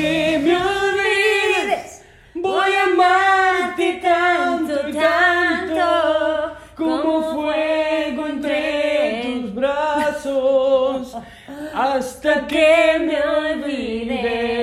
que 0.00 0.38
me 0.38 0.56
olvides. 0.56 2.02
Voy 2.34 2.72
a 2.72 2.84
amarte 2.84 4.00
tanto, 4.02 4.74
tanto, 4.92 6.56
como 6.74 7.34
fuego 7.34 8.26
entre 8.26 9.22
tus 9.24 9.54
brazos, 9.54 11.16
hasta 11.74 12.46
que 12.46 12.98
me 13.00 13.20
olvides, 13.22 14.58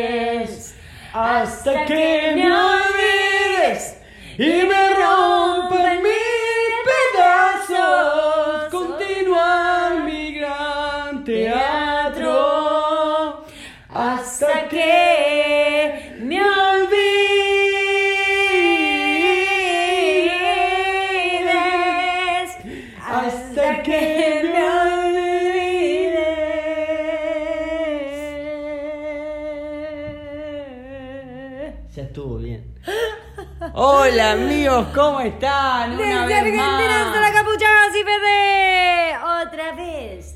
hasta 1.14 1.86
que 1.86 2.34
me 2.36 2.52
olvides 2.52 3.98
y 4.38 4.67
Hola 34.30 34.44
amigos, 34.44 34.88
¿cómo 34.94 35.22
están? 35.22 35.94
Una 35.94 36.04
Desde 36.04 36.28
vez 36.28 36.38
Argentina 36.38 36.78
más. 36.78 37.08
hasta 37.08 37.22
la 37.22 37.32
capuchana 37.32 37.88
y 37.98 38.04
PD. 38.04 39.48
Otra 39.48 39.72
vez. 39.74 40.36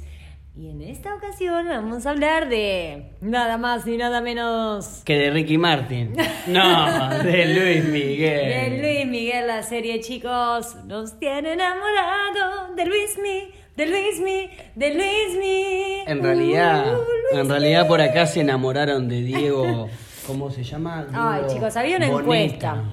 Y 0.55 0.69
en 0.69 0.81
esta 0.81 1.13
ocasión 1.13 1.67
vamos 1.67 2.05
a 2.05 2.11
hablar 2.11 2.47
de 2.47 3.11
nada 3.19 3.57
más 3.57 3.85
ni 3.85 3.97
nada 3.97 4.21
menos 4.21 5.01
Que 5.03 5.15
de 5.17 5.31
Ricky 5.31 5.57
Martin. 5.57 6.13
No, 6.47 7.09
de 7.21 7.45
Luis 7.47 7.83
Miguel. 7.83 8.71
de 8.71 8.81
Luis 8.81 9.07
Miguel, 9.07 9.47
la 9.47 9.61
serie, 9.61 9.99
chicos. 9.99 10.73
Nos 10.85 11.19
tiene 11.19 11.51
enamorado 11.51 12.73
de 12.73 12.85
Luismi, 12.85 13.51
de 13.75 13.87
Luismi, 13.87 14.49
de 14.73 14.93
Luismi. 14.93 16.03
En 16.07 16.23
realidad, 16.23 16.85
Uh, 16.93 17.01
en 17.33 17.39
Luismi. 17.39 17.49
realidad 17.49 17.87
por 17.89 17.99
acá 17.99 18.25
se 18.25 18.39
enamoraron 18.39 19.09
de 19.09 19.21
Diego. 19.21 19.89
¿Cómo 20.27 20.49
se 20.49 20.63
llama? 20.63 21.07
Ay, 21.13 21.41
Diego 21.41 21.53
chicos, 21.55 21.75
había 21.75 21.97
una 21.97 22.07
Boneta. 22.09 22.23
encuesta. 22.23 22.83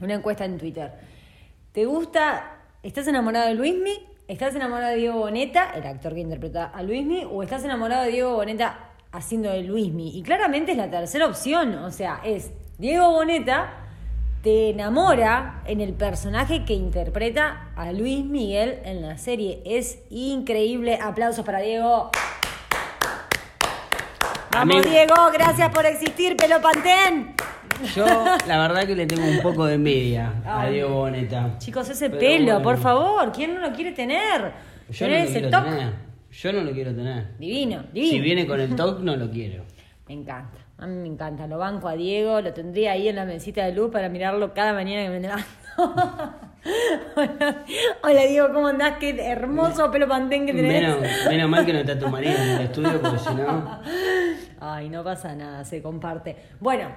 Una 0.00 0.14
encuesta 0.14 0.44
en 0.44 0.58
Twitter. 0.58 0.92
¿Te 1.72 1.84
gusta? 1.84 2.58
¿Estás 2.82 3.06
enamorado 3.08 3.48
de 3.48 3.54
Luismi? 3.54 4.06
¿Estás 4.28 4.54
enamorado 4.54 4.92
de 4.92 4.98
Diego 4.98 5.18
Boneta, 5.18 5.72
el 5.74 5.86
actor 5.86 6.14
que 6.14 6.20
interpreta 6.20 6.66
a 6.66 6.82
Luismi? 6.82 7.24
¿O 7.30 7.42
estás 7.42 7.64
enamorado 7.64 8.04
de 8.04 8.12
Diego 8.12 8.34
Boneta 8.34 8.90
haciendo 9.12 9.50
de 9.50 9.62
Luismi? 9.62 10.16
Y 10.16 10.22
claramente 10.22 10.72
es 10.72 10.78
la 10.78 10.90
tercera 10.90 11.26
opción. 11.26 11.74
O 11.76 11.90
sea, 11.90 12.20
es 12.24 12.50
Diego 12.78 13.10
Boneta 13.10 13.80
te 14.42 14.70
enamora 14.70 15.60
en 15.66 15.82
el 15.82 15.92
personaje 15.92 16.64
que 16.64 16.72
interpreta 16.72 17.68
a 17.76 17.92
Luis 17.92 18.24
Miguel 18.24 18.80
en 18.84 19.02
la 19.02 19.18
serie. 19.18 19.60
Es 19.66 19.98
increíble. 20.08 20.98
Aplausos 21.00 21.44
para 21.44 21.58
Diego. 21.58 22.10
Vamos, 24.52 24.76
Amigo. 24.76 24.90
Diego, 24.90 25.14
gracias 25.32 25.68
por 25.70 25.84
existir, 25.84 26.36
pelo 26.36 26.60
pantén. 26.62 27.34
Yo, 27.94 28.04
la 28.46 28.58
verdad 28.58 28.86
que 28.86 28.94
le 28.94 29.06
tengo 29.06 29.26
un 29.26 29.40
poco 29.40 29.66
de 29.66 29.74
envidia 29.74 30.32
a 30.44 30.62
Ay. 30.62 30.74
Diego 30.74 30.90
Boneta. 30.96 31.56
Chicos, 31.58 31.88
ese 31.88 32.10
Pero 32.10 32.20
pelo, 32.20 32.44
bueno. 32.46 32.62
por 32.62 32.76
favor, 32.78 33.32
¿quién 33.32 33.54
no 33.54 33.60
lo 33.60 33.72
quiere 33.72 33.92
tener? 33.92 34.52
Yo 34.90 35.06
no 35.08 35.12
lo 35.14 35.18
ese 35.18 35.32
quiero 35.40 35.50
toque. 35.50 35.70
tener. 35.70 35.92
Yo 36.30 36.52
no 36.52 36.60
lo 36.62 36.72
quiero 36.72 36.94
tener. 36.94 37.36
Divino, 37.38 37.84
divino. 37.92 38.12
Si 38.12 38.20
viene 38.20 38.46
con 38.46 38.60
el 38.60 38.76
toque, 38.76 39.02
no 39.02 39.16
lo 39.16 39.30
quiero. 39.30 39.64
Me 40.08 40.14
encanta, 40.14 40.58
a 40.78 40.86
mí 40.88 40.96
me 40.96 41.06
encanta. 41.06 41.46
Lo 41.46 41.56
banco 41.58 41.86
a 41.86 41.94
Diego, 41.94 42.40
lo 42.40 42.52
tendría 42.52 42.92
ahí 42.92 43.06
en 43.08 43.14
la 43.16 43.24
mesita 43.24 43.64
de 43.64 43.72
luz 43.72 43.92
para 43.92 44.08
mirarlo 44.08 44.52
cada 44.54 44.72
mañana 44.72 45.04
que 45.04 45.10
me 45.10 45.20
levanto. 45.20 45.46
hola, 47.16 47.64
hola, 48.02 48.22
Diego, 48.22 48.52
¿cómo 48.52 48.68
andás? 48.68 48.98
Qué 48.98 49.10
hermoso 49.20 49.90
pelo 49.90 50.06
pantén 50.08 50.46
que 50.46 50.52
tenés. 50.52 50.82
Menos, 50.82 51.26
menos 51.28 51.50
mal 51.50 51.66
que 51.66 51.72
no 51.72 51.78
está 51.80 51.98
tu 51.98 52.08
marido 52.10 52.34
en 52.34 52.48
el 52.48 52.60
estudio, 52.62 53.00
porque 53.00 53.18
si 53.18 53.34
no. 53.34 53.80
Ay, 54.60 54.90
no 54.90 55.02
pasa 55.02 55.34
nada, 55.34 55.64
se 55.64 55.80
comparte. 55.80 56.36
Bueno, 56.60 56.88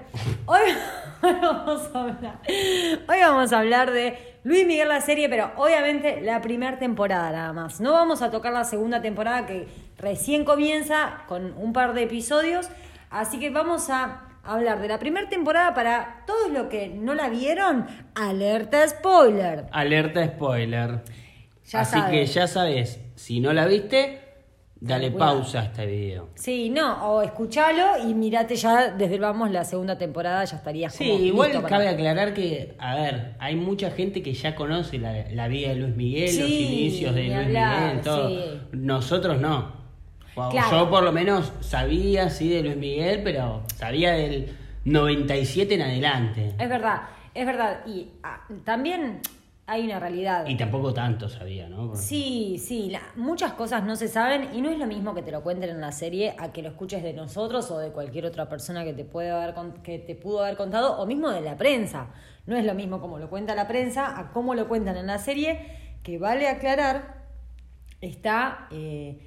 hoy, 0.45 0.61
hoy 1.21 1.35
vamos 1.41 1.89
a 1.93 1.99
hablar. 2.01 2.39
Hoy 2.47 3.19
vamos 3.21 3.53
a 3.53 3.59
hablar 3.59 3.91
de 3.91 4.37
Luis 4.43 4.67
Miguel 4.67 4.89
la 4.89 5.01
serie, 5.01 5.29
pero 5.29 5.51
obviamente 5.55 6.21
la 6.21 6.41
primera 6.41 6.77
temporada 6.77 7.31
nada 7.31 7.53
más. 7.53 7.79
No 7.79 7.93
vamos 7.93 8.21
a 8.21 8.31
tocar 8.31 8.51
la 8.51 8.65
segunda 8.65 9.01
temporada 9.01 9.45
que 9.45 9.67
recién 9.97 10.43
comienza 10.43 11.23
con 11.27 11.53
un 11.57 11.71
par 11.71 11.93
de 11.93 12.03
episodios. 12.03 12.69
Así 13.09 13.39
que 13.39 13.49
vamos 13.49 13.89
a 13.89 14.32
hablar 14.43 14.81
de 14.81 14.87
la 14.87 14.99
primera 14.99 15.27
temporada 15.29 15.73
para 15.73 16.23
todos 16.27 16.51
los 16.51 16.67
que 16.67 16.89
no 16.89 17.13
la 17.13 17.29
vieron. 17.29 17.85
Alerta 18.15 18.87
spoiler. 18.87 19.65
Alerta 19.71 20.25
spoiler. 20.27 21.01
Ya 21.65 21.81
Así 21.81 22.01
que 22.11 22.25
ya 22.25 22.45
sabes, 22.47 22.99
si 23.15 23.39
no 23.39 23.53
la 23.53 23.65
viste, 23.65 24.19
dale 24.75 25.11
pausa 25.11 25.61
a 25.61 25.63
este 25.65 25.85
video. 25.85 26.29
Sí, 26.35 26.69
no, 26.69 27.13
o 27.13 27.21
escuchalo 27.21 28.05
y 28.05 28.13
mirate 28.13 28.57
ya 28.57 28.89
desde 28.91 29.17
vamos 29.17 29.49
la 29.49 29.63
segunda 29.63 29.97
temporada, 29.97 30.43
ya 30.43 30.57
estarías 30.57 30.93
Sí, 30.93 31.07
como 31.09 31.23
igual 31.23 31.47
listo 31.51 31.63
para- 31.63 31.77
cabe 31.77 31.87
aclarar 31.87 32.33
que, 32.33 32.75
a 32.79 32.95
ver, 32.95 33.35
hay 33.39 33.55
mucha 33.55 33.91
gente 33.91 34.21
que 34.21 34.33
ya 34.33 34.55
conoce 34.55 34.97
la, 34.97 35.23
la 35.31 35.47
vida 35.47 35.69
de 35.69 35.75
Luis 35.75 35.95
Miguel, 35.95 36.37
los 36.37 36.49
inicios 36.49 37.15
de 37.15 37.23
Luis 37.23 37.37
hablar, 37.37 37.81
Miguel, 37.85 38.01
todo. 38.03 38.29
sí. 38.29 38.61
Nosotros 38.73 39.39
no. 39.39 39.82
Claro. 40.35 40.69
Yo 40.71 40.89
por 40.89 41.03
lo 41.03 41.11
menos 41.11 41.51
sabía, 41.61 42.29
sí, 42.29 42.49
de 42.49 42.63
Luis 42.63 42.77
Miguel, 42.77 43.21
pero 43.23 43.63
sabía 43.75 44.13
del 44.13 44.55
97 44.85 45.75
en 45.75 45.81
adelante. 45.81 46.55
Es 46.59 46.69
verdad, 46.69 47.03
es 47.33 47.45
verdad. 47.45 47.85
Y 47.85 48.09
ah, 48.23 48.41
también 48.63 49.21
hay 49.65 49.85
una 49.85 49.99
realidad. 49.99 50.45
Y 50.47 50.57
tampoco 50.57 50.93
tanto 50.93 51.29
sabía, 51.29 51.69
¿no? 51.69 51.87
Porque- 51.87 52.01
Sí, 52.01 52.57
sí, 52.59 52.89
la- 52.89 53.01
muchas 53.15 53.53
cosas 53.53 53.83
no 53.83 53.95
se 53.95 54.07
saben 54.09 54.49
y 54.53 54.61
no 54.61 54.69
es 54.69 54.77
lo 54.77 54.87
mismo 54.87 55.13
que 55.13 55.21
te 55.21 55.31
lo 55.31 55.41
cuenten 55.41 55.69
en 55.69 55.79
la 55.79 55.91
serie 55.93 56.35
a 56.37 56.51
que 56.51 56.61
lo 56.61 56.69
escuches 56.69 57.01
de 57.01 57.13
nosotros 57.13 57.71
o 57.71 57.77
de 57.79 57.91
cualquier 57.91 58.25
otra 58.25 58.49
persona 58.49 58.83
que 58.83 58.91
te 58.93 59.05
puede 59.05 59.31
haber 59.31 59.53
que 59.83 59.99
te 59.99 60.15
pudo 60.15 60.43
haber 60.43 60.57
contado 60.57 60.97
o 60.99 61.05
mismo 61.05 61.29
de 61.29 61.39
la 61.41 61.55
prensa. 61.55 62.07
No 62.45 62.57
es 62.57 62.65
lo 62.65 62.73
mismo 62.73 62.99
como 62.99 63.19
lo 63.19 63.29
cuenta 63.29 63.55
la 63.55 63.67
prensa 63.69 64.19
a 64.19 64.31
cómo 64.33 64.53
lo 64.53 64.67
cuentan 64.67 64.97
en 64.97 65.07
la 65.07 65.17
serie, 65.17 65.77
que 66.03 66.17
vale 66.17 66.49
aclarar, 66.49 67.23
está, 68.01 68.67
eh, 68.71 69.17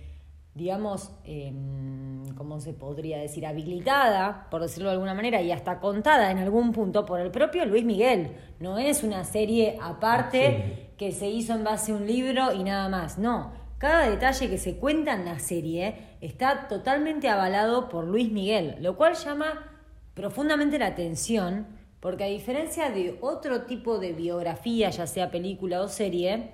digamos, 0.57 1.11
em, 1.25 2.25
¿cómo 2.35 2.61
se 2.61 2.73
podría 2.73 3.19
decir? 3.19 3.47
Habilitada, 3.47 4.49
por 4.51 4.63
decirlo 4.63 4.89
de 4.89 4.95
alguna 4.95 5.13
manera, 5.13 5.43
y 5.43 5.53
hasta 5.53 5.81
contada 5.81 6.31
en 6.31 6.39
algún 6.39 6.73
punto 6.73 7.05
por 7.05 7.21
el 7.21 7.31
propio 7.31 7.67
Luis 7.67 7.85
Miguel. 7.85 8.31
No 8.59 8.79
es 8.79 9.03
una 9.03 9.23
serie 9.25 9.79
aparte 9.83 10.93
que 10.97 11.13
se 11.13 11.29
hizo 11.29 11.53
en 11.55 11.63
base 11.63 11.93
a 11.93 11.97
un 11.97 12.07
libro 12.07 12.55
y 12.55 12.65
nada 12.65 12.89
más. 12.89 13.19
No, 13.19 13.53
cada 13.77 14.09
detalle 14.09 14.49
que 14.49 14.57
se 14.57 14.79
cuenta 14.79 15.13
en 15.13 15.27
la 15.27 15.39
serie 15.39 16.17
está 16.23 16.69
totalmente 16.69 17.29
avalado 17.29 17.91
por 17.91 18.05
Luis 18.05 18.33
Miguel, 18.33 18.77
lo 18.81 18.97
cual 18.97 19.15
llama 19.15 19.73
profundamente 20.15 20.79
la 20.79 20.87
atención, 20.87 21.67
porque 22.01 22.25
a 22.25 22.29
diferencia 22.29 22.89
de 22.89 23.19
otro 23.21 23.65
tipo 23.65 23.99
de 23.99 24.15
biografía, 24.15 24.89
ya 24.89 25.07
sea 25.07 25.31
película 25.31 25.83
o 25.83 25.89
serie, 25.89 26.53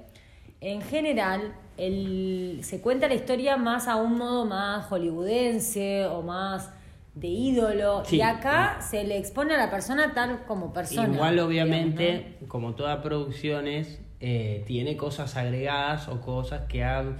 en 0.63 0.81
general 0.81 1.53
el- 1.77 2.61
se 2.63 2.81
cuenta 2.81 3.09
la 3.09 3.15
historia 3.15 3.57
más 3.57 3.89
a 3.89 3.97
un 3.97 4.17
modo 4.17 4.45
más 4.47 4.87
hollywoodense 4.87 6.07
o 6.07 6.23
más 6.23 6.71
de 7.15 7.29
ídolo, 7.29 8.05
Sí. 8.07 8.17
y 8.17 8.23
acá 8.23 8.79
se 8.81 9.05
le 9.05 9.19
expone 9.19 9.55
a 9.55 9.59
la 9.59 9.71
persona 9.71 10.15
tal 10.15 10.45
como 10.47 10.73
persona. 10.73 11.13
Igual 11.13 11.33
digamos, 11.35 11.49
obviamente, 11.51 12.37
¿no? 12.41 12.49
como 12.49 12.75
todas 12.75 13.03
producciones, 13.03 14.01
eh, 14.21 14.63
tiene 14.67 14.97
cosas 14.97 15.37
agregadas 15.37 16.09
o 16.09 16.21
cosas 16.21 16.63
que 16.69 16.85
han 16.85 17.17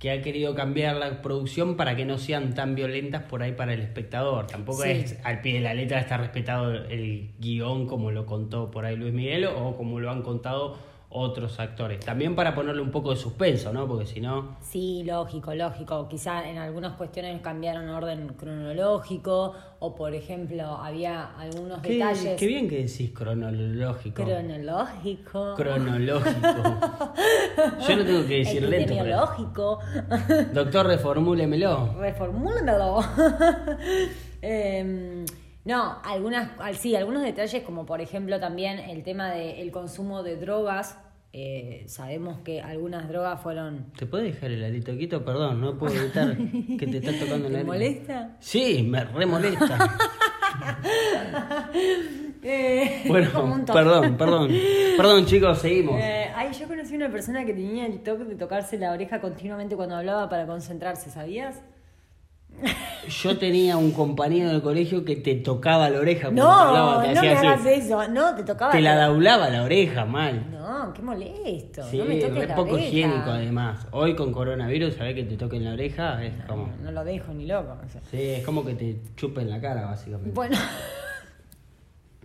que 0.00 0.10
ha 0.10 0.20
querido 0.20 0.54
cambiar 0.54 0.96
la 0.96 1.22
producción 1.22 1.76
para 1.78 1.96
que 1.96 2.04
no 2.04 2.18
sean 2.18 2.52
tan 2.52 2.74
violentas 2.74 3.22
por 3.22 3.42
ahí 3.42 3.52
para 3.52 3.72
el 3.72 3.80
espectador. 3.80 4.46
Tampoco 4.46 4.82
Sí. 4.82 4.90
es 4.90 5.18
al 5.24 5.40
pie 5.40 5.54
de 5.54 5.60
la 5.60 5.72
letra 5.72 5.98
está 5.98 6.18
respetado 6.18 6.72
el 6.74 7.30
guion 7.40 7.86
como 7.86 8.10
lo 8.10 8.26
contó 8.26 8.70
por 8.70 8.84
ahí 8.84 8.96
Luis 8.96 9.14
Miguel 9.14 9.46
o 9.46 9.76
como 9.78 10.00
lo 10.00 10.10
han 10.10 10.20
contado 10.22 10.76
otros 11.16 11.60
actores. 11.60 12.00
También 12.04 12.34
para 12.34 12.54
ponerle 12.54 12.82
un 12.82 12.90
poco 12.90 13.10
de 13.10 13.16
suspenso, 13.16 13.72
¿no? 13.72 13.86
Porque 13.86 14.04
si 14.04 14.20
no... 14.20 14.56
Sí, 14.60 15.04
lógico, 15.04 15.54
lógico. 15.54 16.08
Quizá 16.08 16.48
en 16.48 16.58
algunas 16.58 16.94
cuestiones 16.94 17.40
cambiaron 17.40 17.88
orden 17.88 18.28
cronológico 18.36 19.54
o, 19.78 19.94
por 19.94 20.12
ejemplo, 20.14 20.64
había 20.76 21.36
algunos 21.38 21.80
Qué, 21.82 21.94
detalles 21.94 22.36
qué 22.38 22.46
bien 22.48 22.68
que 22.68 22.78
decís 22.84 23.10
cronológico. 23.12 24.24
cronológico. 24.24 25.54
Cronológico. 25.54 26.80
Yo 27.88 27.96
lo 27.96 28.04
tengo 28.04 28.26
que 28.26 28.38
decir 28.38 28.62
lento. 28.62 28.76
epidemiológico. 28.76 29.78
Doctor, 30.52 30.86
reformúlemelo. 30.86 31.94
Reformúlemelo. 31.98 32.98
Em, 34.46 35.24
no, 35.64 35.98
algunas, 36.04 36.50
al- 36.60 36.76
sí, 36.76 36.94
algunos 36.96 37.22
detalles 37.22 37.62
como 37.62 37.86
por 37.86 38.00
ejemplo 38.00 38.38
también 38.40 38.78
el 38.78 39.02
tema 39.02 39.30
del 39.30 39.70
consumo 39.70 40.22
de 40.22 40.36
drogas. 40.36 40.98
Eh, 41.36 41.82
sabemos 41.88 42.38
que 42.44 42.60
algunas 42.62 43.08
drogas 43.08 43.40
fueron... 43.42 43.86
¿Te 43.98 44.06
puedes 44.06 44.32
dejar 44.34 44.52
el 44.52 44.62
alito 44.62 44.96
quieto? 44.96 45.24
Perdón, 45.24 45.60
no 45.60 45.76
puedo 45.76 45.92
evitar 45.92 46.36
que 46.78 46.86
te 46.86 46.98
estás 46.98 47.18
tocando 47.18 47.48
la 47.48 47.58
¿Te 47.58 47.64
molesta? 47.64 48.36
Sí, 48.38 48.84
me 48.88 49.02
re 49.04 49.26
molesta. 49.26 49.96
Eh, 52.46 53.04
Bueno, 53.08 53.30
perdón, 53.72 54.16
perdón. 54.18 54.50
Perdón, 54.98 55.24
chicos, 55.24 55.58
seguimos. 55.60 55.98
Eh, 55.98 56.30
ay, 56.36 56.52
yo 56.52 56.68
conocí 56.68 56.94
una 56.94 57.08
persona 57.10 57.44
que 57.46 57.54
tenía 57.54 57.86
el 57.86 58.00
toque 58.02 58.24
de 58.24 58.34
tocarse 58.36 58.78
la 58.78 58.92
oreja 58.92 59.18
continuamente 59.20 59.76
cuando 59.76 59.96
hablaba 59.96 60.28
para 60.28 60.46
concentrarse, 60.46 61.08
¿sabías? 61.10 61.62
Yo 63.22 63.36
tenía 63.36 63.76
un 63.76 63.90
compañero 63.92 64.48
del 64.50 64.62
colegio 64.62 65.04
que 65.04 65.16
te 65.16 65.34
tocaba 65.34 65.90
la 65.90 66.00
oreja 66.00 66.30
No, 66.30 66.50
hablaba, 66.50 67.02
te 67.02 67.12
no 67.14 67.20
me 67.20 67.28
así. 67.32 67.46
hagas 67.46 67.66
eso. 67.66 68.08
No, 68.08 68.34
te 68.34 68.42
tocaba. 68.44 68.72
Te 68.72 68.80
la 68.80 69.06
doblaba 69.06 69.50
la 69.50 69.62
oreja 69.62 70.06
mal. 70.06 70.50
No, 70.50 70.92
qué 70.94 71.02
molesto. 71.02 71.82
Sí, 71.90 71.98
no 71.98 72.06
me 72.06 72.16
toques 72.16 72.48
la 72.48 72.54
poco 72.54 72.72
oreja. 72.74 72.88
higiénico 72.88 73.30
además. 73.30 73.86
Hoy 73.90 74.16
con 74.16 74.32
coronavirus, 74.32 74.94
sabés 74.94 75.14
que 75.14 75.24
te 75.24 75.36
toquen 75.36 75.64
la 75.64 75.72
oreja, 75.74 76.24
es 76.24 76.32
como. 76.46 76.70
No 76.82 76.90
lo 76.92 77.04
dejo 77.04 77.34
ni 77.34 77.44
loco. 77.46 77.76
o 77.84 77.88
sea. 77.90 78.00
Sí, 78.10 78.20
es 78.22 78.44
como 78.44 78.64
que 78.64 78.74
te 78.74 78.96
chupen 79.16 79.50
la 79.50 79.60
cara, 79.60 79.84
básicamente. 79.84 80.30
Bueno. 80.32 80.56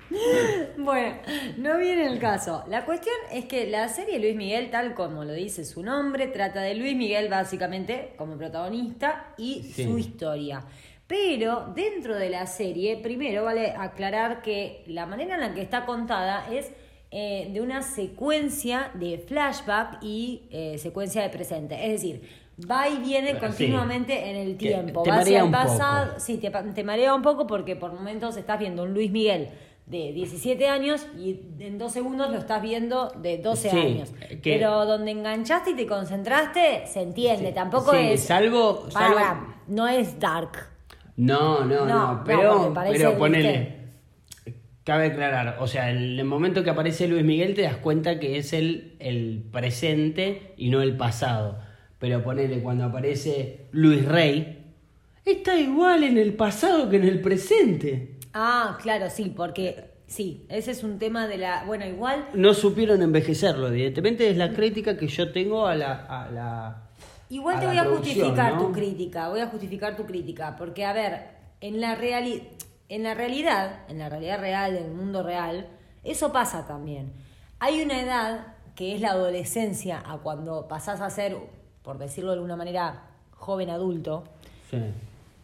bueno, 0.77 1.15
no 1.57 1.77
viene 1.77 2.07
el 2.07 2.19
caso. 2.19 2.63
La 2.67 2.85
cuestión 2.85 3.15
es 3.31 3.45
que 3.45 3.67
la 3.67 3.87
serie 3.89 4.19
Luis 4.19 4.35
Miguel, 4.35 4.69
tal 4.71 4.93
como 4.93 5.23
lo 5.23 5.33
dice 5.33 5.65
su 5.65 5.83
nombre, 5.83 6.27
trata 6.27 6.61
de 6.61 6.75
Luis 6.75 6.95
Miguel 6.95 7.29
básicamente 7.29 8.13
como 8.17 8.37
protagonista 8.37 9.33
y 9.37 9.63
Sí. 9.73 9.83
su 9.85 9.97
historia. 9.97 10.63
Pero 11.07 11.71
dentro 11.75 12.15
de 12.15 12.29
la 12.29 12.45
serie, 12.45 12.97
primero 12.97 13.43
vale 13.43 13.71
aclarar 13.75 14.41
que 14.41 14.83
la 14.87 15.05
manera 15.05 15.35
en 15.35 15.41
la 15.41 15.53
que 15.53 15.61
está 15.61 15.85
contada 15.85 16.45
es 16.51 16.71
eh, 17.11 17.49
de 17.51 17.61
una 17.61 17.81
secuencia 17.81 18.91
de 18.93 19.17
flashback 19.17 19.97
y 20.03 20.43
eh, 20.51 20.77
secuencia 20.77 21.23
de 21.23 21.29
presente. 21.29 21.73
Es 21.83 21.93
decir, 21.93 22.21
va 22.69 22.87
y 22.87 22.97
viene 22.97 23.31
Sí. 23.33 23.37
continuamente 23.39 24.29
en 24.29 24.35
el 24.35 24.57
Que 24.57 24.67
tiempo. 24.67 25.01
te 25.01 25.09
va 25.09 25.15
marea 25.17 25.23
hacia 25.23 25.39
el 25.39 25.51
poco. 25.51 25.63
pasado, 25.79 26.19
Sí, 26.19 26.37
te, 26.37 26.51
te 26.51 26.83
marea 26.83 27.15
un 27.15 27.23
poco 27.23 27.47
porque 27.47 27.75
por 27.75 27.91
momentos 27.93 28.37
estás 28.37 28.59
viendo 28.59 28.83
un 28.83 28.93
Luis 28.93 29.09
Miguel 29.09 29.49
de 29.89 30.13
17 30.13 30.67
años 30.67 31.07
y 31.17 31.39
en 31.59 31.77
dos 31.79 31.91
segundos 31.91 32.29
lo 32.31 32.37
estás 32.37 32.61
viendo 32.61 33.09
de 33.21 33.39
12 33.39 33.69
Sí, 33.71 33.77
años. 33.77 34.09
que- 34.29 34.53
Pero 34.53 34.85
donde 34.85 35.11
enganchaste 35.11 35.71
y 35.71 35.75
te 35.75 35.87
concentraste, 35.87 36.83
se 36.85 37.01
entiende. 37.01 37.51
Tampoco 37.51 37.91
Sí, 37.91 37.97
es. 38.11 38.21
salvo- 38.29 38.87
Para, 38.93 39.07
salvo- 39.07 39.15
para, 39.15 39.55
no 39.67 39.87
es 39.87 40.19
dark. 40.19 40.51
No, 41.17 41.65
no, 41.65 41.85
No, 41.85 42.13
no, 42.13 42.23
pero, 42.23 42.71
parece, 42.73 42.97
pero 42.97 43.09
¿viste? 43.09 43.19
ponele. 43.19 43.79
Cabe 44.83 45.07
aclarar, 45.07 45.57
o 45.59 45.67
sea, 45.67 45.91
en 45.91 45.97
el 45.97 46.23
momento 46.25 46.63
que 46.63 46.69
aparece 46.69 47.07
Luis 47.07 47.23
Miguel 47.23 47.53
te 47.53 47.63
das 47.63 47.75
cuenta 47.77 48.19
que 48.19 48.37
es 48.37 48.53
el, 48.53 48.95
el 48.99 49.43
presente 49.51 50.53
y 50.57 50.69
no 50.69 50.81
el 50.81 50.97
pasado. 50.97 51.59
Pero 51.99 52.23
ponele, 52.23 52.61
cuando 52.61 52.85
aparece 52.85 53.65
Luis 53.71 54.05
Rey, 54.05 54.65
está 55.25 55.59
igual 55.59 56.03
en 56.03 56.17
el 56.17 56.33
pasado 56.33 56.89
que 56.89 56.95
en 56.95 57.03
el 57.03 57.21
presente. 57.21 58.15
Ah, 58.33 58.77
claro, 58.81 59.09
sí, 59.09 59.33
porque. 59.35 59.97
Sí, 60.07 60.45
ese 60.49 60.71
es 60.71 60.83
un 60.83 60.97
tema 60.97 61.27
de 61.27 61.37
la. 61.37 61.63
Bueno, 61.65 61.85
igual. 61.85 62.25
No 62.33 62.53
supieron 62.55 63.01
envejecerlo, 63.03 63.67
evidentemente 63.67 64.29
es 64.29 64.37
la 64.37 64.51
crítica 64.53 64.97
que 64.97 65.07
yo 65.07 65.31
tengo 65.31 65.67
a 65.67 65.75
la... 65.75 65.91
A 66.07 66.31
la 66.31 66.83
Igual 67.29 67.57
a 67.57 67.59
te 67.59 67.65
la 67.67 67.83
voy 67.83 67.93
a 67.93 67.95
justificar 67.97 68.55
¿no? 68.55 68.61
tu 68.61 68.71
crítica, 68.71 69.29
voy 69.29 69.39
a 69.41 69.47
justificar 69.47 69.95
tu 69.95 70.07
crítica, 70.07 70.55
porque 70.57 70.83
a 70.83 70.93
ver, 70.93 71.27
en 71.61 71.79
la 71.79 71.95
reali- 71.95 72.47
en 72.89 73.03
la 73.03 73.13
realidad, 73.13 73.81
en 73.87 73.99
la 73.99 74.09
realidad 74.09 74.39
real, 74.39 74.75
en 74.75 74.85
el 74.85 74.91
mundo 74.93 75.21
real, 75.21 75.67
eso 76.03 76.31
pasa 76.31 76.65
también. 76.65 77.13
Hay 77.59 77.83
una 77.83 78.01
edad 78.01 78.55
que 78.75 78.95
es 78.95 79.01
la 79.01 79.11
adolescencia 79.11 80.01
a 80.03 80.17
cuando 80.17 80.67
pasás 80.67 81.01
a 81.01 81.09
ser, 81.11 81.37
por 81.83 81.99
decirlo 81.99 82.31
de 82.31 82.37
alguna 82.37 82.55
manera, 82.55 83.03
joven 83.37 83.69
adulto, 83.69 84.23
Sí. 84.71 84.77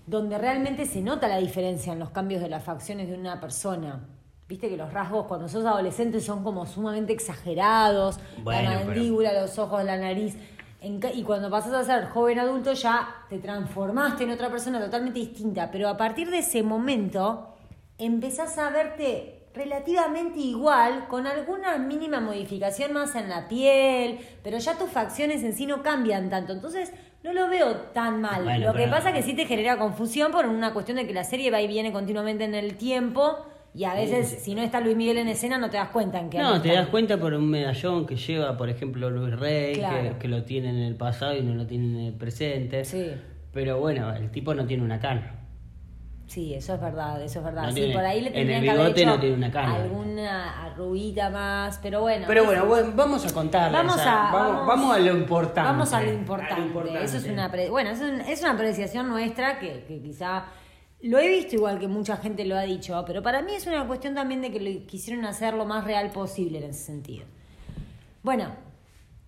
Donde 0.07 0.37
realmente 0.37 0.85
se 0.85 1.01
nota 1.01 1.27
la 1.27 1.37
diferencia 1.37 1.93
en 1.93 1.99
los 1.99 2.11
cambios 2.11 2.41
de 2.41 2.49
las 2.49 2.63
facciones 2.63 3.07
de 3.09 3.15
una 3.15 3.39
persona. 3.39 4.07
Viste 4.47 4.69
que 4.69 4.77
los 4.77 4.93
rasgos 4.93 5.25
cuando 5.25 5.49
sos 5.49 5.65
adolescente 5.65 6.19
son 6.21 6.43
como 6.43 6.65
sumamente 6.67 7.13
exagerados, 7.13 8.19
Bueno, 8.43 8.69
la 8.69 8.77
pero- 8.77 8.85
mandíbula, 8.91 9.33
los 9.41 9.57
ojos, 9.57 9.83
la 9.83 9.97
nariz. 9.97 10.35
Y 11.15 11.23
cuando 11.23 11.49
pasas 11.49 11.73
a 11.73 11.83
ser 11.83 12.09
joven 12.09 12.37
adulto 12.37 12.73
ya 12.73 13.07
te 13.27 13.39
transformaste 13.39 14.23
en 14.25 14.31
otra 14.31 14.49
persona 14.51 14.79
totalmente 14.79 15.17
distinta. 15.19 15.71
Pero 15.71 15.89
a 15.89 15.97
partir 15.97 16.29
de 16.29 16.39
ese 16.39 16.61
momento 16.61 17.55
empezás 17.97 18.55
a 18.59 18.69
verte 18.69 19.47
relativamente 19.55 20.37
igual, 20.39 21.07
con 21.07 21.25
alguna 21.25 21.77
mínima 21.79 22.19
modificación 22.19 22.93
más 22.93 23.15
en 23.15 23.29
la 23.29 23.47
piel, 23.47 24.19
pero 24.43 24.57
ya 24.59 24.77
tus 24.77 24.89
facciones 24.91 25.41
en 25.43 25.53
sí 25.53 25.65
no 25.65 25.81
cambian 25.81 26.29
tanto. 26.29 26.51
Entonces 26.53 26.91
no 27.25 27.33
lo 27.33 27.49
veo 27.49 27.73
tan 27.93 28.21
mal. 28.21 28.43
Bueno, 28.43 28.67
lo 28.67 28.73
que 28.73 28.87
pasa 28.87 29.11
que 29.11 29.23
sí 29.23 29.33
te 29.33 29.45
genera 29.45 29.77
confusión 29.77 30.31
por 30.31 30.45
una 30.45 30.71
cuestión 30.73 30.97
de 30.97 31.07
que 31.07 31.13
la 31.13 31.23
serie 31.23 31.49
va 31.49 31.59
y 31.59 31.67
viene 31.67 31.91
continuamente 31.91 32.43
en 32.43 32.53
el 32.53 32.75
tiempo. 32.77 33.47
Y 33.73 33.83
a 33.83 33.93
veces, 33.93 34.41
si 34.43 34.55
no 34.55 34.61
está 34.61 34.79
Luis 34.79 34.95
Miguel 34.95 35.17
en 35.17 35.27
escena, 35.27 35.57
no 35.57 35.69
te 35.69 35.75
das 35.77 35.89
cuenta 35.89 36.19
en 36.19 36.29
qué 36.29 36.37
No, 36.37 36.61
te 36.61 36.71
das 36.71 36.87
cuenta 36.87 37.17
por 37.17 37.33
un 37.33 37.49
medallón 37.49 38.05
que 38.05 38.15
lleva, 38.15 38.55
por 38.55 38.69
ejemplo, 38.69 39.09
Luis 39.09 39.37
Rey, 39.37 39.75
Claro. 39.75 40.11
que, 40.13 40.17
que 40.19 40.27
lo 40.29 40.43
tiene 40.43 40.69
en 40.69 40.77
el 40.77 40.95
pasado 40.95 41.35
y 41.35 41.41
no 41.41 41.55
lo 41.55 41.65
tiene 41.67 41.85
en 41.99 42.05
el 42.07 42.13
presente. 42.13 42.85
Sí. 42.85 43.11
Pero 43.51 43.79
bueno, 43.79 44.13
el 44.15 44.29
tipo 44.31 44.53
no 44.53 44.65
tiene 44.65 44.83
una 44.83 44.99
cana. 44.99 45.44
Sí, 46.27 46.55
eso 46.55 46.73
es 46.73 46.81
verdad, 46.81 47.21
eso 47.21 47.39
es 47.39 47.45
verdad. 47.45 47.63
No 47.63 47.69
sí, 47.69 47.75
tiene- 47.75 47.93
por 47.93 48.03
ahí 48.03 48.21
le 48.21 48.29
en 48.29 48.35
el 48.49 48.63
que 48.63 48.69
haber 48.71 48.81
bigote 48.83 49.01
hecho 49.01 49.09
no 49.11 49.19
tiene 49.19 49.35
una 49.35 49.51
cana. 49.51 49.75
alguna 49.75 50.65
arruguita 50.65 51.29
más, 51.29 51.79
pero 51.83 52.01
bueno. 52.01 52.25
Pero 52.27 52.45
bueno, 52.45 52.65
bueno, 52.65 52.91
vamos 52.95 53.25
a 53.25 53.33
contarle. 53.33 53.77
Vamos 53.77 53.95
o 53.95 53.99
sea, 53.99 54.29
a, 54.29 54.33
vamos, 54.33 54.67
vamos 54.67 54.95
a 54.95 54.99
lo 54.99 55.15
importante. 55.15 55.69
Vamos 55.69 55.93
a 55.93 56.01
lo 56.01 56.09
A 56.09 56.13
importante. 56.13 57.03
Eso 57.03 57.17
es 57.17 57.25
una 57.25 57.51
bueno, 57.69 57.91
es, 57.91 58.01
un- 58.01 58.21
es 58.21 58.41
una 58.41 58.51
apreciación 58.53 59.07
nuestra 59.07 59.59
que, 59.59 59.83
que 59.87 60.01
quizá 60.01 60.45
lo 61.01 61.19
he 61.19 61.27
visto 61.29 61.55
igual 61.55 61.77
que 61.77 61.87
mucha 61.87 62.17
gente 62.17 62.43
lo 62.45 62.57
ha 62.57 62.63
dicho, 62.63 63.03
pero 63.05 63.21
para 63.21 63.43
mí 63.43 63.53
es 63.53 63.67
una 63.67 63.85
cuestión 63.85 64.15
también 64.15 64.41
de 64.41 64.51
que 64.51 64.59
lo 64.59 64.87
quisieron 64.87 65.25
hacer 65.25 65.53
lo 65.53 65.65
más 65.65 65.83
real 65.85 66.09
posible 66.09 66.57
en 66.57 66.71
ese 66.71 66.85
sentido. 66.85 67.25
Bueno, 68.23 68.47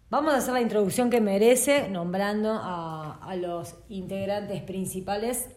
vamos 0.09 0.33
a 0.33 0.37
hacer 0.37 0.53
la 0.55 0.61
introducción 0.61 1.11
que 1.11 1.21
merece 1.21 1.89
nombrando 1.89 2.53
a, 2.53 3.19
a 3.21 3.35
los 3.35 3.75
integrantes 3.89 4.63
principales 4.63 5.49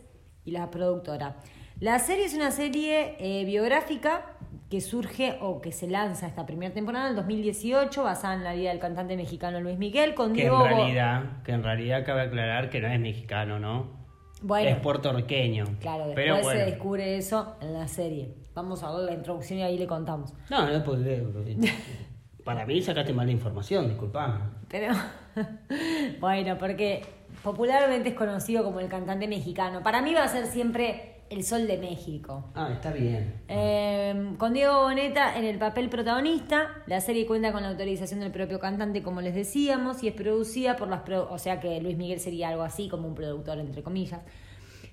y 0.44 0.50
la 0.50 0.70
productora. 0.70 1.36
La 1.80 1.98
serie 1.98 2.26
es 2.26 2.34
una 2.34 2.50
serie 2.50 3.16
eh, 3.18 3.44
biográfica 3.44 4.36
que 4.68 4.80
surge 4.80 5.36
o 5.40 5.60
que 5.60 5.72
se 5.72 5.88
lanza 5.88 6.26
esta 6.26 6.46
primera 6.46 6.72
temporada 6.72 7.06
en 7.06 7.10
el 7.10 7.16
2018 7.16 8.04
basada 8.04 8.34
en 8.34 8.44
la 8.44 8.52
vida 8.54 8.70
del 8.70 8.78
cantante 8.78 9.16
mexicano 9.16 9.60
Luis 9.60 9.78
Miguel 9.78 10.14
con 10.14 10.32
Que 10.32 10.42
en 10.42 10.50
Diego 10.50 10.62
realidad, 10.62 11.42
que 11.42 11.52
en 11.52 11.64
realidad 11.64 12.04
cabe 12.06 12.22
aclarar 12.22 12.70
que 12.70 12.80
no 12.80 12.88
es 12.88 13.00
mexicano, 13.00 13.58
¿no? 13.58 13.98
Bueno. 14.42 14.70
Es 14.70 14.76
puertorriqueño. 14.76 15.64
Claro, 15.80 16.06
después 16.06 16.14
Pero 16.14 16.42
bueno. 16.42 16.60
se 16.60 16.66
descubre 16.66 17.16
eso 17.16 17.56
en 17.60 17.72
la 17.72 17.88
serie. 17.88 18.34
Vamos 18.54 18.82
a 18.82 18.94
ver 18.94 19.06
la 19.06 19.14
introducción 19.14 19.58
y 19.58 19.62
ahí 19.62 19.78
le 19.78 19.86
contamos. 19.86 20.32
No, 20.50 20.70
no, 20.70 20.84
porque 20.84 21.24
para 22.44 22.64
mí 22.64 22.80
sacaste 22.80 23.12
mala 23.12 23.30
información, 23.30 23.88
disculpame. 23.88 24.40
Pero, 24.68 24.94
bueno, 26.20 26.56
porque 26.58 27.02
popularmente 27.42 28.10
es 28.10 28.14
conocido 28.14 28.64
como 28.64 28.80
el 28.80 28.88
cantante 28.88 29.26
mexicano. 29.28 29.82
Para 29.82 30.02
mí 30.02 30.14
va 30.14 30.24
a 30.24 30.28
ser 30.28 30.46
siempre 30.46 31.16
el 31.30 31.44
sol 31.44 31.66
de 31.68 31.78
México. 31.78 32.50
Ah, 32.54 32.70
está 32.72 32.92
bien. 32.92 33.40
Eh, 33.48 34.34
con 34.36 34.52
Diego 34.52 34.82
Boneta 34.82 35.38
en 35.38 35.44
el 35.44 35.58
papel 35.58 35.88
protagonista, 35.88 36.82
la 36.86 37.00
serie 37.00 37.24
cuenta 37.26 37.52
con 37.52 37.62
la 37.62 37.68
autorización 37.68 38.18
del 38.20 38.32
propio 38.32 38.58
cantante, 38.58 39.02
como 39.02 39.20
les 39.20 39.34
decíamos, 39.34 40.02
y 40.02 40.08
es 40.08 40.14
producida 40.14 40.74
por 40.76 40.88
las... 40.88 41.02
pro- 41.02 41.28
o 41.30 41.38
sea 41.38 41.60
que 41.60 41.80
Luis 41.80 41.96
Miguel 41.96 42.18
sería 42.18 42.48
algo 42.48 42.62
así, 42.62 42.88
como 42.88 43.06
un 43.06 43.14
productor, 43.14 43.58
entre 43.58 43.82
comillas. 43.82 44.20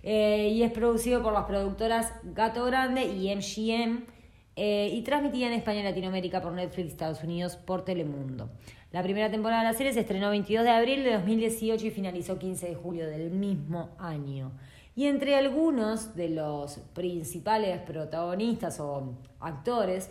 Eh, 0.04 0.50
y 0.54 0.62
es 0.62 0.72
producido 0.72 1.24
por 1.24 1.34
las 1.34 1.46
productoras 1.46 2.14
Gato 2.24 2.64
Grande 2.66 3.06
y 3.06 3.34
MGM, 3.36 4.04
eh, 4.56 4.90
y 4.94 5.02
transmitida 5.02 5.48
en 5.48 5.54
España 5.54 5.80
y 5.82 5.84
Latinoamérica 5.84 6.42
por 6.42 6.52
Netflix, 6.54 6.90
Estados 6.92 7.24
Unidos, 7.24 7.56
por 7.58 7.84
Telemundo. 7.84 8.50
La 8.92 9.04
primera 9.04 9.30
temporada 9.30 9.64
de 9.64 9.72
la 9.72 9.78
serie 9.78 9.94
se 9.94 10.00
estrenó 10.02 10.30
22 10.30 10.64
de 10.64 10.70
abril 10.72 11.04
de 11.04 11.14
2018 11.14 11.88
y 11.88 11.92
finalizó 11.92 12.40
15 12.40 12.70
de 12.70 12.76
julio 12.76 13.06
del 13.08 13.32
mismo 13.32 13.90
año. 14.00 14.52
Y 14.96 15.06
entre 15.06 15.36
algunos 15.36 16.16
de 16.16 16.30
los 16.30 16.78
principales 16.94 17.80
protagonistas 17.82 18.80
o 18.80 19.14
actores 19.40 20.10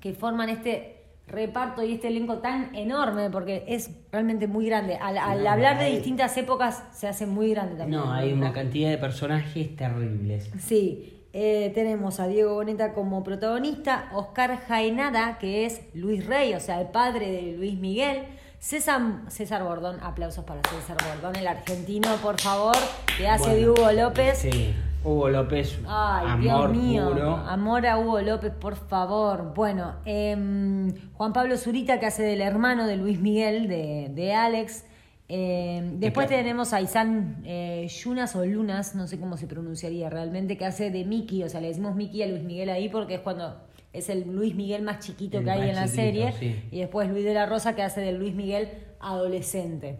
que 0.00 0.14
forman 0.14 0.48
este 0.48 0.96
reparto 1.28 1.84
y 1.84 1.92
este 1.92 2.08
elenco 2.08 2.38
tan 2.38 2.74
enorme, 2.74 3.30
porque 3.30 3.64
es 3.68 3.90
realmente 4.10 4.48
muy 4.48 4.66
grande. 4.66 4.96
Al, 4.96 5.16
al 5.16 5.44
No, 5.44 5.50
hablar 5.50 5.78
de 5.78 5.84
hay- 5.84 5.94
distintas 5.96 6.36
épocas 6.38 6.82
se 6.92 7.06
hace 7.06 7.26
muy 7.26 7.50
grande 7.50 7.76
también. 7.76 8.00
No, 8.00 8.10
hay 8.12 8.32
una 8.32 8.52
cantidad 8.52 8.90
de 8.90 8.98
personajes 8.98 9.76
terribles. 9.76 10.50
Sí, 10.58 11.19
eh, 11.32 11.70
tenemos 11.74 12.20
a 12.20 12.26
Diego 12.26 12.54
Boneta 12.54 12.92
como 12.92 13.22
protagonista, 13.24 14.08
Oscar 14.12 14.58
Jaenada, 14.66 15.38
que 15.38 15.64
es 15.66 15.80
Luis 15.94 16.26
Rey, 16.26 16.54
o 16.54 16.60
sea, 16.60 16.80
el 16.80 16.88
padre 16.88 17.30
de 17.30 17.52
Luis 17.56 17.78
Miguel, 17.78 18.24
César, 18.58 19.00
César 19.28 19.62
Bordón, 19.62 19.98
aplausos 20.02 20.44
para 20.44 20.60
César 20.68 20.96
Bordón, 21.08 21.36
el 21.36 21.46
argentino, 21.46 22.08
por 22.22 22.38
favor, 22.40 22.76
que 23.16 23.26
hace 23.28 23.54
de 23.54 23.70
Hugo 23.70 23.90
López. 23.92 24.38
Sí, 24.38 24.74
Hugo 25.02 25.30
López, 25.30 25.78
Ay, 25.88 26.26
amor 26.28 26.72
Dios 26.72 26.82
mío, 26.84 27.08
puro. 27.10 27.36
amor 27.36 27.86
a 27.86 27.96
Hugo 27.98 28.20
López, 28.20 28.52
por 28.52 28.74
favor. 28.76 29.54
Bueno, 29.54 29.94
em, 30.04 30.92
Juan 31.14 31.32
Pablo 31.32 31.56
Zurita, 31.56 31.98
que 32.00 32.06
hace 32.06 32.22
del 32.22 32.42
hermano 32.42 32.86
de 32.86 32.96
Luis 32.96 33.18
Miguel, 33.18 33.66
de, 33.68 34.10
de 34.10 34.34
Alex, 34.34 34.84
Eh, 35.32 35.80
después 35.98 36.26
claro. 36.26 36.42
tenemos 36.42 36.72
a 36.72 36.80
Isan 36.80 37.40
eh, 37.44 37.86
Yunas 37.88 38.34
o 38.34 38.44
Lunas, 38.44 38.96
no 38.96 39.06
sé 39.06 39.20
cómo 39.20 39.36
se 39.36 39.46
pronunciaría 39.46 40.10
realmente, 40.10 40.56
que 40.58 40.64
hace 40.64 40.90
de 40.90 41.04
Mickey, 41.04 41.44
o 41.44 41.48
sea, 41.48 41.60
le 41.60 41.68
decimos 41.68 41.94
Mickey 41.94 42.22
a 42.22 42.26
Luis 42.26 42.42
Miguel 42.42 42.68
ahí 42.68 42.88
porque 42.88 43.14
es 43.14 43.20
cuando 43.20 43.56
es 43.92 44.08
el 44.08 44.24
Luis 44.32 44.56
Miguel 44.56 44.82
más 44.82 44.98
chiquito 44.98 45.38
El 45.38 45.44
que 45.44 45.50
hay 45.52 45.68
en 45.70 45.76
la 45.76 45.84
chiquito, 45.84 46.02
serie. 46.02 46.32
sí. 46.38 46.60
Y 46.72 46.80
después 46.80 47.08
Luis 47.08 47.24
de 47.24 47.34
la 47.34 47.46
Rosa 47.46 47.76
que 47.76 47.82
hace 47.82 48.00
del 48.00 48.18
Luis 48.18 48.34
Miguel 48.34 48.68
adolescente. 48.98 49.98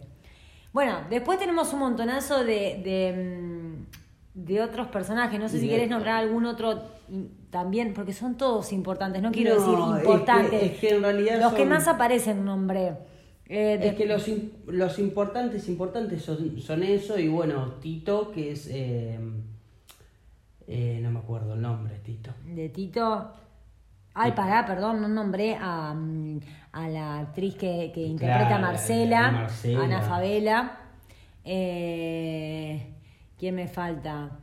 Bueno, 0.73 0.97
después 1.09 1.39
tenemos 1.39 1.71
un 1.73 1.79
montonazo 1.79 2.43
de, 2.43 2.81
de, 2.83 3.39
mm, 3.39 4.45
de 4.45 4.61
otros 4.61 4.87
personajes. 4.87 5.39
No 5.39 5.47
sé 5.49 5.59
si 5.59 5.67
querés 5.69 5.89
nombrar 5.89 6.15
algún 6.17 6.45
otro 6.45 6.81
también, 7.49 7.93
porque 7.93 8.13
son 8.13 8.35
todos 8.37 8.71
importantes. 8.73 9.21
No 9.21 9.31
quiero 9.31 9.55
No, 9.55 9.61
decir 9.61 9.73
es 9.79 9.85
que- 9.95 9.99
importantes. 10.13 10.63
es 10.63 10.79
que 10.79 10.89
en 10.95 11.01
realidad 11.03 11.39
Los 11.41 11.53
que 11.53 11.65
más 11.65 11.87
aparecen 11.87 12.43
nombré. 12.45 12.93
Eh, 13.53 13.77
de- 13.77 13.89
Es 13.89 13.95
que 13.95 14.05
los, 14.05 14.25
los 14.67 14.97
importantes, 14.99 15.67
importantes 15.67 16.21
son, 16.23 16.59
son 16.61 16.83
eso 16.83 17.19
y 17.19 17.27
bueno, 17.27 17.73
Tito, 17.81 18.31
que 18.31 18.51
es... 18.53 18.67
eh, 18.71 19.19
eh, 20.67 20.99
no 21.03 21.11
me 21.11 21.19
acuerdo 21.19 21.55
el 21.55 21.61
nombre, 21.61 21.99
Tito. 21.99 22.31
De 22.45 22.69
Tito. 22.69 23.31
Ay, 24.13 24.31
pará, 24.31 24.65
perdón, 24.65 25.01
no 25.01 25.07
nombré 25.09 25.57
a, 25.59 25.93
mm, 25.93 26.39
a 26.71 26.87
la 26.89 27.19
actriz 27.19 27.55
que, 27.55 27.91
que 27.93 28.01
interpreta 28.03 28.55
a 28.55 28.59
Marcela, 28.59 29.31
Marcela. 29.31 29.83
Ana 29.83 30.01
Favela. 30.01 30.77
Eh, 31.43 32.87
¿Quién 33.37 33.55
me 33.55 33.67
falta? 33.67 34.39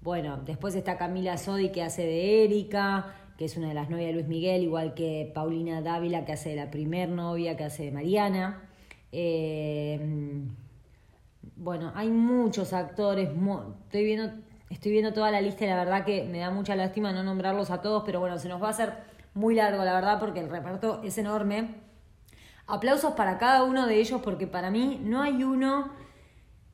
Bueno, 0.00 0.38
después 0.46 0.74
está 0.74 0.96
Camila 0.96 1.36
Sodi 1.36 1.70
que 1.70 1.82
hace 1.82 2.02
de 2.06 2.44
Erika, 2.44 3.06
que 3.36 3.44
es 3.44 3.56
una 3.56 3.68
de 3.68 3.74
las 3.74 3.90
novias 3.90 4.08
de 4.08 4.12
Luis 4.14 4.28
Miguel, 4.28 4.62
igual 4.62 4.94
que 4.94 5.30
Paulina 5.34 5.82
Dávila 5.82 6.24
que 6.24 6.32
hace 6.32 6.50
de 6.50 6.56
la 6.56 6.70
primer 6.70 7.08
novia, 7.08 7.56
que 7.56 7.64
hace 7.64 7.84
de 7.84 7.92
Mariana. 7.92 8.62
Eh, 9.12 10.00
bueno, 11.56 11.92
hay 11.94 12.08
muchos 12.08 12.72
actores. 12.72 13.30
Estoy 13.84 14.04
viendo, 14.04 14.30
estoy 14.70 14.92
viendo 14.92 15.12
toda 15.12 15.30
la 15.30 15.40
lista 15.40 15.64
y 15.64 15.68
la 15.68 15.76
verdad 15.76 16.04
que 16.04 16.24
me 16.24 16.38
da 16.38 16.50
mucha 16.50 16.76
lástima 16.76 17.12
no 17.12 17.22
nombrarlos 17.22 17.70
a 17.70 17.82
todos, 17.82 18.02
pero 18.04 18.20
bueno, 18.20 18.38
se 18.38 18.48
nos 18.48 18.62
va 18.62 18.68
a 18.68 18.70
hacer 18.70 18.94
muy 19.34 19.54
largo, 19.54 19.84
la 19.84 19.94
verdad, 19.94 20.18
porque 20.18 20.40
el 20.40 20.48
reparto 20.48 21.02
es 21.04 21.18
enorme. 21.18 21.76
Aplausos 22.66 23.12
para 23.12 23.38
cada 23.38 23.64
uno 23.64 23.86
de 23.86 24.00
ellos, 24.00 24.20
porque 24.22 24.46
para 24.46 24.70
mí 24.70 25.00
no 25.02 25.22
hay 25.22 25.44
uno 25.44 25.90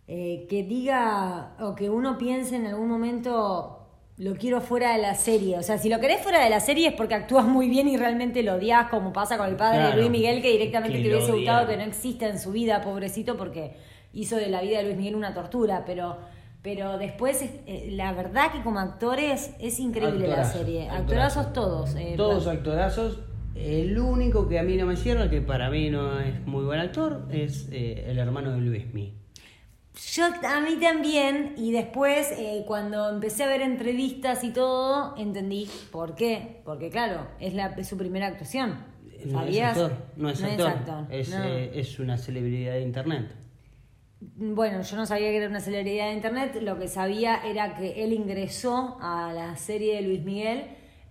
eh, 0.07 0.47
que 0.49 0.63
diga 0.63 1.55
o 1.61 1.75
que 1.75 1.91
uno 1.91 2.19
piense 2.19 2.57
en 2.57 2.67
algún 2.67 2.89
momento 2.89 3.82
lo 4.19 4.35
quiero 4.35 4.61
fuera 4.61 4.95
de 4.95 5.03
la 5.03 5.15
serie. 5.15 5.59
O 5.59 5.63
sea, 5.63 5.79
si 5.79 5.89
lo 5.89 5.99
querés 6.01 6.21
fuera 6.21 6.43
de 6.45 6.51
la 6.51 6.61
serie 6.61 6.89
es 6.89 6.95
porque 6.95 7.15
actúas 7.15 7.47
muy 7.47 7.69
bien 7.69 7.89
y 7.89 7.97
realmente 7.97 8.43
lo 8.43 8.55
odias, 8.55 8.89
como 8.89 9.13
pasa 9.13 9.37
con 9.39 9.49
el 9.49 9.57
padre 9.57 9.89
de 9.91 9.97
Luis 9.97 10.11
Miguel, 10.11 10.43
que 10.43 10.51
directamente 10.53 10.99
que 10.99 11.09
te 11.09 11.15
hubiese 11.17 11.33
gustado 11.33 11.67
que 11.67 11.77
no 11.77 11.83
exista 11.85 12.29
en 12.29 12.39
su 12.39 12.53
vida, 12.53 12.83
pobrecito, 12.83 13.37
porque 13.37 13.75
hizo 14.13 14.37
de 14.37 14.49
la 14.49 14.61
vida 14.61 14.79
de 14.79 14.85
Luis 14.85 14.97
Miguel 14.97 15.15
una 15.17 15.35
tortura, 15.35 15.85
pero 15.87 16.19
pero 16.63 16.97
después 16.97 17.43
eh, 17.67 17.89
la 17.91 18.13
verdad 18.13 18.53
que 18.53 18.63
como 18.63 18.79
actores 18.79 19.51
es 19.59 19.81
increíble 19.81 20.29
la 20.29 20.45
serie. 20.45 20.83
actorazo. 20.89 21.41
Actorazos 21.41 21.53
todos. 21.53 21.95
eh, 21.97 22.15
Todos 22.17 22.47
actorazos. 22.47 23.19
El 23.57 23.99
único 23.99 24.49
que 24.49 24.59
a 24.61 24.63
mí 24.63 24.77
no 24.77 24.87
me 24.87 24.95
cierra, 24.97 25.29
que 25.29 25.41
para 25.41 25.71
mí 25.71 25.91
no 25.91 26.21
es 26.21 26.47
muy 26.47 26.65
buen 26.65 26.79
actor, 26.79 27.27
es 27.33 27.69
eh, 27.73 28.05
el 28.09 28.19
hermano 28.19 28.53
de 28.53 28.59
Luismi. 28.61 29.13
Yo 29.95 30.25
a 30.25 30.61
mí 30.61 30.77
también, 30.81 31.55
y 31.57 31.71
después 31.73 32.33
eh, 32.33 32.65
cuando 32.67 33.11
empecé 33.11 33.45
a 33.45 33.47
ver 33.47 33.61
entrevistas 33.61 34.43
y 34.43 34.51
todo, 34.51 35.15
entendí 35.17 35.69
por 35.91 36.15
qué. 36.15 36.63
Porque 36.65 36.89
claro, 36.89 37.27
es, 37.41 37.55
la, 37.55 37.67
es 37.67 37.89
su 37.89 37.97
primera 37.97 38.27
actuación. 38.27 38.71
No 38.71 39.27
es 39.27 39.33
¿Sabías? 39.33 39.77
actor, 39.79 39.93
no 40.17 40.31
es 40.31 40.43
actor, 40.43 40.69
actor, 40.69 41.07
es, 41.11 41.29
no. 41.31 41.45
eh, 41.45 41.79
es 41.79 41.99
una 41.99 42.17
celebridad 42.17 42.73
de 42.73 42.83
internet. 42.83 43.35
Bueno, 44.21 44.83
yo 44.83 44.97
no 44.97 45.05
sabía 45.05 45.29
que 45.29 45.37
era 45.37 45.49
una 45.49 45.61
celebridad 45.61 46.07
de 46.07 46.15
internet, 46.15 46.59
lo 46.63 46.79
que 46.79 46.89
sabía 46.89 47.41
era 47.45 47.75
que 47.75 48.05
él 48.05 48.13
ingresó 48.13 48.99
a 49.01 49.33
la 49.33 49.57
serie 49.57 49.97
de 49.97 50.03
Luis 50.03 50.23
Miguel 50.23 50.67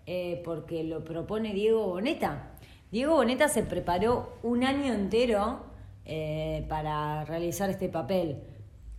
eh, 0.05 0.41
porque 0.43 0.83
lo 0.83 1.03
propone 1.03 1.53
Diego 1.53 1.87
Boneta. 1.87 2.53
Diego 2.91 3.15
Boneta 3.15 3.47
se 3.47 3.63
preparó 3.63 4.37
un 4.43 4.63
año 4.63 4.93
entero 4.93 5.65
eh, 6.05 6.65
para 6.67 7.23
realizar 7.25 7.69
este 7.69 7.89
papel, 7.89 8.43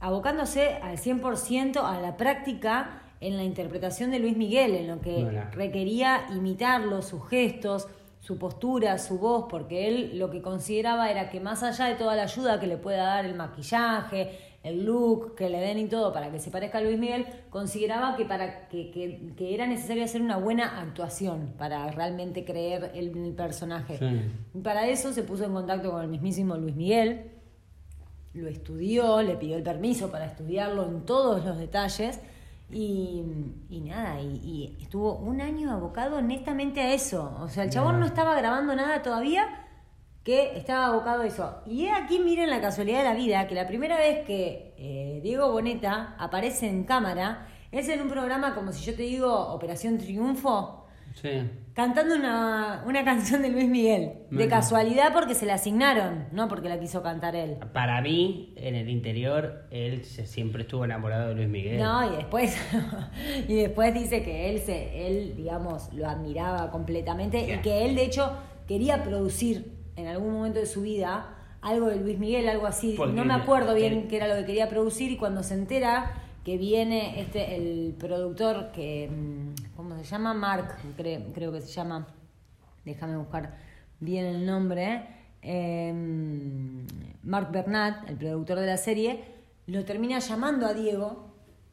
abocándose 0.03 0.75
al 0.83 0.99
100% 0.99 1.77
a 1.83 2.01
la 2.01 2.17
práctica 2.19 3.03
en 3.21 3.37
la 3.37 3.45
interpretación 3.45 4.11
de 4.11 4.19
Luis 4.19 4.37
Miguel, 4.37 4.75
en 4.75 4.89
lo 4.89 5.01
que 5.01 5.23
requería 5.53 6.27
imitarlo, 6.35 7.03
sus 7.03 7.27
gestos, 7.29 7.87
su 8.21 8.37
postura, 8.39 8.99
su 8.99 9.19
voz, 9.19 9.47
porque 9.49 9.89
él 9.89 10.19
lo 10.19 10.29
que 10.31 10.43
consideraba 10.43 11.11
era 11.11 11.31
que 11.31 11.41
más 11.41 11.63
allá 11.63 11.87
de 11.87 11.95
toda 11.95 12.15
la 12.17 12.25
ayuda 12.25 12.59
que 12.61 12.67
le 12.67 12.77
pueda 12.77 13.05
dar 13.05 13.25
el 13.25 13.35
maquillaje, 13.37 14.39
el 14.65 14.85
look, 14.85 15.35
que 15.37 15.49
le 15.49 15.59
den 15.61 15.79
y 15.79 15.87
todo 15.89 16.13
para 16.13 16.31
que 16.31 16.39
se 16.39 16.51
parezca 16.51 16.79
a 16.79 16.81
Luis 16.83 16.99
Miguel, 16.99 17.27
consideraba 17.51 18.17
que, 18.17 18.25
para, 18.25 18.69
que, 18.69 18.91
que- 18.93 19.33
que 19.37 19.55
era 19.55 19.67
necesario 19.67 20.05
hacer 20.05 20.21
una 20.23 20.37
buena 20.37 20.81
actuación 20.81 21.55
para 21.59 21.91
realmente 21.91 22.45
creer 22.45 22.93
el, 22.95 23.17
el 23.17 23.35
personaje. 23.35 23.99
Sí. 23.99 24.23
Y 24.55 24.61
para 24.63 24.87
eso 24.87 25.13
se 25.13 25.23
puso 25.25 25.45
en 25.45 25.53
contacto 25.53 25.91
con 25.91 26.03
el 26.03 26.09
mismísimo 26.09 26.57
Luis 26.57 26.77
Miguel, 26.77 27.31
lo 28.35 28.49
estudió, 28.49 29.23
le 29.23 29.37
pidió 29.37 29.57
el 29.57 29.63
permiso 29.63 30.11
para 30.11 30.27
estudiarlo 30.27 30.87
en 30.87 31.05
todos 31.05 31.45
los 31.45 31.59
detalles 31.59 32.21
y, 32.71 33.23
y 33.69 33.81
nada, 33.81 34.21
y, 34.21 34.77
y 34.79 34.83
estuvo 34.83 35.15
un 35.17 35.41
año 35.41 35.71
abocado 35.71 36.23
netamente 36.23 36.81
a 36.81 36.95
eso. 36.95 37.37
O 37.41 37.49
sea, 37.49 37.65
el 37.65 37.71
chabón 37.71 38.01
no 38.01 38.07
estaba 38.07 38.35
grabando 38.35 38.75
nada 38.75 39.03
todavía 39.03 39.67
que 40.25 40.57
estaba 40.57 40.87
abocado 40.87 41.23
a 41.23 41.27
eso. 41.27 41.63
Y 41.67 41.89
aquí, 41.89 42.21
miren 42.21 42.49
la 42.49 42.61
casualidad 42.61 42.99
de 42.99 43.05
la 43.05 43.15
vida, 43.15 43.47
que 43.47 43.55
la 43.55 43.67
primera 43.67 43.97
vez 43.97 44.25
que 44.25 44.75
eh, 44.79 45.21
Diego 45.23 45.51
Boneta 45.51 46.15
aparece 46.19 46.69
en 46.69 46.85
cámara 46.85 47.49
es 47.73 47.89
en 47.89 48.03
un 48.03 48.09
programa 48.09 48.55
como 48.55 48.73
si 48.73 48.85
yo 48.85 48.95
te 48.95 49.03
digo 49.03 49.35
Operación 49.53 49.99
Triunfo, 49.99 50.82
Sí. 51.15 51.31
cantando 51.75 52.15
una, 52.15 52.83
una 52.87 53.05
canción 53.05 53.43
de 53.43 53.51
Luis 53.51 53.69
Miguel. 53.69 54.13
De 54.31 54.49
casualidad 54.49 55.13
porque 55.13 55.35
se 55.35 55.47
la 55.47 55.55
asignaron, 55.55 56.27
no 56.33 56.49
porque 56.49 56.69
la 56.69 56.79
quiso 56.81 57.03
cantar 57.03 57.37
él. 57.37 57.57
Para 57.73 58.01
mí, 58.01 58.53
en 58.57 58.75
el 58.75 58.89
interior, 58.89 59.65
él 59.71 60.05
se- 60.05 60.27
siempre 60.27 60.63
estuvo 60.63 60.85
enamorado 60.85 61.29
de 61.29 61.35
Luis 61.35 61.49
Miguel. 61.49 61.79
No, 61.79 62.13
y 62.13 62.17
después, 62.17 62.57
y 63.49 63.55
después 63.55 63.93
dice 63.95 64.23
que 64.23 64.51
él 64.51 64.61
se, 64.61 65.07
él, 65.07 65.35
digamos, 65.37 65.93
lo 65.93 66.09
admiraba 66.09 66.71
completamente 66.71 67.41
y 67.55 67.59
que 67.61 67.85
él 67.85 67.95
de 67.95 68.05
hecho 68.05 68.33
quería 68.67 69.03
producir 69.03 69.73
en 69.97 70.07
algún 70.07 70.33
momento 70.33 70.59
de 70.61 70.67
su 70.67 70.83
vida 70.83 71.37
algo 71.61 71.87
de 71.89 71.97
Luis 71.97 72.19
Miguel, 72.19 72.49
algo 72.49 72.67
así. 72.67 72.95
Porque 72.97 73.13
no 73.13 73.25
me 73.25 73.35
acuerdo 73.35 73.75
bien 73.75 74.09
qué 74.09 74.17
era 74.17 74.27
lo 74.29 74.35
que 74.37 74.45
quería 74.47 74.69
producir 74.69 75.11
y 75.13 75.17
cuando 75.17 75.43
se 75.43 75.55
entera 75.55 76.13
que 76.45 76.57
viene 76.57 77.21
este 77.21 77.55
el 77.55 77.95
productor 77.99 78.73
que 78.73 79.09
mm, 79.09 79.49
¿cómo 79.55 79.62
se 80.05 80.11
llama? 80.11 80.35
Mark, 80.35 80.77
cre- 80.99 81.33
creo 81.33 81.53
que 81.53 81.61
se 81.61 81.69
llama. 81.73 82.07
Déjame 82.85 83.17
buscar 83.17 83.57
bien 84.01 84.25
el 84.27 84.47
nombre. 84.47 85.07
eh, 85.43 85.93
Mark 87.23 87.51
Bernat, 87.53 88.09
el 88.09 88.17
productor 88.17 88.59
de 88.61 88.67
la 88.67 88.77
serie, 88.77 89.25
lo 89.67 89.85
termina 89.85 90.19
llamando 90.19 90.67
a 90.67 90.75
Diego 90.75 91.33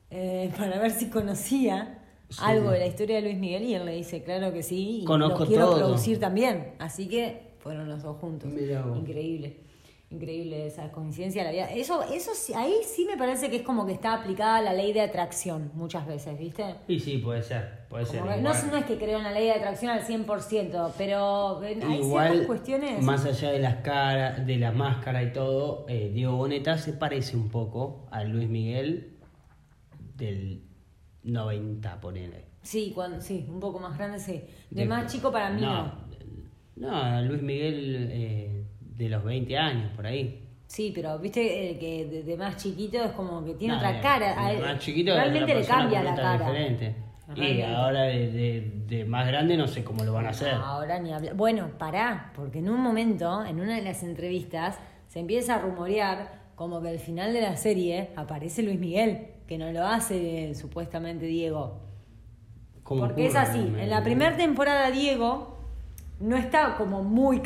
eh, 0.10 0.52
para 0.58 0.80
ver 0.80 0.92
si 0.92 1.10
conocía 1.10 1.96
Sí. 2.30 2.38
algo 2.44 2.70
de 2.70 2.78
la 2.78 2.86
historia 2.86 3.16
de 3.16 3.22
Luis 3.24 3.38
Miguel 3.40 3.64
y 3.64 3.74
él 3.74 3.86
le 3.88 3.96
dice, 3.96 4.22
claro 4.24 4.54
que 4.54 4.62
sí, 4.62 5.00
y 5.02 5.04
Conozco 5.06 5.40
lo 5.40 5.46
quiero 5.48 5.66
todo. 5.66 5.78
producir 5.80 6.20
también. 6.20 6.74
Así 6.78 7.08
que 7.10 7.56
fueron 7.58 7.90
los 7.90 8.04
dos 8.04 8.18
juntos. 8.18 8.52
Increíble. 8.96 9.58
Increíble 10.12 10.66
esa 10.66 10.92
coincidencia 10.92 11.44
de 11.44 11.48
la 11.50 11.52
vida. 11.54 11.72
Eso, 11.72 12.02
eso 12.02 12.32
sí- 12.34 12.54
ahí 12.56 12.74
sí 12.84 13.06
me 13.06 13.16
parece 13.16 13.52
que 13.52 13.58
es 13.58 13.62
como 13.62 13.86
que 13.86 13.92
está 13.94 14.16
aplicada 14.16 14.60
la 14.60 14.74
ley 14.74 14.92
de 14.92 15.02
atracción 15.02 15.70
muchas 15.76 16.08
veces, 16.08 16.38
¿viste? 16.40 16.64
Y 16.88 17.00
sí, 17.00 17.20
puede 17.20 17.44
ser. 17.44 17.86
Puede 17.90 18.08
ser. 18.08 18.22
Como 18.22 18.36
no, 18.38 18.52
es 18.52 18.86
que 18.86 18.98
creo 18.98 19.20
en 19.20 19.24
la 19.24 19.32
ley 19.32 19.46
de 19.46 19.52
atracción 19.52 19.92
al 19.92 20.02
100%, 20.02 20.94
pero 20.98 21.64
en- 21.64 21.84
hay 21.84 22.00
Igual, 22.00 22.28
ciertas 22.30 22.48
cuestiones. 22.48 23.04
más 23.04 23.24
allá 23.26 23.52
de 23.52 23.60
las 23.60 23.76
caras, 23.78 24.48
de 24.48 24.58
la 24.58 24.72
máscara 24.72 25.22
y 25.22 25.32
todo, 25.32 25.86
eh, 25.88 26.10
Diego 26.12 26.36
Boneta 26.38 26.80
se 26.80 26.94
parece 26.94 27.38
un 27.38 27.50
poco 27.50 28.08
a 28.10 28.24
Luis 28.24 28.50
Miguel 28.50 29.16
del 30.16 30.64
90, 31.24 32.02
ponele. 32.02 32.46
Sí, 32.64 32.92
cuando, 32.96 33.22
sí, 33.22 33.46
un 33.48 33.60
poco 33.60 33.80
más 33.80 33.96
grande, 33.98 34.20
sí. 34.20 34.42
De, 34.72 34.82
De- 34.82 34.86
más 34.88 35.12
chico 35.12 35.32
para 35.32 35.52
mí 35.52 35.62
no. 35.62 35.94
No, 36.78 37.22
Luis 37.22 37.42
Miguel 37.42 38.10
eh, 38.12 38.64
de 39.00 39.10
los 39.10 39.24
20 39.24 39.58
años, 39.58 39.92
por 39.96 40.06
ahí. 40.06 40.46
Sí, 40.68 40.92
pero 40.94 41.18
viste 41.18 41.72
eh, 41.72 41.80
que 41.80 42.06
de, 42.06 42.24
de 42.24 42.38
más 42.38 42.58
chiquito 42.58 43.02
es 43.04 43.12
como 43.14 43.44
que 43.44 43.54
tiene 43.56 43.74
No, 43.74 43.80
otra 43.80 43.98
eh, 43.98 44.02
cara. 44.02 44.52
El 44.52 44.58
él- 44.58 44.62
más 44.66 44.80
chiquito 44.80 45.14
realmente 45.16 45.56
le 45.56 45.66
cambia 45.66 46.04
la 46.04 46.16
cara. 46.16 46.38
diferente. 46.38 46.96
Y 47.36 47.62
ahora 47.62 48.04
de, 48.04 48.32
de- 48.32 48.72
de 48.88 49.06
más 49.06 49.26
grande 49.28 49.56
no 49.56 49.68
sé 49.68 49.84
cómo 49.84 50.04
lo 50.04 50.14
van 50.14 50.26
a 50.26 50.30
hacer. 50.30 50.54
Ahora 50.54 51.00
ni 51.00 51.14
hablar. 51.14 51.34
Bueno, 51.36 51.70
pará, 51.78 52.32
porque 52.36 52.60
en 52.60 52.70
un 52.70 52.82
momento, 52.82 53.46
en 53.46 53.60
una 53.60 53.76
de 53.76 53.82
las 53.84 54.04
entrevistas, 54.04 54.78
se 55.08 55.20
empieza 55.20 55.56
a 55.56 55.60
rumorear 55.60 56.40
como 56.56 56.82
que 56.82 56.90
al 56.90 57.00
final 57.00 57.32
de 57.34 57.42
la 57.42 57.56
serie 57.56 58.10
aparece 58.16 58.62
Luis 58.64 58.80
Miguel, 58.80 59.28
que 59.48 59.58
no 59.58 59.72
lo 59.72 59.86
hace 59.88 60.50
eh, 60.50 60.56
supuestamente 60.56 61.26
Diego. 61.26 61.82
¿Cómo 62.84 63.02
Porque 63.08 63.28
es 63.28 63.36
así, 63.36 63.60
en 63.60 63.90
la 63.90 64.04
primera 64.04 64.36
temporada 64.36 64.90
Diego 64.92 65.59
no 66.20 66.36
está 66.36 66.76
como 66.76 67.04
muy, 67.04 67.42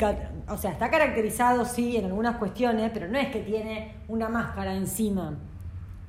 o 0.48 0.56
sea, 0.56 0.72
está 0.72 0.90
caracterizado 0.90 1.64
sí 1.64 1.96
en 1.96 2.06
algunas 2.06 2.36
cuestiones, 2.36 2.90
pero 2.92 3.08
no 3.08 3.18
es 3.18 3.28
que 3.28 3.40
tiene 3.40 3.94
una 4.08 4.28
máscara 4.28 4.74
encima. 4.74 5.38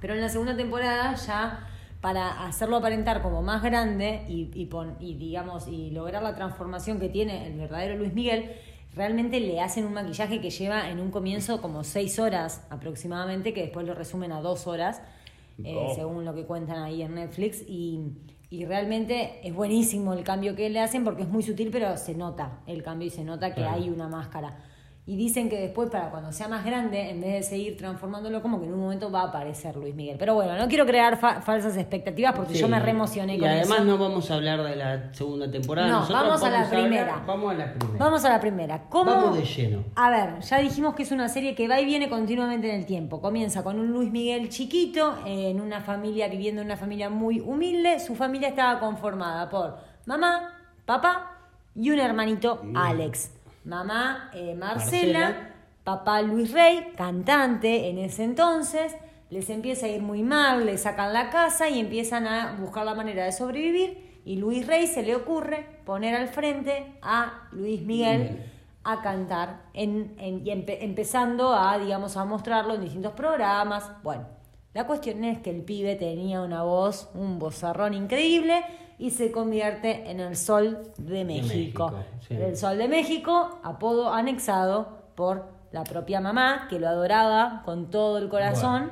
Pero 0.01 0.13
en 0.13 0.21
la 0.21 0.29
segunda 0.29 0.55
temporada 0.55 1.13
ya 1.15 1.67
para 2.01 2.45
hacerlo 2.45 2.77
aparentar 2.77 3.21
como 3.21 3.41
más 3.41 3.63
grande 3.63 4.25
y, 4.27 4.51
y, 4.53 4.69
y 4.99 5.15
digamos 5.15 5.67
y 5.67 5.89
lograr 5.91 6.21
la 6.21 6.35
transformación 6.35 6.99
que 6.99 7.09
tiene 7.09 7.47
el 7.47 7.57
verdadero 7.57 7.97
Luis 7.97 8.13
Miguel, 8.13 8.51
realmente 8.95 9.39
le 9.39 9.59
hacen 9.59 9.85
un 9.85 9.93
maquillaje 9.93 10.41
que 10.41 10.49
lleva 10.49 10.89
en 10.89 10.99
un 10.99 11.11
comienzo 11.11 11.61
como 11.61 11.83
seis 11.83 12.19
horas 12.19 12.65
aproximadamente, 12.69 13.53
que 13.53 13.61
después 13.61 13.85
lo 13.85 13.93
resumen 13.93 14.31
a 14.31 14.41
dos 14.41 14.67
horas, 14.67 15.01
eh, 15.63 15.75
oh. 15.75 15.95
según 15.95 16.25
lo 16.25 16.33
que 16.33 16.45
cuentan 16.45 16.83
ahí 16.83 17.01
en 17.01 17.15
Netflix. 17.15 17.63
Y, 17.67 18.01
y, 18.59 18.65
realmente 18.65 19.39
es 19.43 19.53
buenísimo 19.53 20.13
el 20.13 20.23
cambio 20.23 20.55
que 20.55 20.69
le 20.69 20.79
hacen 20.79 21.03
porque 21.03 21.23
es 21.23 21.29
muy 21.29 21.43
sutil, 21.43 21.69
pero 21.71 21.97
se 21.97 22.15
nota 22.15 22.59
el 22.67 22.83
cambio 22.83 23.07
y 23.07 23.11
se 23.11 23.23
nota 23.23 23.53
que 23.53 23.63
hay 23.63 23.89
una 23.89 24.07
máscara. 24.07 24.57
Y 25.07 25.17
dicen 25.17 25.49
que 25.49 25.59
después, 25.59 25.91
para 25.91 26.09
cuando 26.09 26.31
sea 26.31 26.47
más 26.47 26.65
grande, 26.65 27.11
en 27.11 27.21
vez 27.21 27.33
de 27.33 27.43
seguir 27.43 27.77
transformándolo, 27.77 28.41
como 28.41 28.59
que 28.59 28.65
en 28.65 28.73
un 28.73 28.79
momento 28.79 29.11
va 29.11 29.21
a 29.21 29.25
aparecer 29.25 29.75
Luis 29.75 29.93
Miguel. 29.93 30.15
Pero 30.17 30.33
bueno, 30.33 30.57
no 30.57 30.67
quiero 30.67 30.83
crear 30.87 31.19
falsas 31.19 31.77
expectativas 31.77 32.33
porque 32.33 32.55
yo 32.55 32.67
me 32.67 32.79
reemocioné 32.79 33.37
con 33.37 33.47
eso. 33.47 33.55
Y 33.55 33.59
además 33.59 33.85
no 33.85 33.99
vamos 33.99 34.31
a 34.31 34.33
hablar 34.33 34.63
de 34.63 34.75
la 34.75 35.13
segunda 35.13 35.51
temporada. 35.51 35.87
No, 35.89 36.07
vamos, 36.09 36.41
a 36.41 36.49
la 36.49 36.67
primera. 36.67 37.23
vamos 37.27 37.51
a 37.51 37.53
la 37.53 37.73
primera. 37.73 37.97
Vamos 37.99 38.25
a 38.25 38.29
la 38.29 38.39
primera. 38.39 38.83
¿Cómo? 38.89 39.11
Vamos 39.11 39.37
de 39.37 39.45
lleno. 39.45 39.83
A 39.95 40.09
ver, 40.09 40.39
ya 40.39 40.57
dijimos 40.57 40.95
que 40.95 41.03
es 41.03 41.11
una 41.11 41.29
serie 41.29 41.53
que 41.53 41.67
va 41.67 41.79
y 41.79 41.85
viene 41.85 42.09
continuamente 42.09 42.67
en 42.67 42.79
el 42.79 42.87
tiempo. 42.87 43.21
Comienza 43.21 43.63
con 43.63 43.79
un 43.79 43.91
Luis 43.91 44.11
Miguel 44.11 44.49
chiquito, 44.49 45.19
en 45.23 45.61
una 45.61 45.81
familia, 45.81 46.27
viviendo 46.29 46.61
en 46.61 46.67
una 46.67 46.77
familia 46.77 47.11
muy 47.11 47.41
humilde. 47.41 47.99
Su 47.99 48.15
familia 48.15 48.47
estaba 48.47 48.79
conformada 48.79 49.51
por 49.51 49.77
mamá, 50.07 50.49
papá 50.83 51.31
y 51.75 51.91
un 51.91 51.99
hermanito, 51.99 52.63
Alex 52.73 53.34
mamá 53.65 54.29
eh, 54.33 54.55
Marcela, 54.55 55.53
papá 55.83 56.21
Luis 56.21 56.51
Rey, 56.51 56.93
cantante 56.95 57.89
en 57.89 57.97
ese 57.97 58.23
entonces, 58.23 58.95
les 59.29 59.49
empieza 59.49 59.87
a 59.87 59.89
ir 59.89 60.01
muy 60.01 60.23
mal, 60.23 60.65
le 60.65 60.77
sacan 60.77 61.11
la 61.11 61.29
casa 61.29 61.67
y 61.67 61.79
empiezan 61.79 62.27
a 62.27 62.55
buscar 62.59 62.85
la 62.85 62.93
manera 62.93 63.25
de 63.25 63.31
sobrevivir. 63.31 64.21
Y 64.23 64.37
Luis 64.37 64.65
Rey 64.65 64.87
se 64.87 65.03
le 65.03 65.15
ocurre 65.15 65.81
poner 65.85 66.15
al 66.15 66.27
frente 66.29 66.97
a 67.01 67.47
Luis 67.51 67.81
Miguel 67.81 68.43
a 68.83 69.01
cantar 69.01 69.63
en, 69.73 70.15
y 70.19 70.49
empezando 70.49 71.53
a, 71.53 71.77
digamos, 71.77 72.17
a 72.17 72.25
mostrarlo 72.25 72.75
en 72.75 72.81
distintos 72.81 73.13
programas. 73.13 73.91
Bueno, 74.03 74.25
la 74.73 74.87
cuestión 74.87 75.23
es 75.23 75.39
que 75.39 75.51
el 75.51 75.63
pibe 75.63 75.95
tenía 75.95 76.41
una 76.41 76.63
voz, 76.63 77.09
un 77.13 77.39
vozarrón 77.39 77.93
increíble 77.93 78.63
y 78.97 79.11
se 79.11 79.31
convierte 79.31 80.09
en 80.09 80.19
el 80.19 80.35
Sol 80.35 80.91
de 80.97 81.25
México. 81.25 81.93
El 82.29 82.55
Sol 82.57 82.77
de 82.77 82.87
México, 82.87 83.59
apodo 83.63 84.13
anexado 84.13 84.99
por 85.15 85.47
la 85.71 85.83
propia 85.83 86.21
mamá, 86.21 86.67
que 86.69 86.79
lo 86.79 86.87
adoraba 86.87 87.61
con 87.65 87.89
todo 87.89 88.17
el 88.17 88.29
corazón 88.29 88.91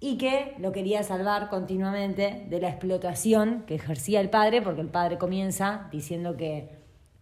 y 0.00 0.16
que 0.16 0.54
lo 0.58 0.72
quería 0.72 1.02
salvar 1.02 1.50
continuamente 1.50 2.46
de 2.48 2.60
la 2.60 2.70
explotación 2.70 3.64
que 3.66 3.74
ejercía 3.74 4.20
el 4.20 4.30
padre, 4.30 4.62
porque 4.62 4.80
el 4.80 4.88
padre 4.88 5.18
comienza 5.18 5.88
diciendo 5.92 6.36
que, 6.38 6.78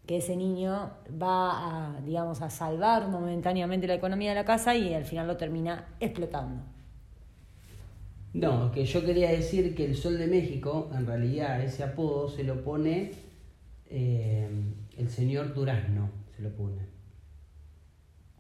que 0.07 0.19
ese 0.19 0.37
niño 0.37 0.93
va 1.21 1.97
a, 1.97 2.01
digamos, 2.03 2.41
a 2.41 2.51
salvar 2.51 3.09
momentáneamente 3.09 3.89
la 3.89 3.95
economía 3.95 4.31
de 4.31 4.37
la 4.37 4.45
casa 4.45 4.77
y 4.77 4.95
al 4.95 5.05
final 5.05 5.27
lo 5.27 5.37
termina 5.37 5.87
explotando. 5.99 6.63
No, 8.35 8.71
que 8.73 8.85
yo 8.85 9.05
quería 9.05 9.31
decir 9.31 9.75
que 9.75 9.85
el 9.85 9.97
Sol 9.97 10.19
de 10.19 10.27
México, 10.27 10.91
en 10.95 11.07
realidad 11.07 11.63
ese 11.63 11.83
apodo 11.83 12.29
se 12.29 12.45
lo 12.45 12.63
pone 12.63 13.13
eh, 13.91 14.49
el 14.97 15.09
señor 15.09 15.55
Durazno, 15.55 16.11
se 16.37 16.43
lo 16.43 16.51
pone. 16.51 16.99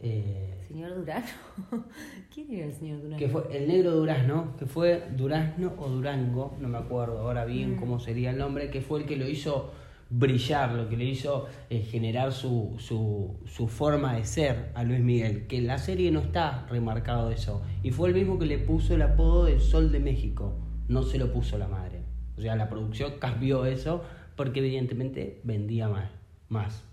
Eh, 0.00 0.64
¿Señor 0.68 0.94
Durazno? 0.94 1.32
¿Quién 2.32 2.52
era 2.52 2.66
el 2.66 2.72
señor 2.72 3.02
Durazno? 3.02 3.18
Que 3.18 3.28
fue 3.28 3.56
el 3.56 3.66
negro 3.66 3.92
Durazno, 3.92 4.56
que 4.56 4.66
fue 4.66 5.02
Durazno 5.16 5.72
o 5.78 5.88
Durango, 5.88 6.56
no 6.60 6.68
me 6.68 6.78
acuerdo 6.78 7.18
ahora 7.18 7.44
bien 7.44 7.74
mm. 7.74 7.76
cómo 7.76 7.98
sería 7.98 8.30
el 8.30 8.38
nombre, 8.38 8.70
que 8.70 8.80
fue 8.80 9.00
el 9.00 9.06
que 9.06 9.16
lo 9.16 9.28
hizo 9.28 9.72
brillar, 10.10 10.72
lo 10.72 10.88
que 10.88 10.96
le 10.96 11.04
hizo 11.04 11.46
eh, 11.68 11.82
generar 11.82 12.32
su, 12.32 12.76
su, 12.78 13.40
su, 13.46 13.68
forma 13.68 14.14
de 14.14 14.24
ser 14.24 14.70
a 14.74 14.82
Luis 14.82 15.00
Miguel, 15.00 15.46
que 15.46 15.58
en 15.58 15.66
la 15.66 15.78
serie 15.78 16.10
no 16.10 16.20
está 16.20 16.66
remarcado 16.68 17.30
eso. 17.30 17.62
Y 17.82 17.90
fue 17.90 18.08
el 18.08 18.14
mismo 18.14 18.38
que 18.38 18.46
le 18.46 18.58
puso 18.58 18.94
el 18.94 19.02
apodo 19.02 19.44
del 19.44 19.60
Sol 19.60 19.92
de 19.92 20.00
México, 20.00 20.58
no 20.88 21.02
se 21.02 21.18
lo 21.18 21.32
puso 21.32 21.58
la 21.58 21.68
madre. 21.68 22.00
O 22.36 22.40
sea, 22.40 22.56
la 22.56 22.68
producción 22.68 23.14
cambió 23.18 23.66
eso 23.66 24.02
porque 24.36 24.60
evidentemente 24.60 25.40
vendía 25.44 25.88
más. 25.88 26.10
más. 26.48 26.84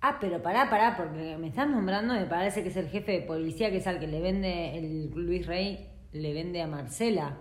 Ah, 0.00 0.18
pero 0.20 0.42
pará, 0.42 0.70
pará, 0.70 0.96
porque 0.96 1.36
me 1.38 1.48
estás 1.48 1.68
nombrando, 1.68 2.14
me 2.14 2.26
parece 2.26 2.62
que 2.62 2.70
es 2.70 2.76
el 2.76 2.88
jefe 2.88 3.12
de 3.12 3.20
policía, 3.22 3.70
que 3.70 3.76
es 3.76 3.86
al 3.86 4.00
que 4.00 4.06
le 4.06 4.20
vende 4.20 4.78
el 4.78 5.10
Luis 5.10 5.46
Rey, 5.46 5.88
le 6.12 6.32
vende 6.32 6.62
a 6.62 6.66
Marcela 6.66 7.38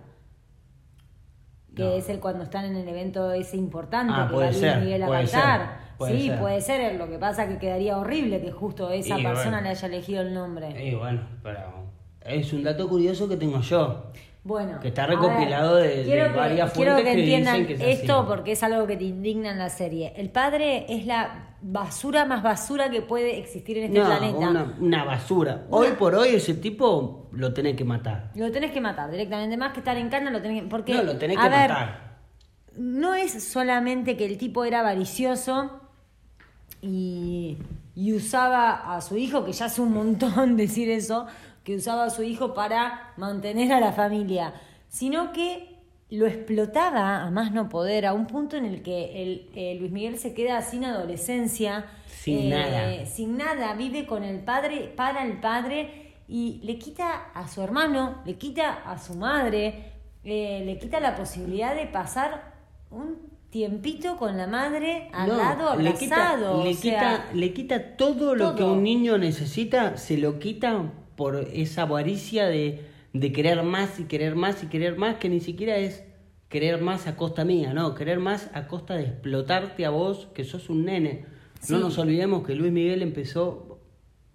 que 1.75 1.97
es 1.97 2.09
el 2.09 2.19
cuando 2.19 2.43
están 2.43 2.65
en 2.65 2.75
el 2.75 2.87
evento 2.87 3.31
ese 3.31 3.57
importante 3.57 4.13
ah, 4.15 4.27
que 4.29 4.35
va 4.35 4.51
Luis 4.51 4.61
Miguel 4.61 5.03
a 5.03 5.09
cantar. 5.09 5.79
sí, 6.07 6.31
puede 6.39 6.61
ser, 6.61 6.95
lo 6.95 7.09
que 7.09 7.17
pasa 7.17 7.47
que 7.47 7.57
quedaría 7.57 7.97
horrible 7.97 8.41
que 8.41 8.51
justo 8.51 8.91
esa 8.91 9.17
persona 9.17 9.61
le 9.61 9.69
haya 9.69 9.87
elegido 9.87 10.21
el 10.21 10.33
nombre. 10.33 10.85
Y 10.85 10.95
bueno, 10.95 11.21
pero 11.41 11.59
es 12.21 12.51
un 12.53 12.63
dato 12.63 12.87
curioso 12.87 13.27
que 13.27 13.37
tengo 13.37 13.61
yo. 13.61 14.11
Bueno, 14.43 14.79
que 14.79 14.87
está 14.87 15.05
recopilado 15.05 15.75
de, 15.75 16.03
varias 16.35 16.73
quiero 16.73 16.93
fuentes 16.93 17.13
que, 17.13 17.19
entiendan 17.19 17.67
esto 17.79 18.25
porque 18.27 18.53
es 18.53 18.63
algo 18.63 18.87
que 18.87 18.97
te 18.97 19.03
indigna 19.03 19.51
en 19.51 19.59
la 19.59 19.69
serie. 19.69 20.13
El 20.17 20.31
padre 20.31 20.85
es 20.89 21.05
la 21.05 21.50
basura 21.61 22.25
más 22.25 22.41
basura 22.41 22.89
que 22.89 23.01
puede 23.01 23.37
existir 23.37 23.77
en 23.77 23.83
este 23.85 24.01
planeta. 24.01 24.49
Una, 24.49 24.75
una 24.79 25.03
basura. 25.03 25.65
Hoy 25.69 25.89
por 25.97 26.15
hoy 26.15 26.29
ese 26.29 26.55
tipo 26.55 27.29
lo 27.31 27.53
tenés 27.53 27.75
que 27.75 27.85
matar. 27.85 28.31
Lo 28.35 28.51
tenés 28.51 28.71
que 28.71 28.81
matar 28.81 29.11
directamente. 29.11 29.57
Más 29.57 29.73
que 29.73 29.79
estar 29.79 29.97
en 29.97 30.09
cana, 30.09 30.31
lo 30.31 30.41
tenés 30.41 30.63
que. 30.63 30.69
Porque, 30.69 30.93
no, 30.93 31.03
lo 31.03 31.17
tenés 31.17 31.37
que 31.37 31.49
matar. 31.49 32.19
No 32.77 33.13
es 33.13 33.43
solamente 33.43 34.17
que 34.17 34.25
el 34.25 34.37
tipo 34.37 34.63
era 34.63 34.79
avaricioso 34.79 35.81
y, 36.81 37.57
y 37.95 38.13
usaba 38.13 38.95
a 38.95 39.01
su 39.01 39.17
hijo, 39.17 39.45
que 39.45 39.51
ya 39.51 39.65
hace 39.65 39.81
un 39.81 39.93
montón 39.93 40.57
decir 40.57 40.89
eso, 40.89 41.27
que 41.63 41.75
usaba 41.75 42.05
a 42.05 42.09
su 42.09 42.23
hijo 42.23 42.53
para 42.53 43.13
mantener 43.17 43.71
a 43.73 43.79
la 43.79 43.91
familia, 43.91 44.53
sino 44.89 45.31
que 45.31 45.70
lo 46.11 46.27
explotaba 46.27 47.23
a 47.23 47.31
más 47.31 47.53
no 47.53 47.69
poder, 47.69 48.05
a 48.05 48.13
un 48.13 48.27
punto 48.27 48.57
en 48.57 48.65
el 48.65 48.83
que 48.83 49.23
el, 49.23 49.49
eh, 49.55 49.77
Luis 49.79 49.91
Miguel 49.91 50.19
se 50.19 50.33
queda 50.33 50.61
sin 50.61 50.83
adolescencia, 50.83 51.85
sin 52.05 52.39
eh, 52.39 52.49
nada. 52.49 53.05
Sin 53.05 53.37
nada, 53.37 53.73
vive 53.75 54.05
con 54.05 54.23
el 54.23 54.41
padre, 54.41 54.91
para 54.95 55.25
el 55.25 55.39
padre 55.39 56.11
y 56.27 56.59
le 56.63 56.77
quita 56.77 57.31
a 57.33 57.47
su 57.47 57.61
hermano, 57.61 58.21
le 58.25 58.35
quita 58.35 58.83
a 58.85 58.99
su 58.99 59.15
madre, 59.15 59.93
eh, 60.25 60.63
le 60.65 60.77
quita 60.77 60.99
la 60.99 61.15
posibilidad 61.15 61.75
de 61.75 61.85
pasar 61.87 62.55
un 62.89 63.31
tiempito 63.49 64.17
con 64.17 64.37
la 64.37 64.47
madre 64.47 65.09
al 65.13 65.29
lado 65.29 65.69
abrazado. 65.69 66.61
Le 66.61 66.75
quita, 66.75 67.25
le, 67.33 67.53
quita, 67.53 67.95
todo 67.95 68.35
lo 68.35 68.55
que 68.55 68.63
un 68.63 68.83
niño 68.83 69.17
necesita, 69.17 69.95
se 69.95 70.17
lo 70.17 70.39
quita 70.39 70.91
por 71.15 71.37
esa 71.53 71.83
avaricia 71.83 72.47
de 72.47 72.90
de 73.13 73.31
querer 73.31 73.63
más 73.63 73.99
y 73.99 74.05
querer 74.05 74.35
más 74.35 74.63
y 74.63 74.67
querer 74.67 74.97
más, 74.97 75.15
que 75.15 75.29
ni 75.29 75.39
siquiera 75.39 75.77
es 75.77 76.03
querer 76.49 76.81
más 76.81 77.07
a 77.07 77.15
costa 77.15 77.45
mía, 77.45 77.73
no, 77.73 77.95
querer 77.95 78.19
más 78.19 78.49
a 78.53 78.67
costa 78.67 78.95
de 78.95 79.03
explotarte 79.03 79.85
a 79.85 79.89
vos, 79.89 80.27
que 80.33 80.43
sos 80.43 80.69
un 80.69 80.85
nene. 80.85 81.25
No 81.69 81.79
nos 81.79 81.97
olvidemos 81.97 82.45
que 82.45 82.55
Luis 82.55 82.71
Miguel 82.71 83.01
empezó 83.01 83.79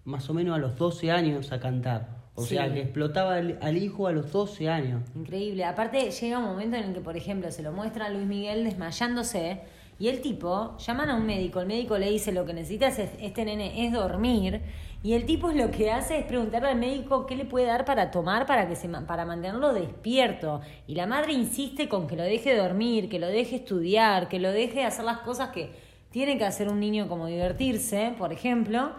más 0.05 0.29
o 0.29 0.33
menos 0.33 0.55
a 0.55 0.59
los 0.59 0.75
12 0.77 1.11
años 1.11 1.51
a 1.51 1.59
cantar. 1.59 2.17
O 2.33 2.43
sea, 2.43 2.71
que 2.71 2.81
explotaba 2.81 3.35
al, 3.35 3.77
hijo 3.77 4.07
a 4.07 4.11
los 4.11 4.31
12 4.31 4.69
años. 4.69 5.01
Increíble. 5.15 5.65
Aparte, 5.65 6.11
llega 6.11 6.37
un 6.37 6.45
momento 6.45 6.77
en 6.77 6.83
el 6.83 6.93
que, 6.93 7.01
por 7.01 7.17
ejemplo, 7.17 7.51
se 7.51 7.63
lo 7.63 7.71
muestra 7.71 8.05
a 8.05 8.09
Luis 8.09 8.27
Miguel 8.27 8.63
desmayándose 8.63 9.61
y 9.99 10.07
el 10.09 10.21
tipo, 10.21 10.77
llaman 10.77 11.09
a 11.09 11.15
un 11.15 11.25
médico, 11.25 11.59
el 11.59 11.67
médico 11.67 11.97
le 11.97 12.11
dice 12.11 12.31
lo 12.31 12.45
que 12.45 12.53
necesita 12.53 12.87
este 12.87 13.45
nene 13.45 13.85
es 13.85 13.91
dormir 13.91 14.61
y 15.03 15.13
el 15.13 15.25
tipo 15.25 15.51
lo 15.51 15.69
que 15.69 15.91
hace 15.91 16.19
es 16.19 16.25
preguntarle 16.25 16.69
al 16.69 16.77
médico 16.77 17.27
qué 17.27 17.35
le 17.35 17.45
puede 17.45 17.67
dar 17.67 17.85
para 17.85 18.09
tomar 18.09 18.45
para, 18.45 18.67
que 18.67 18.75
se, 18.75 18.89
para 18.89 19.25
mantenerlo 19.25 19.73
despierto. 19.73 20.61
Y 20.87 20.95
la 20.95 21.05
madre 21.05 21.33
insiste 21.33 21.87
con 21.87 22.07
que 22.07 22.15
lo 22.15 22.23
deje 22.23 22.55
dormir, 22.55 23.07
que 23.07 23.19
lo 23.19 23.27
deje 23.27 23.57
estudiar, 23.57 24.27
que 24.27 24.39
lo 24.39 24.51
deje 24.51 24.83
hacer 24.83 25.05
las 25.05 25.19
cosas 25.19 25.49
que 25.49 25.71
tiene 26.09 26.37
que 26.37 26.45
hacer 26.45 26.67
un 26.67 26.79
niño 26.79 27.07
como 27.07 27.27
divertirse, 27.27 28.15
por 28.17 28.33
ejemplo. 28.33 28.91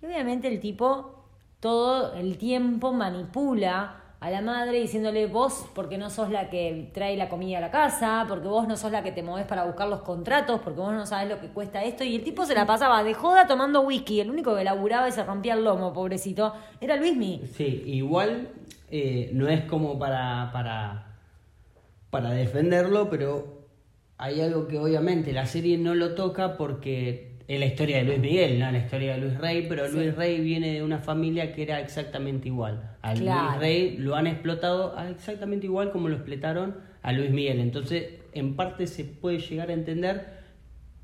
Y 0.00 0.06
obviamente 0.06 0.48
el 0.48 0.60
tipo 0.60 1.24
todo 1.58 2.14
el 2.14 2.38
tiempo 2.38 2.92
manipula 2.92 4.00
a 4.20 4.28
la 4.28 4.42
madre 4.42 4.78
diciéndole 4.78 5.26
vos 5.26 5.64
porque 5.74 5.96
no 5.96 6.10
sos 6.10 6.30
la 6.30 6.50
que 6.50 6.90
trae 6.92 7.16
la 7.16 7.30
comida 7.30 7.56
a 7.56 7.60
la 7.62 7.70
casa, 7.70 8.26
porque 8.28 8.48
vos 8.48 8.68
no 8.68 8.76
sos 8.76 8.92
la 8.92 9.02
que 9.02 9.12
te 9.12 9.22
moves 9.22 9.46
para 9.46 9.64
buscar 9.64 9.88
los 9.88 10.02
contratos, 10.02 10.60
porque 10.62 10.78
vos 10.78 10.92
no 10.92 11.06
sabes 11.06 11.30
lo 11.30 11.40
que 11.40 11.48
cuesta 11.48 11.82
esto. 11.82 12.04
Y 12.04 12.16
el 12.16 12.22
tipo 12.22 12.44
se 12.44 12.54
la 12.54 12.66
pasaba 12.66 13.02
de 13.02 13.14
joda 13.14 13.46
tomando 13.46 13.80
whisky. 13.80 14.20
El 14.20 14.30
único 14.30 14.54
que 14.54 14.62
laburaba 14.62 15.08
y 15.08 15.12
se 15.12 15.24
rompía 15.24 15.54
el 15.54 15.64
lomo, 15.64 15.94
pobrecito, 15.94 16.52
era 16.82 16.96
Luismi. 16.96 17.44
Sí, 17.54 17.82
igual 17.86 18.48
eh, 18.90 19.30
no 19.32 19.48
es 19.48 19.64
como 19.64 19.98
para, 19.98 20.50
para, 20.52 21.16
para 22.10 22.30
defenderlo, 22.32 23.08
pero 23.08 23.60
hay 24.18 24.42
algo 24.42 24.68
que 24.68 24.78
obviamente 24.78 25.32
la 25.32 25.46
serie 25.46 25.78
no 25.78 25.94
lo 25.94 26.14
toca 26.14 26.58
porque 26.58 27.29
es 27.54 27.58
la 27.58 27.66
historia 27.66 27.96
de 27.98 28.04
Luis 28.04 28.18
Miguel, 28.20 28.60
no 28.60 28.70
la 28.70 28.78
historia 28.78 29.14
de 29.14 29.18
Luis 29.22 29.36
Rey, 29.38 29.66
pero 29.68 29.88
Luis 29.88 30.14
Rey 30.14 30.40
viene 30.40 30.72
de 30.72 30.84
una 30.84 30.98
familia 30.98 31.52
que 31.52 31.62
era 31.62 31.80
exactamente 31.80 32.46
igual. 32.46 32.96
A 33.02 33.12
Luis. 33.14 33.28
Rey 33.58 33.96
lo 33.96 34.14
han 34.14 34.28
explotado 34.28 34.96
exactamente 35.08 35.66
igual 35.66 35.90
como 35.90 36.08
lo 36.08 36.14
explotaron 36.14 36.76
a 37.02 37.12
Luis 37.12 37.30
Miguel. 37.32 37.58
Entonces, 37.58 38.04
en 38.34 38.54
parte 38.54 38.86
se 38.86 39.04
puede 39.04 39.40
llegar 39.40 39.70
a 39.70 39.72
entender 39.72 40.38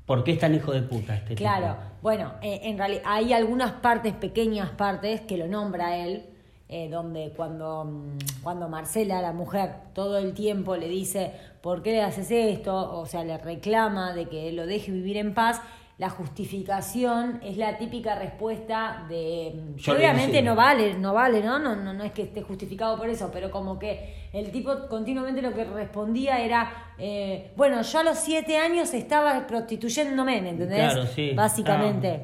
por 0.05 0.23
qué 0.23 0.31
es 0.31 0.39
tan 0.39 0.55
hijo 0.55 0.71
de 0.71 0.83
puta 0.83 1.17
este 1.17 1.35
Claro, 1.35 1.73
tipo. 1.75 1.91
bueno, 2.01 2.33
eh, 2.41 2.61
en 2.63 2.77
realidad 2.77 3.01
hay 3.05 3.33
algunas 3.33 3.73
partes, 3.73 4.13
pequeñas 4.13 4.69
partes, 4.69 5.19
que 5.19 5.37
lo 5.37 5.47
nombra 5.49 5.97
él, 5.97 6.27
eh, 6.69 6.87
donde 6.89 7.33
cuando, 7.35 7.83
mm, 7.83 8.17
cuando 8.41 8.69
Marcela, 8.69 9.21
la 9.21 9.33
mujer, 9.33 9.71
todo 9.93 10.17
el 10.17 10.33
tiempo 10.33 10.77
le 10.77 10.87
dice, 10.87 11.33
¿por 11.61 11.83
qué 11.83 11.91
le 11.91 12.03
haces 12.03 12.31
esto? 12.31 12.97
O 12.97 13.05
sea, 13.05 13.25
le 13.25 13.37
reclama 13.37 14.13
de 14.13 14.29
que 14.29 14.53
lo 14.53 14.65
deje 14.65 14.93
vivir 14.93 15.17
en 15.17 15.33
paz. 15.33 15.61
La 15.97 16.09
justificación 16.11 17.39
es 17.43 17.57
la 17.57 17.77
típica 17.77 18.13
respuesta 18.15 19.05
de 19.09 19.53
mm, 19.55 19.75
Yo 19.77 19.93
obviamente 19.93 20.41
no 20.43 20.55
vale, 20.55 20.93
no 20.93 21.13
vale, 21.13 21.41
¿no? 21.41 21.57
No, 21.59 21.75
no 21.75 21.93
no 21.93 22.03
es 22.03 22.11
que 22.11 22.21
esté 22.23 22.41
justificado 22.43 22.97
por 22.97 23.09
eso, 23.09 23.29
pero 23.33 23.49
como 23.49 23.79
que 23.79 24.29
el 24.33 24.51
tipo 24.51 24.87
continuamente 24.89 25.41
lo 25.41 25.53
que 25.53 25.63
respondía 25.63 26.39
era 26.39 26.91
eh, 26.99 27.51
bueno, 27.55 27.81
yo 27.81 27.99
a 27.99 28.03
los 28.03 28.17
siete 28.19 28.57
años 28.57 28.93
estaba 28.93 29.47
prostituyéndome, 29.47 30.41
¿me 30.41 30.49
entendés? 30.49 30.93
Claro, 30.93 31.05
sí. 31.07 31.31
Básicamente. 31.35 32.21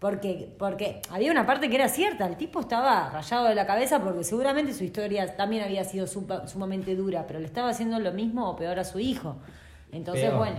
Porque, 0.00 0.52
porque 0.58 1.00
había 1.10 1.30
una 1.30 1.46
parte 1.46 1.68
que 1.68 1.76
era 1.76 1.88
cierta, 1.88 2.26
el 2.26 2.36
tipo 2.36 2.58
estaba 2.58 3.08
rayado 3.10 3.44
de 3.46 3.54
la 3.54 3.66
cabeza 3.68 4.02
porque 4.02 4.24
seguramente 4.24 4.72
su 4.74 4.82
historia 4.82 5.36
también 5.36 5.62
había 5.62 5.84
sido 5.84 6.08
supa- 6.08 6.48
sumamente 6.48 6.96
dura, 6.96 7.24
pero 7.28 7.38
le 7.38 7.46
estaba 7.46 7.68
haciendo 7.70 8.00
lo 8.00 8.10
mismo 8.10 8.50
o 8.50 8.56
peor 8.56 8.80
a 8.80 8.84
su 8.84 8.98
hijo. 8.98 9.36
Entonces, 9.92 10.24
Peor. 10.24 10.38
bueno, 10.38 10.56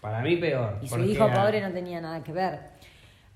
Para 0.00 0.20
mí 0.22 0.36
peor. 0.36 0.78
y 0.82 0.88
su 0.88 1.00
hijo 1.04 1.24
a- 1.24 1.32
pobre 1.32 1.60
no 1.60 1.70
tenía 1.72 2.00
nada 2.00 2.22
que 2.22 2.32
ver. 2.32 2.60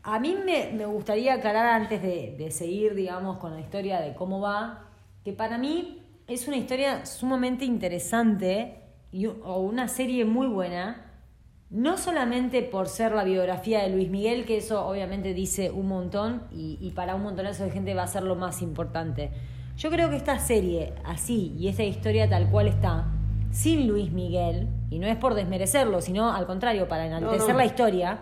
A 0.05 0.19
mí 0.19 0.37
me, 0.45 0.71
me 0.73 0.85
gustaría 0.87 1.35
aclarar 1.35 1.67
antes 1.81 2.03
de, 2.03 2.35
de 2.37 2.51
seguir, 2.51 2.95
digamos, 2.95 3.39
con 3.39 3.55
la 3.55 3.61
historia 3.61 4.01
de 4.01 4.15
cómo 4.15 4.41
va, 4.41 4.87
que 5.25 5.33
para 5.33 5.59
mí 5.59 6.03
es 6.27 6.49
una 6.49 6.57
historia 6.57 7.07
sumamente 7.07 7.65
interesante 7.65 8.81
y, 9.13 9.27
o 9.27 9.59
una 9.61 9.87
serie 9.89 10.25
muy 10.25 10.47
buena, 10.49 11.07
no 11.71 11.97
solamente 11.99 12.63
por 12.63 12.89
ser 12.89 13.13
la 13.13 13.25
biografía 13.25 13.83
de 13.83 13.91
Luis 13.91 14.11
Miguel, 14.11 14.45
que 14.45 14.57
eso 14.59 14.87
obviamente 14.87 15.35
dice 15.35 15.71
un 15.71 15.87
montón 15.89 16.43
y, 16.51 16.79
y 16.81 16.91
para 16.91 17.15
un 17.15 17.23
montonazo 17.23 17.65
de 17.65 17.71
gente 17.71 17.95
va 17.95 18.03
a 18.03 18.07
ser 18.09 18.25
lo 18.25 18.35
más 18.35 18.61
importante. 18.63 19.31
Yo 19.77 19.91
creo 19.91 20.11
que 20.11 20.17
esta 20.17 20.39
serie, 20.39 20.93
así, 21.05 21.55
y 21.59 21.69
esta 21.69 21.83
historia 21.85 22.29
tal 22.29 22.51
cual 22.51 22.67
está, 22.69 23.07
sin 23.53 23.87
Luis 23.87 24.11
Miguel, 24.11 24.67
y 24.91 24.99
no 24.99 25.07
es 25.07 25.17
por 25.17 25.35
desmerecerlo, 25.35 26.01
sino 26.01 26.33
al 26.33 26.47
contrario, 26.47 26.89
para 26.89 27.07
enaltecer 27.07 27.51
no. 27.53 27.59
la 27.59 27.65
historia, 27.67 28.19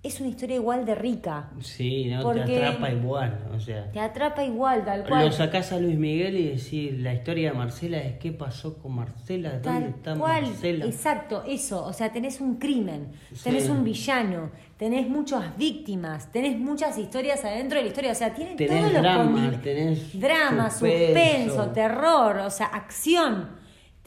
es 0.00 0.20
una 0.20 0.28
historia 0.28 0.54
igual 0.54 0.86
de 0.86 0.94
rica. 0.94 1.50
Sí, 1.60 2.04
no 2.06 2.22
Porque- 2.22 2.42
te 2.44 2.64
atrapa 2.64 2.90
igual. 2.92 3.38
O 3.52 3.58
sea, 3.58 3.90
Te 3.90 3.98
atrapa 3.98 4.44
igual, 4.44 4.84
tal 4.84 5.04
cual. 5.04 5.26
lo 5.26 5.32
sacás 5.32 5.72
a 5.72 5.78
Luis 5.80 5.98
Miguel 5.98 6.36
y 6.36 6.48
decís, 6.50 6.96
la 7.00 7.12
historia 7.14 7.50
de 7.50 7.58
Marcela 7.58 7.98
es 7.98 8.16
qué 8.18 8.30
pasó 8.30 8.78
con 8.78 8.94
Marcela, 8.94 9.58
dónde 9.58 9.64
Tal 9.68 9.82
está 9.82 10.14
cual, 10.14 10.42
Marcela. 10.46 10.84
exacto, 10.86 11.42
eso, 11.48 11.84
o 11.84 11.92
sea, 11.92 12.12
tenés 12.12 12.40
un 12.40 12.56
crimen, 12.60 13.08
Sí. 13.34 13.42
tenés 13.42 13.68
un 13.68 13.82
villano, 13.82 14.52
tenés 14.76 15.08
muchas 15.08 15.58
víctimas, 15.58 16.30
tenés 16.30 16.56
muchas 16.56 16.96
historias 16.96 17.44
adentro 17.44 17.78
de 17.78 17.82
la 17.82 17.88
historia, 17.88 18.12
o 18.12 18.14
sea, 18.14 18.32
tiene 18.32 18.54
Tenés 18.54 18.78
todos 18.80 18.92
los 18.92 19.02
drama, 19.02 19.52
tenés 19.64 20.20
drama, 20.20 20.70
suspenso. 20.70 21.06
suspenso, 21.06 21.66
terror, 21.72 22.38
o 22.38 22.50
sea, 22.50 22.66
acción. 22.66 23.58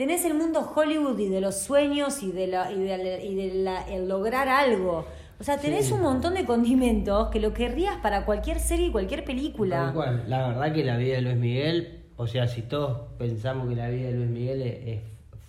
Tenés 0.02 0.26
el 0.26 0.34
mundo 0.34 0.62
Hollywood 0.76 1.20
y 1.20 1.28
de 1.30 1.42
los 1.42 1.60
sueños 1.60 2.24
y 2.24 2.32
de 2.32 2.48
la, 2.48 2.72
y 2.72 2.80
de 2.80 2.98
la- 2.98 3.24
y 3.24 3.36
de 3.36 3.54
la- 3.54 3.88
el 3.88 4.10
lograr 4.10 4.50
algo. 4.50 5.06
O 5.40 5.44
sea, 5.44 5.60
tenés 5.60 5.86
Sí. 5.86 5.94
un 5.94 6.02
montón 6.02 6.34
de 6.34 6.44
condimentos 6.44 7.28
que 7.30 7.40
lo 7.40 7.54
querrías 7.54 7.98
para 7.98 8.26
cualquier 8.26 8.60
serie 8.60 8.88
y 8.88 8.92
cualquier 8.92 9.24
película. 9.24 9.78
Tal 9.78 9.94
cual. 9.94 10.24
La 10.28 10.48
verdad 10.48 10.74
que 10.74 10.84
la 10.84 10.98
vida 10.98 11.18
de 11.18 11.22
Luis 11.22 11.36
Miguel, 11.36 12.00
o 12.18 12.26
sea, 12.26 12.48
si 12.48 12.64
todos 12.64 13.10
pensamos 13.20 13.70
que 13.70 13.76
la 13.76 13.90
vida 13.90 14.08
de 14.08 14.14
Luis 14.14 14.30
Miguel 14.32 14.64
es- 14.64 14.88
es- 14.88 15.02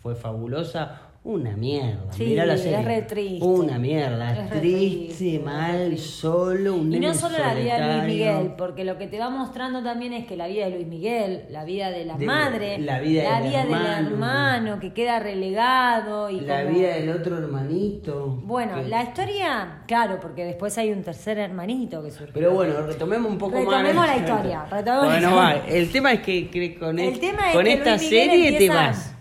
fue 0.02 0.14
fabulosa, 0.16 1.00
una 1.24 1.56
mierda. 1.56 2.12
Sí, 2.12 2.24
Mirá 2.24 2.44
la 2.46 2.54
es 2.54 2.62
serie. 2.62 2.82
re 2.82 3.02
triste. 3.02 3.44
Una 3.46 3.78
mierda. 3.78 4.32
Es 4.32 4.50
triste, 4.50 5.06
triste, 5.14 5.38
mal, 5.38 5.86
triste. 5.86 6.04
solo, 6.08 6.74
un 6.74 6.92
Y 6.92 6.98
no 6.98 7.14
solo 7.14 7.38
la 7.38 7.54
vida 7.54 7.78
de 7.78 7.94
Luis. 7.98 8.06
Miguel, 8.08 8.54
porque 8.58 8.82
lo 8.82 8.98
que 8.98 9.06
te 9.06 9.20
va 9.20 9.30
mostrando 9.30 9.84
también 9.84 10.14
es 10.14 10.26
que 10.26 10.36
la 10.36 10.48
vida 10.48 10.64
de 10.64 10.72
Luis 10.74 10.86
Miguel, 10.88 11.44
la 11.50 11.64
vida 11.64 11.92
de 11.92 12.04
la 12.06 12.16
De- 12.16 12.26
madre, 12.26 12.78
la 12.80 12.98
vida 12.98 13.38
del 13.40 13.54
hermano. 13.54 14.08
hermano 14.08 14.80
que 14.80 14.92
queda 14.92 15.20
relegado 15.20 16.28
y 16.28 16.40
La 16.40 16.64
como- 16.64 16.76
vida 16.76 16.94
del 16.96 17.10
otro 17.10 17.38
hermanito. 17.38 18.40
Bueno, 18.42 18.82
que- 18.82 18.88
la 18.88 19.04
historia, 19.04 19.82
claro, 19.86 20.18
porque 20.20 20.44
después 20.44 20.76
hay 20.78 20.90
un 20.90 21.04
tercer 21.04 21.38
hermanito 21.38 22.02
que 22.02 22.10
surge. 22.10 22.32
Pero 22.34 22.50
bueno, 22.52 22.82
retomemos 22.84 23.30
un 23.30 23.38
poco 23.38 23.58
Retomemos 23.58 23.94
más. 23.94 24.08
la 24.08 24.16
historia, 24.16 24.64
retomemos 24.68 25.06
la 25.06 25.20
bueno, 25.20 25.36
va. 25.36 25.54
historia. 25.54 25.76
El 25.76 25.92
tema 25.92 26.12
es 26.14 26.20
que, 26.20 26.50
que 26.50 26.74
con, 26.74 26.98
El 26.98 27.12
es- 27.12 27.20
tema 27.20 27.48
es 27.50 27.54
con 27.54 27.64
que 27.64 27.72
esta 27.74 27.96
Luis 27.96 28.08
serie 28.08 28.58
te 28.58 28.68
vas. 28.68 29.11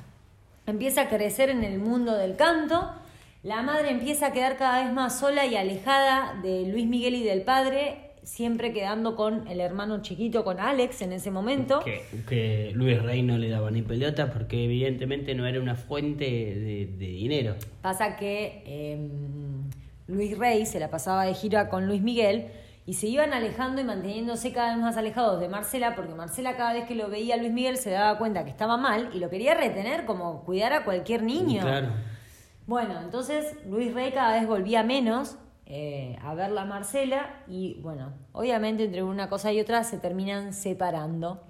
Empieza 0.68 1.02
a 1.02 1.10
crecer 1.10 1.50
en 1.50 1.64
el 1.64 1.80
mundo 1.80 2.16
del 2.16 2.36
canto. 2.36 2.92
La 3.44 3.64
madre 3.64 3.90
empieza 3.90 4.28
a 4.28 4.34
quedar 4.34 4.58
cada 4.58 4.84
vez 4.84 4.94
más 4.94 5.20
sola 5.20 5.46
y 5.46 5.56
alejada 5.56 6.40
de 6.44 6.68
Luis 6.68 6.86
Miguel 6.86 7.16
y 7.16 7.24
del 7.24 7.42
padre, 7.42 8.12
siempre 8.22 8.72
quedando 8.72 9.16
con 9.16 9.48
el 9.48 9.60
hermano 9.60 10.04
chiquito, 10.04 10.44
con 10.44 10.60
Alex 10.60 11.02
en 11.02 11.14
ese 11.14 11.32
momento. 11.32 11.80
Que, 11.80 12.04
que 12.30 12.72
Luis 12.76 13.02
Rey 13.02 13.24
no 13.24 13.40
le 13.40 13.50
daba 13.50 13.72
ni 13.72 13.82
pelota 13.82 14.32
porque 14.32 14.66
evidentemente 14.66 15.34
no 15.34 15.48
era 15.48 15.60
una 15.60 15.76
fuente 15.76 16.26
de, 16.26 16.90
de 16.98 17.08
dinero. 17.08 17.56
Pasa 17.82 18.16
que 18.16 18.62
eh, 18.68 19.10
Luis 20.08 20.38
Rey 20.38 20.68
se 20.68 20.80
la 20.80 20.92
pasaba 20.92 21.26
de 21.26 21.34
gira 21.34 21.70
con 21.70 21.88
Luis 21.88 22.04
Miguel 22.04 22.50
y 22.92 22.94
se 22.94 23.08
iban 23.08 23.32
alejando 23.32 23.80
y 23.80 23.86
manteniéndose 23.86 24.52
cada 24.52 24.76
vez 24.76 24.84
más 24.84 24.98
alejados 24.98 25.40
de 25.40 25.48
Marcela, 25.48 25.96
porque 25.96 26.14
Marcela 26.14 26.58
cada 26.58 26.74
vez 26.74 26.86
que 26.90 26.94
lo 26.94 27.10
veía 27.10 27.36
a 27.36 27.38
Luis 27.38 27.54
Miguel 27.54 27.78
se 27.78 27.90
daba 27.90 28.18
cuenta 28.18 28.44
que 28.44 28.50
estaba 28.50 28.76
mal 28.76 29.10
y 29.14 29.20
lo 29.20 29.30
quería 29.30 29.54
retener 29.54 30.04
como 30.04 30.44
cuidar 30.44 30.74
a 30.74 30.84
cualquier 30.84 31.24
niño. 31.24 31.62
Claro. 31.62 31.88
Bueno, 32.68 33.00
entonces 33.00 33.56
Luis 33.66 33.94
Rey 33.94 34.12
cada 34.12 34.34
vez 34.34 34.46
volvía 34.46 34.84
menos 34.84 35.38
eh, 35.68 36.20
a 36.22 36.34
verla 36.34 36.64
a 36.64 36.66
Marcela 36.66 37.44
y 37.48 37.80
bueno, 37.80 38.12
obviamente 38.34 38.84
entre 38.84 39.04
una 39.04 39.30
cosa 39.30 39.54
y 39.54 39.62
otra 39.62 39.86
se 39.86 39.98
terminan 39.98 40.52
separando. 40.52 41.42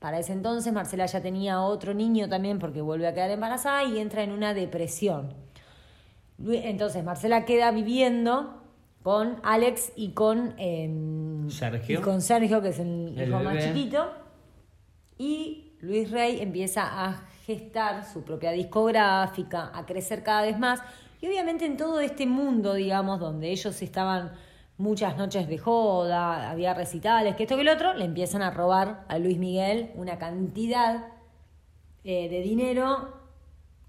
Para 0.00 0.18
ese 0.18 0.32
entonces 0.32 0.72
Marcela 0.72 1.06
ya 1.06 1.22
tenía 1.22 1.60
otro 1.60 1.94
niño 1.94 2.28
también 2.28 2.58
porque 2.58 2.80
vuelve 2.80 3.06
a 3.06 3.14
quedar 3.14 3.30
embarazada 3.30 3.84
y 3.84 4.00
entra 4.00 4.24
en 4.24 4.32
una 4.32 4.52
depresión. 4.52 5.32
Entonces 6.44 7.04
Marcela 7.04 7.44
queda 7.44 7.70
viviendo 7.70 8.57
con 9.02 9.40
Alex 9.42 9.92
y 9.96 10.10
con 10.10 10.54
em, 10.58 11.48
Sergio. 11.50 12.00
y 12.00 12.02
con 12.02 12.20
Sergio, 12.20 12.60
que 12.60 12.68
es 12.68 12.78
el, 12.78 13.14
El 13.16 13.28
hijo 13.28 13.40
más 13.40 13.64
chiquito. 13.64 14.10
Y 15.16 15.72
Luis 15.80 16.10
Rey 16.10 16.40
empieza 16.40 16.82
a 16.84 17.28
gestar 17.46 18.04
su 18.04 18.22
propia 18.24 18.52
discográfica, 18.52 19.70
a 19.72 19.86
crecer 19.86 20.22
cada 20.22 20.42
vez 20.42 20.58
más. 20.58 20.82
Y 21.20 21.26
obviamente 21.26 21.64
en 21.64 21.76
todo 21.76 22.00
este 22.00 22.26
mundo, 22.26 22.74
digamos, 22.74 23.18
donde 23.18 23.50
ellos 23.50 23.80
estaban 23.82 24.32
muchas 24.76 25.16
noches 25.16 25.48
de 25.48 25.58
joda, 25.58 26.50
había 26.50 26.72
recitales, 26.72 27.34
que 27.34 27.42
esto 27.42 27.56
que 27.56 27.62
el 27.62 27.68
otro, 27.68 27.94
le 27.94 28.04
empiezan 28.04 28.42
a 28.42 28.50
robar 28.50 29.04
a 29.08 29.18
Luis 29.18 29.38
Miguel 29.38 29.90
una 29.96 30.18
cantidad 30.18 31.06
eh, 32.04 32.28
de 32.28 32.40
dinero 32.42 33.17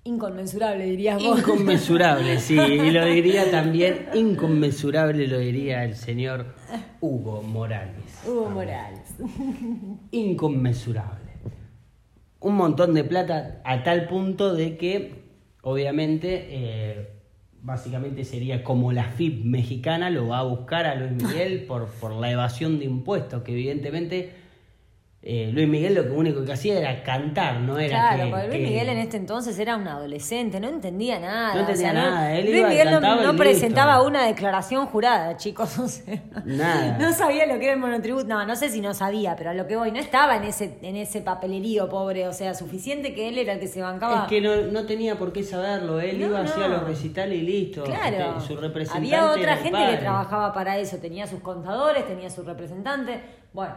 inconmensurable, 0.03 0.85
dirías 0.85 1.21
vos. 1.21 1.39
Inconmensurable, 1.39 2.39
sí, 2.39 2.55
y 2.55 2.91
lo 2.91 3.05
diría 3.13 3.49
también, 3.51 4.07
inconmensurable 4.13 5.27
lo 5.27 5.39
diría 5.39 5.83
el 5.83 5.95
señor 5.95 6.55
Hugo 7.01 7.41
Morales. 7.41 8.21
Hugo 8.27 8.49
Morales. 8.49 9.15
Inconmensurable. 10.11 11.29
Un 12.39 12.55
montón 12.55 12.93
de 12.93 13.03
plata 13.03 13.61
a 13.65 13.83
tal 13.83 14.07
punto 14.07 14.53
de 14.53 14.77
que, 14.77 15.23
obviamente, 15.61 16.47
eh, 16.49 17.09
básicamente 17.61 18.23
sería 18.23 18.63
como 18.63 18.91
la 18.91 19.05
FIP 19.05 19.43
mexicana 19.43 20.09
lo 20.09 20.29
va 20.29 20.39
a 20.39 20.43
buscar 20.43 20.85
a 20.85 20.95
Luis 20.95 21.11
Miguel 21.11 21.65
por, 21.65 21.87
por 21.87 22.13
la 22.13 22.31
evasión 22.31 22.79
de 22.79 22.85
impuestos, 22.85 23.43
que 23.43 23.51
evidentemente 23.51 24.38
eh, 25.21 25.49
Luis 25.53 25.67
Miguel 25.67 25.95
lo 25.95 26.13
único 26.13 26.45
que 26.45 26.53
hacía 26.53 26.79
era 26.79 27.03
cantar, 27.03 27.59
no 27.59 27.77
era 27.77 27.89
Claro, 27.89 28.23
que- 28.23 28.29
porque 28.31 28.47
Luis 28.47 28.57
que- 28.59 28.63
Miguel 28.67 28.87
en 28.89 28.97
este 28.99 29.17
entonces 29.17 29.59
era 29.59 29.75
un 29.75 29.85
adolescente, 29.85 30.61
no 30.61 30.69
entendía 30.69 31.19
nada. 31.19 31.53
No 31.55 31.59
entendía 31.59 31.89
o 31.89 31.91
sea, 31.91 31.93
nada, 32.03 32.33
él 32.37 32.45
Luis 32.45 32.57
iba, 32.59 32.69
Miguel 32.69 32.89
no, 33.01 33.35
presentaba 33.35 34.01
una 34.01 34.25
declaración 34.25 34.85
jurada, 34.85 35.35
chicos. 35.35 35.77
o 35.79 35.87
sea, 35.89 36.21
Nada. 36.45 36.97
No 36.97 37.11
sabía 37.11 37.45
lo 37.47 37.59
que 37.59 37.65
era 37.65 37.73
el 37.73 37.79
monotributo. 37.79 38.27
No, 38.27 38.45
no 38.45 38.55
sé 38.55 38.69
si 38.69 38.79
no 38.79 38.93
sabía, 38.93 39.35
pero 39.35 39.49
a 39.49 39.53
lo 39.53 39.67
que 39.67 39.75
voy, 39.75 39.91
no 39.91 39.99
estaba 39.99 40.37
en 40.37 40.45
ese, 40.45 40.77
en 40.83 40.95
ese 40.95 41.19
papelerío, 41.19 41.89
pobre. 41.89 42.25
O 42.29 42.31
sea, 42.33 42.53
suficiente 42.53 43.13
que 43.13 43.27
él 43.27 43.37
era 43.37 43.51
el 43.53 43.59
que 43.59 43.67
se 43.67 43.81
bancaba. 43.81 44.21
Es 44.23 44.29
que 44.29 44.39
no, 44.39 44.55
no 44.71 44.85
tenía 44.85 45.17
por 45.17 45.33
qué 45.33 45.43
saberlo, 45.43 45.99
él 45.99 46.17
No, 46.17 46.27
iba 46.27 46.43
no. 46.43 46.67
los 46.69 46.83
recitales 46.85 47.37
y 47.37 47.41
listo. 47.41 47.83
Claro, 47.83 48.37
Este, 48.37 48.47
Su 48.47 48.55
representante 48.55 49.15
había 49.15 49.31
otra 49.31 49.57
gente 49.57 49.79
que 49.91 49.97
trabajaba 49.97 50.53
para 50.53 50.77
eso, 50.77 50.97
tenía 50.97 51.27
sus 51.27 51.41
contadores, 51.41 52.07
tenía 52.07 52.29
su 52.29 52.41
representante. 52.43 53.19
Bueno, 53.51 53.75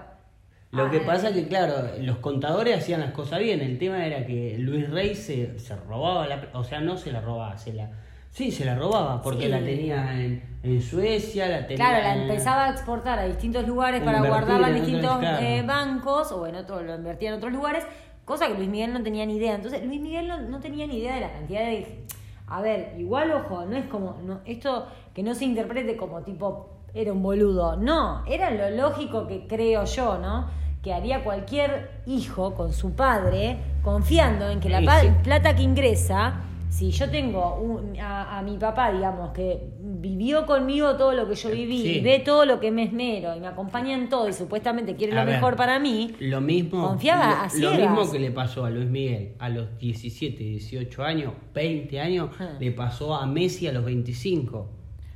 Lo 0.72 0.90
que 0.90 0.98
Ah, 0.98 1.02
pasa 1.06 1.28
es 1.28 1.34
que, 1.34 1.46
claro, 1.48 1.74
los 2.00 2.16
contadores 2.18 2.78
hacían 2.78 3.00
las 3.00 3.12
cosas 3.12 3.38
bien. 3.40 3.60
El 3.60 3.78
tema 3.78 4.04
era 4.06 4.24
que 4.26 4.56
Luis 4.58 4.88
Rey 4.90 5.14
se, 5.14 5.58
se 5.58 5.76
robaba 5.76 6.26
la. 6.26 6.48
O 6.54 6.64
sea, 6.64 6.80
no 6.80 6.96
se 6.96 7.12
la 7.12 7.20
robaba, 7.20 7.56
se 7.58 7.72
la, 7.74 7.90
Sí, 8.30 8.50
se 8.50 8.64
la 8.64 8.74
robaba 8.74 9.20
porque 9.20 9.42
Sí. 9.44 9.48
la 9.48 9.58
tenía 9.58 10.18
en, 10.18 10.42
en 10.62 10.80
Suecia, 10.80 11.48
la 11.48 11.66
tenía 11.66 11.76
Claro, 11.84 12.02
la 12.02 12.22
empezaba 12.22 12.64
a 12.64 12.70
exportar 12.70 13.18
a 13.18 13.24
distintos 13.26 13.66
lugares 13.68 14.02
para 14.02 14.20
guardarla 14.26 14.68
en 14.70 14.74
otros, 14.76 14.86
distintos 14.86 15.18
eh, 15.42 15.62
bancos 15.66 16.32
o 16.32 16.46
en 16.46 16.56
otro, 16.56 16.80
lo 16.82 16.94
invertía 16.94 17.28
en 17.28 17.34
otros 17.34 17.52
lugares, 17.52 17.84
cosa 18.24 18.46
que 18.48 18.54
Luis 18.54 18.70
Miguel 18.70 18.94
no 18.94 19.02
tenía 19.02 19.26
ni 19.26 19.36
idea. 19.36 19.54
Entonces, 19.54 19.84
Luis 19.84 20.00
Miguel 20.00 20.26
no, 20.28 20.40
no 20.40 20.60
tenía 20.60 20.86
ni 20.86 20.96
idea 21.00 21.16
de 21.16 21.20
la 21.20 21.32
cantidad 21.32 21.60
de. 21.60 22.04
A 22.46 22.62
ver, 22.62 22.94
igual, 22.98 23.30
ojo, 23.32 23.66
no 23.66 23.76
es 23.76 23.84
como. 23.84 24.18
No, 24.24 24.40
esto 24.46 24.86
que 25.14 25.22
no 25.22 25.34
se 25.34 25.44
interprete 25.44 25.98
como 25.98 26.22
tipo. 26.22 26.70
Era 26.94 27.12
un 27.12 27.22
boludo. 27.22 27.76
No, 27.76 28.22
era 28.26 28.50
lo 28.50 28.70
lógico 28.76 29.26
que 29.26 29.46
creo 29.46 29.84
yo, 29.84 30.18
¿no? 30.18 30.46
Que 30.82 30.92
haría 30.92 31.22
cualquier 31.24 31.90
hijo 32.06 32.54
con 32.54 32.72
su 32.72 32.92
padre, 32.94 33.56
confiando 33.82 34.48
en 34.50 34.60
que 34.60 34.68
la 34.68 34.82
pa- 34.82 35.02
plata 35.22 35.54
que 35.56 35.62
ingresa, 35.62 36.40
si 36.68 36.90
yo 36.90 37.08
tengo 37.10 37.56
un- 37.56 37.98
a, 38.00 38.38
a 38.38 38.42
mi 38.42 38.56
papá, 38.56 38.90
digamos, 38.92 39.30
que 39.32 39.70
vivió 39.78 40.44
conmigo 40.46 40.96
todo 40.96 41.12
lo 41.12 41.28
que 41.28 41.34
yo 41.34 41.50
viví, 41.50 41.82
Sí. 41.82 41.88
y 41.98 42.00
ve 42.00 42.18
todo 42.20 42.44
lo 42.46 42.58
que 42.60 42.70
me 42.70 42.82
esmero 42.84 43.36
y 43.36 43.40
me 43.40 43.46
acompaña 43.46 43.94
en 43.94 44.08
todo 44.08 44.28
y 44.28 44.32
supuestamente 44.32 44.96
quiere 44.96 45.12
A 45.12 45.20
lo 45.20 45.26
ver, 45.26 45.34
mejor 45.36 45.54
para 45.56 45.78
mí, 45.78 46.14
Lo 46.18 46.40
mismo, 46.40 46.88
Confiaba 46.88 47.46
lo, 47.58 47.70
lo 47.72 47.76
mismo 47.78 48.10
que 48.10 48.18
le 48.18 48.30
pasó 48.30 48.64
a 48.64 48.70
Luis 48.70 48.88
Miguel 48.88 49.34
a 49.38 49.48
los 49.50 49.78
17, 49.78 50.42
18 50.42 51.04
años, 51.04 51.32
20 51.54 52.00
años, 52.00 52.30
Ah. 52.40 52.56
le 52.58 52.72
pasó 52.72 53.14
a 53.14 53.26
Messi 53.26 53.66
a 53.68 53.72
los 53.72 53.84
25. 53.84 54.68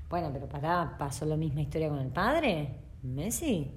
Bueno, 0.09 0.31
pero 0.33 0.49
pará, 0.49 0.97
pasó 0.99 1.25
la 1.27 1.37
misma 1.37 1.61
historia 1.63 1.89
con 1.89 1.99
el 1.99 2.09
padre, 2.09 2.69
Messi. 3.03 3.71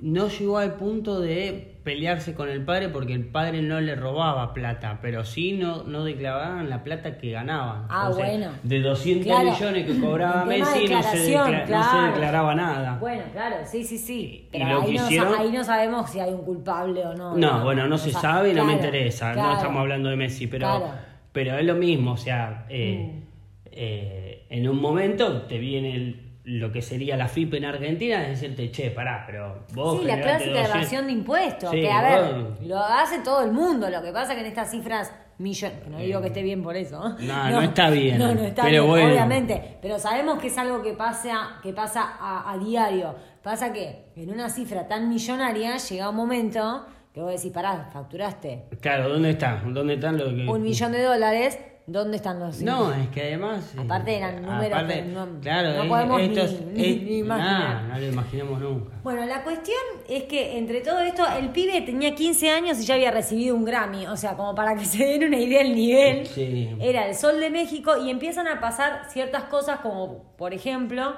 No 0.00 0.28
llegó 0.28 0.58
al 0.58 0.74
punto 0.74 1.20
de 1.20 1.78
pelearse 1.84 2.34
con 2.34 2.48
el 2.48 2.64
padre 2.64 2.88
porque 2.88 3.12
el 3.12 3.26
padre 3.26 3.62
no 3.62 3.80
le 3.80 3.94
robaba 3.94 4.52
plata, 4.52 4.98
pero 5.00 5.24
sí 5.24 5.52
no, 5.52 5.84
no 5.84 6.02
declaraban 6.02 6.68
la 6.68 6.82
plata 6.82 7.16
que 7.16 7.30
ganaba. 7.30 7.86
Ah, 7.88 8.08
O 8.08 8.12
sea, 8.12 8.24
bueno. 8.26 8.50
De 8.64 8.80
200 8.80 9.24
Claro. 9.26 9.52
millones 9.52 9.86
que 9.86 10.00
cobraba 10.00 10.44
Messi 10.46 10.88
no 10.88 11.02
se, 11.02 11.32
no 11.32 11.46
se 11.46 11.64
claro. 11.66 12.06
declaraba 12.10 12.54
nada. 12.56 12.98
Bueno, 12.98 13.22
claro, 13.32 13.56
sí, 13.64 13.84
sí, 13.84 13.96
sí. 13.98 14.48
Pero 14.50 14.82
ahí, 14.82 14.96
no, 14.96 15.06
ahí 15.38 15.64
sabemos 15.64 16.10
si 16.10 16.18
hay 16.18 16.32
un 16.32 16.42
culpable 16.44 17.04
o 17.06 17.14
no. 17.14 17.36
No, 17.36 17.62
bueno, 17.62 17.86
no 17.86 17.96
se 17.96 18.10
sa- 18.10 18.20
sabe, 18.20 18.52
no 18.52 18.64
me 18.64 18.72
claro, 18.72 18.86
interesa, 18.86 19.28
no 19.28 19.34
claro. 19.34 19.52
estamos 19.58 19.80
hablando 19.80 20.08
de 20.08 20.16
Messi, 20.16 20.48
pero, 20.48 20.66
Claro. 20.66 20.92
pero 21.32 21.56
es 21.56 21.64
lo 21.64 21.74
mismo, 21.76 22.12
o 22.12 22.16
sea, 22.16 22.66
eh, 22.68 23.10
Mm. 23.12 23.22
eh, 23.66 24.23
en 24.56 24.68
un 24.68 24.80
momento 24.80 25.42
te 25.42 25.58
viene 25.58 25.94
el- 25.96 26.20
lo 26.44 26.70
que 26.70 26.82
sería 26.82 27.16
la 27.16 27.26
FIP 27.28 27.54
en 27.54 27.64
Argentina, 27.64 28.22
es 28.28 28.40
decirte, 28.40 28.70
che, 28.70 28.90
pará, 28.90 29.24
pero 29.26 29.64
vos... 29.72 30.00
Sí, 30.00 30.06
la 30.06 30.20
clásica 30.20 30.50
200. 30.50 30.74
evasión 30.76 31.06
de 31.06 31.12
impuestos. 31.12 31.70
Sí, 31.70 31.80
que 31.80 31.90
a 31.90 32.02
ver, 32.02 32.34
vos- 32.34 32.60
lo 32.66 32.78
hace 32.78 33.20
todo 33.20 33.42
el 33.42 33.50
mundo. 33.52 33.88
Lo 33.88 34.02
que 34.02 34.12
pasa 34.12 34.34
que 34.34 34.40
en 34.42 34.46
estas 34.46 34.70
cifras 34.70 35.10
millones. 35.38 35.78
No 35.88 35.98
digo 35.98 36.20
que 36.20 36.26
esté 36.26 36.42
bien 36.42 36.62
por 36.62 36.76
eso. 36.76 37.00
No, 37.20 37.50
no 37.50 37.62
está 37.62 37.88
bien, 37.88 38.18
No, 38.18 38.34
no 38.34 38.42
está 38.42 38.62
pero 38.64 38.82
bien, 38.82 38.86
bueno. 38.90 39.08
obviamente. 39.08 39.78
Pero 39.80 39.98
sabemos 39.98 40.38
que 40.38 40.48
es 40.48 40.58
algo 40.58 40.82
que 40.82 40.92
pasa, 40.92 41.58
que 41.62 41.72
pasa 41.72 42.02
a, 42.20 42.52
a 42.52 42.58
diario. 42.58 43.14
Pasa 43.42 43.72
que 43.72 44.12
en 44.14 44.30
una 44.30 44.50
cifra 44.50 44.86
tan 44.86 45.08
millonaria 45.08 45.78
llega 45.78 46.10
un 46.10 46.16
momento 46.16 46.84
que 47.14 47.20
vos 47.22 47.30
decís, 47.34 47.52
pará, 47.52 47.88
facturaste 47.92 48.64
Claro, 48.80 49.08
¿dónde 49.08 49.30
está? 49.30 49.62
¿Dónde 49.64 49.94
están 49.94 50.18
los 50.18 50.28
que... 50.28 50.46
un 50.46 50.62
millón 50.62 50.92
de 50.92 51.02
dólares. 51.02 51.58
¿Dónde 51.86 52.16
están 52.16 52.40
los 52.40 52.62
No, 52.62 52.90
es 52.94 53.08
que 53.10 53.20
además... 53.22 53.74
eh, 53.76 53.80
Aparte 53.84 54.16
eran 54.16 54.40
números 54.40 54.72
aparte, 54.78 54.94
que 54.94 55.02
no- 55.02 55.28
claro, 55.42 55.74
no 55.74 55.84
eh, 55.84 55.88
podemos 55.88 56.18
ni- 56.18 56.38
es- 56.38 56.60
ni- 56.62 56.84
es- 56.86 57.02
ni 57.02 57.18
imaginar. 57.18 57.82
nah, 57.82 57.88
no 57.94 57.98
lo 58.00 58.06
imaginamos 58.06 58.60
nunca. 58.60 58.94
Bueno, 59.02 59.26
la 59.26 59.42
cuestión 59.44 59.76
es 60.08 60.22
que 60.22 60.56
entre 60.56 60.80
todo 60.80 61.00
esto, 61.00 61.24
el 61.38 61.50
pibe 61.50 61.82
tenía 61.82 62.14
15 62.14 62.48
años 62.50 62.80
y 62.80 62.86
ya 62.86 62.94
había 62.94 63.10
recibido 63.10 63.54
un 63.54 63.66
Grammy. 63.66 64.06
O 64.06 64.16
sea, 64.16 64.34
como 64.34 64.54
para 64.54 64.74
que 64.76 64.84
se 64.86 65.04
den 65.04 65.24
una 65.24 65.38
idea 65.38 65.62
del 65.62 65.74
nivel. 65.74 66.26
Sí. 66.26 66.70
Era 66.80 67.06
el 67.06 67.14
Sol 67.14 67.38
de 67.38 67.50
México 67.50 67.98
y 68.02 68.08
empiezan 68.08 68.48
a 68.48 68.60
pasar 68.62 69.02
ciertas 69.10 69.44
cosas 69.44 69.80
como, 69.80 70.22
por 70.38 70.54
ejemplo, 70.54 71.14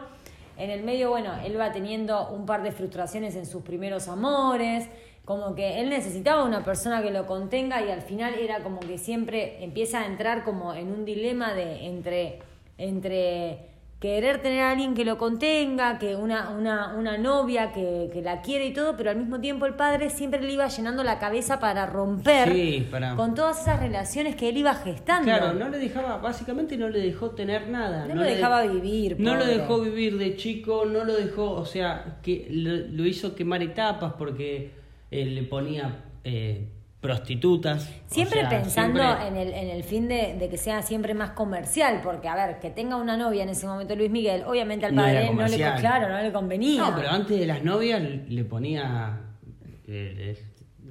en 0.58 0.70
el 0.70 0.82
medio, 0.82 1.10
bueno, 1.10 1.30
él 1.44 1.60
va 1.60 1.70
teniendo 1.70 2.30
un 2.30 2.44
par 2.44 2.64
de 2.64 2.72
frustraciones 2.72 3.36
en 3.36 3.46
sus 3.46 3.62
primeros 3.62 4.08
amores. 4.08 4.88
Como 5.26 5.54
que 5.54 5.80
él 5.80 5.90
necesitaba 5.90 6.44
una 6.44 6.64
persona 6.64 7.02
que 7.02 7.10
lo 7.10 7.26
contenga 7.26 7.84
y 7.84 7.90
al 7.90 8.00
final 8.00 8.34
era 8.34 8.60
como 8.60 8.80
que 8.80 8.96
siempre 8.96 9.62
empieza 9.62 10.00
a 10.00 10.06
entrar 10.06 10.42
como 10.44 10.72
en 10.72 10.86
un 10.92 11.04
dilema 11.04 11.52
de 11.52 11.84
entre, 11.86 12.38
entre 12.78 13.58
querer 13.98 14.40
tener 14.42 14.60
a 14.60 14.70
alguien 14.70 14.94
que 14.94 15.04
lo 15.04 15.16
contenga, 15.18 15.98
que 15.98 16.14
una, 16.14 16.50
una, 16.50 16.94
una 16.94 17.16
novia 17.18 17.72
que, 17.72 18.08
que 18.12 18.20
la 18.22 18.40
quiere 18.42 18.66
y 18.66 18.72
todo, 18.72 18.96
pero 18.96 19.10
al 19.10 19.16
mismo 19.16 19.40
tiempo 19.40 19.66
el 19.66 19.74
padre 19.74 20.10
siempre 20.10 20.40
le 20.42 20.52
iba 20.52 20.68
llenando 20.68 21.02
la 21.02 21.18
cabeza 21.18 21.58
para 21.58 21.86
romper 21.86 22.52
Sí, 22.52 22.86
para- 22.90 23.16
con 23.16 23.34
todas 23.34 23.60
esas 23.62 23.80
relaciones 23.80 24.36
que 24.36 24.50
él 24.50 24.58
iba 24.58 24.74
gestando. 24.74 25.24
Claro, 25.24 25.54
no 25.54 25.68
le 25.70 25.78
dejaba, 25.78 26.18
básicamente 26.18 26.76
no 26.76 26.88
le 26.88 27.00
dejó 27.00 27.30
tener 27.30 27.68
nada. 27.68 28.06
No 28.06 28.14
lo 28.14 28.22
le 28.22 28.34
dejaba 28.36 28.62
vivir, 28.62 29.16
No 29.18 29.34
lo 29.34 29.44
dejó 29.46 29.80
vivir 29.80 30.18
de 30.18 30.36
chico, 30.36 30.84
no 30.84 31.02
lo 31.02 31.14
dejó, 31.14 31.50
o 31.52 31.64
sea, 31.64 32.18
que 32.22 32.46
lo, 32.50 32.76
lo 32.76 33.06
hizo 33.06 33.34
quemar 33.34 33.62
etapas 33.62 34.12
porque 34.18 34.85
eh, 35.20 35.26
le 35.26 35.42
ponía 35.44 36.04
eh, 36.24 36.68
prostitutas. 37.00 37.88
o 38.10 38.14
Siempre 38.14 38.40
sea, 38.40 38.48
pensando 38.48 39.00
siempre- 39.02 39.28
En, 39.28 39.36
el, 39.36 39.52
en 39.54 39.70
el 39.70 39.84
fin 39.84 40.08
de, 40.08 40.34
de 40.38 40.48
que 40.48 40.56
sea 40.58 40.82
siempre 40.82 41.14
más 41.14 41.30
comercial, 41.30 42.00
porque 42.02 42.28
a 42.28 42.34
ver, 42.34 42.58
que 42.58 42.70
tenga 42.70 42.96
una 42.96 43.16
novia 43.16 43.42
en 43.44 43.50
ese 43.50 43.66
momento 43.66 43.94
Luis 43.94 44.10
Miguel, 44.10 44.42
obviamente 44.46 44.86
al 44.86 44.94
padre 44.94 45.30
no 45.32 45.46
le, 45.46 45.56
claro, 45.56 46.08
no 46.08 46.20
le 46.22 46.32
convenía. 46.32 46.80
No, 46.90 46.96
pero 46.96 47.10
antes 47.10 47.38
de 47.38 47.46
las 47.46 47.62
novias 47.62 48.02
le 48.28 48.44
ponía. 48.44 49.20
eh, 49.86 50.42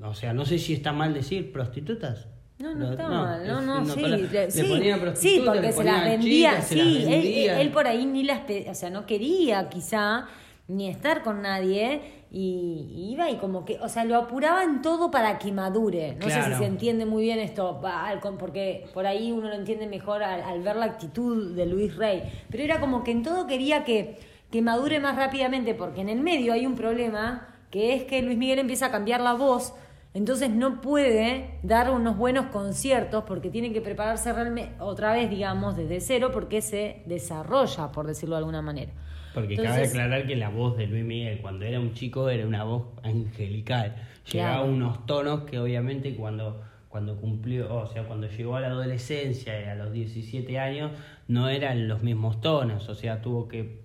o 0.04 0.14
sea, 0.14 0.34
no 0.34 0.46
sé 0.46 0.58
si 0.60 0.74
está 0.74 0.92
mal 0.94 1.14
decir 1.14 1.52
prostitutas. 1.52 2.28
No, 2.60 2.74
no 2.74 2.92
está 2.92 3.10
mal, 3.10 3.46
no, 3.46 3.60
no, 3.62 3.86
sí, 3.86 4.02
le, 4.02 4.18
le 4.18 4.50
sí, 4.52 4.64
ponía 4.64 4.98
sí, 5.16 5.42
porque 5.46 5.60
le 5.62 5.72
se 5.74 5.84
las 5.84 6.06
vendía, 6.06 6.50
chicas, 6.52 6.68
se 6.68 6.76
las 6.78 6.88
sí, 6.88 6.98
él, 7.04 7.10
vendía. 7.10 7.62
él 7.62 7.70
por 7.72 7.86
ahí 7.86 8.06
ni 8.06 8.24
las, 8.24 8.42
o 8.70 8.74
sea, 8.74 8.90
no 8.90 9.06
quería 9.06 9.68
quizá 9.68 10.28
ni 10.68 10.88
estar 10.90 11.22
con 11.24 11.42
nadie 11.44 12.02
y, 12.32 12.88
y 12.92 13.12
iba 13.14 13.30
y 13.30 13.38
como 13.38 13.66
que, 13.66 13.80
o 13.80 13.88
sea, 13.88 14.04
lo 14.04 14.18
apuraban 14.18 14.82
todo 14.82 15.12
para 15.12 15.38
que 15.40 15.52
madure. 15.52 16.16
No 16.16 16.26
sé 16.30 16.42
si 16.44 16.50
se 16.58 16.66
entiende 16.66 17.06
muy 17.06 17.24
bien 17.24 17.40
esto, 17.40 17.80
va, 17.84 18.08
al 18.08 18.20
con- 18.20 18.38
porque 18.38 18.88
por 18.94 19.06
ahí 19.06 19.32
uno 19.32 19.48
lo 19.50 19.56
entiende 19.56 19.88
mejor 19.88 20.24
al, 20.24 20.42
al 20.42 20.62
ver 20.64 20.76
la 20.76 20.86
actitud 20.86 21.56
de 21.56 21.66
Luis 21.66 21.96
Rey, 21.96 22.24
pero 22.50 22.64
era 22.64 22.80
como 22.80 23.04
que 23.04 23.12
en 23.12 23.22
todo 23.24 23.46
quería 23.48 23.84
que, 23.84 24.18
que 24.52 24.62
madure 24.62 25.00
más 25.00 25.16
rápidamente, 25.16 25.76
porque 25.76 26.02
en 26.02 26.10
el 26.10 26.22
medio 26.22 26.54
hay 26.54 26.66
un 26.66 26.76
problema 26.76 27.48
que 27.70 27.94
es 27.94 28.04
que 28.04 28.22
Luis 28.22 28.38
Miguel 28.38 28.60
empieza 28.60 28.88
a 28.88 28.92
cambiar 28.92 29.22
la 29.22 29.34
voz 29.34 29.74
entonces 30.14 30.50
no 30.50 30.80
puede 30.80 31.60
dar 31.62 31.92
unos 31.92 32.16
buenos 32.16 32.46
conciertos 32.46 33.26
porque 33.28 33.50
tiene 33.50 33.74
que 33.74 33.82
prepararse 33.82 34.32
realmente 34.32 34.72
otra 34.80 35.12
vez, 35.12 35.30
digamos, 35.30 35.76
desde 35.76 36.00
cero 36.00 36.30
porque 36.32 36.62
se 36.62 37.04
desarrolla, 37.06 37.92
por 37.92 38.08
decirlo 38.08 38.36
de 38.36 38.40
alguna 38.40 38.62
manera. 38.62 38.94
Porque 39.36 39.54
Entonces- 39.56 39.76
cabe 39.76 39.88
aclarar 40.04 40.26
que 40.28 40.36
la 40.36 40.50
voz 40.50 40.76
de 40.78 40.88
Luis 40.88 41.04
Miguel 41.06 41.40
cuando 41.42 41.66
era 41.66 41.80
un 41.80 41.94
chico 41.94 42.30
era 42.30 42.48
una 42.48 42.64
voz 42.64 42.88
angelical. 43.04 43.96
Llegaba 44.32 44.54
Claro. 44.56 44.64
a 44.68 44.72
unos 44.72 45.06
tonos 45.06 45.42
que 45.42 45.60
obviamente 45.60 46.16
cuando, 46.16 46.64
cuando 46.90 47.18
cumplió, 47.18 47.72
o 47.76 47.86
sea, 47.88 48.04
cuando 48.04 48.28
llegó 48.28 48.56
a 48.56 48.62
la 48.62 48.68
adolescencia 48.68 49.62
y 49.62 49.66
a 49.66 49.76
los 49.76 49.92
17 49.94 50.58
años 50.58 50.92
no 51.28 51.50
eran 51.50 51.88
los 51.88 52.02
mismos 52.02 52.42
tonos. 52.42 52.90
O 52.90 52.96
sea, 52.96 53.22
tuvo 53.22 53.48
que 53.48 53.84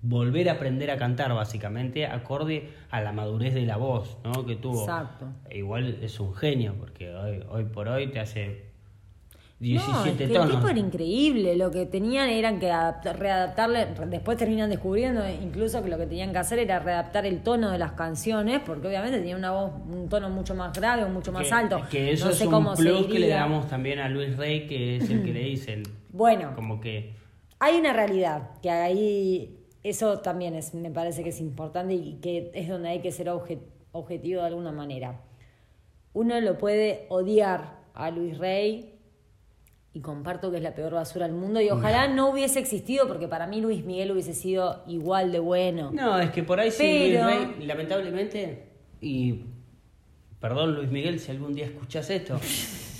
volver 0.00 0.48
a 0.48 0.52
aprender 0.52 0.90
a 0.90 0.96
cantar 0.96 1.34
básicamente 1.34 2.06
acorde 2.06 2.68
a 2.90 3.02
la 3.02 3.12
madurez 3.12 3.52
de 3.54 3.66
la 3.66 3.76
voz 3.76 4.16
¿no? 4.24 4.46
que 4.46 4.56
tuvo. 4.56 4.80
Exacto. 4.82 5.26
E 5.50 5.58
Igual 5.58 5.98
es 6.02 6.18
un 6.20 6.34
genio 6.34 6.74
porque 6.78 7.14
hoy, 7.14 7.42
hoy 7.50 7.64
por 7.64 7.88
hoy 7.88 8.06
te 8.06 8.20
hace 8.20 8.72
17 9.64 10.24
es 10.24 10.30
que 10.30 10.34
tonos. 10.36 10.50
el 10.50 10.56
tipo 10.56 10.68
era 10.68 10.78
increíble. 10.78 11.56
Lo 11.56 11.70
que 11.70 11.86
tenían 11.86 12.28
eran 12.30 12.58
que 12.60 12.70
adaptar- 12.70 13.16
readaptarle. 13.18 13.86
Después 14.08 14.36
terminan 14.38 14.70
descubriendo 14.70 15.22
incluso 15.28 15.82
que 15.82 15.88
lo 15.90 15.98
que 15.98 16.06
tenían 16.06 16.32
que 16.32 16.38
hacer 16.38 16.58
era 16.58 16.78
readaptar 16.78 17.26
el 17.26 17.42
tono 17.42 17.70
de 17.70 17.78
las 17.78 17.92
canciones, 17.92 18.60
porque 18.64 18.86
obviamente 18.88 19.18
tenía 19.18 19.36
una 19.36 19.50
voz, 19.52 19.72
un 19.88 20.08
tono 20.08 20.30
mucho 20.30 20.54
más 20.54 20.72
grave 20.78 21.04
o 21.04 21.08
mucho 21.08 21.32
más 21.32 21.46
que, 21.48 21.52
alto. 21.54 21.80
Que 21.90 22.12
eso 22.12 22.26
no 22.26 22.30
es 22.32 22.38
sé 22.38 22.46
un 22.46 22.52
cómo 22.52 22.76
se 22.76 22.82
plus 22.82 23.06
que 23.06 23.18
le 23.18 23.28
damos 23.28 23.66
también 23.68 23.98
a 23.98 24.08
Luis 24.08 24.36
Rey, 24.36 24.66
que 24.66 24.96
es 24.96 25.10
el 25.10 25.24
que 25.24 25.32
le 25.32 25.40
dicen. 25.40 25.82
Bueno, 26.14 26.52
Como 26.54 26.80
que. 26.80 27.12
Hay 27.58 27.76
una 27.76 27.92
realidad 27.92 28.50
que 28.62 28.70
ahí 28.70 29.58
eso 29.82 30.20
también 30.20 30.54
es, 30.54 30.74
me 30.74 30.90
parece 30.90 31.24
que 31.24 31.30
es 31.30 31.40
importante 31.40 31.94
y 31.94 32.18
que 32.22 32.50
es 32.54 32.68
donde 32.68 32.88
hay 32.90 33.00
que 33.00 33.10
ser 33.10 33.26
obje- 33.28 33.58
objetivo 33.92 34.40
de 34.42 34.46
alguna 34.46 34.70
manera. 34.70 35.20
Uno 36.12 36.40
lo 36.40 36.56
puede 36.58 37.06
odiar 37.08 37.78
a 37.94 38.10
Luis 38.10 38.38
Rey 38.38 38.93
y 39.96 40.00
comparto 40.00 40.50
que 40.50 40.56
es 40.56 40.62
la 40.62 40.74
peor 40.74 40.92
basura 40.94 41.26
del 41.26 41.36
mundo 41.36 41.60
y 41.60 41.70
ojalá 41.70 42.08
no 42.08 42.28
hubiese 42.30 42.58
existido 42.58 43.06
porque 43.06 43.28
para 43.28 43.46
mí 43.46 43.60
Luis 43.60 43.84
Miguel 43.84 44.10
hubiese 44.10 44.34
sido 44.34 44.82
igual 44.88 45.30
de 45.32 45.38
bueno. 45.38 45.90
No, 45.92 46.18
es 46.18 46.30
que 46.30 46.42
por 46.42 46.58
ahí 46.58 46.70
sí, 46.72 47.10
Luis 47.12 47.24
Rey, 47.24 47.66
lamentablemente, 47.66 48.66
y 49.00 49.44
perdón 50.40 50.74
Luis 50.74 50.90
Miguel 50.90 51.20
si 51.20 51.30
algún 51.30 51.54
día 51.54 51.66
escuchas 51.66 52.10
esto, 52.10 52.38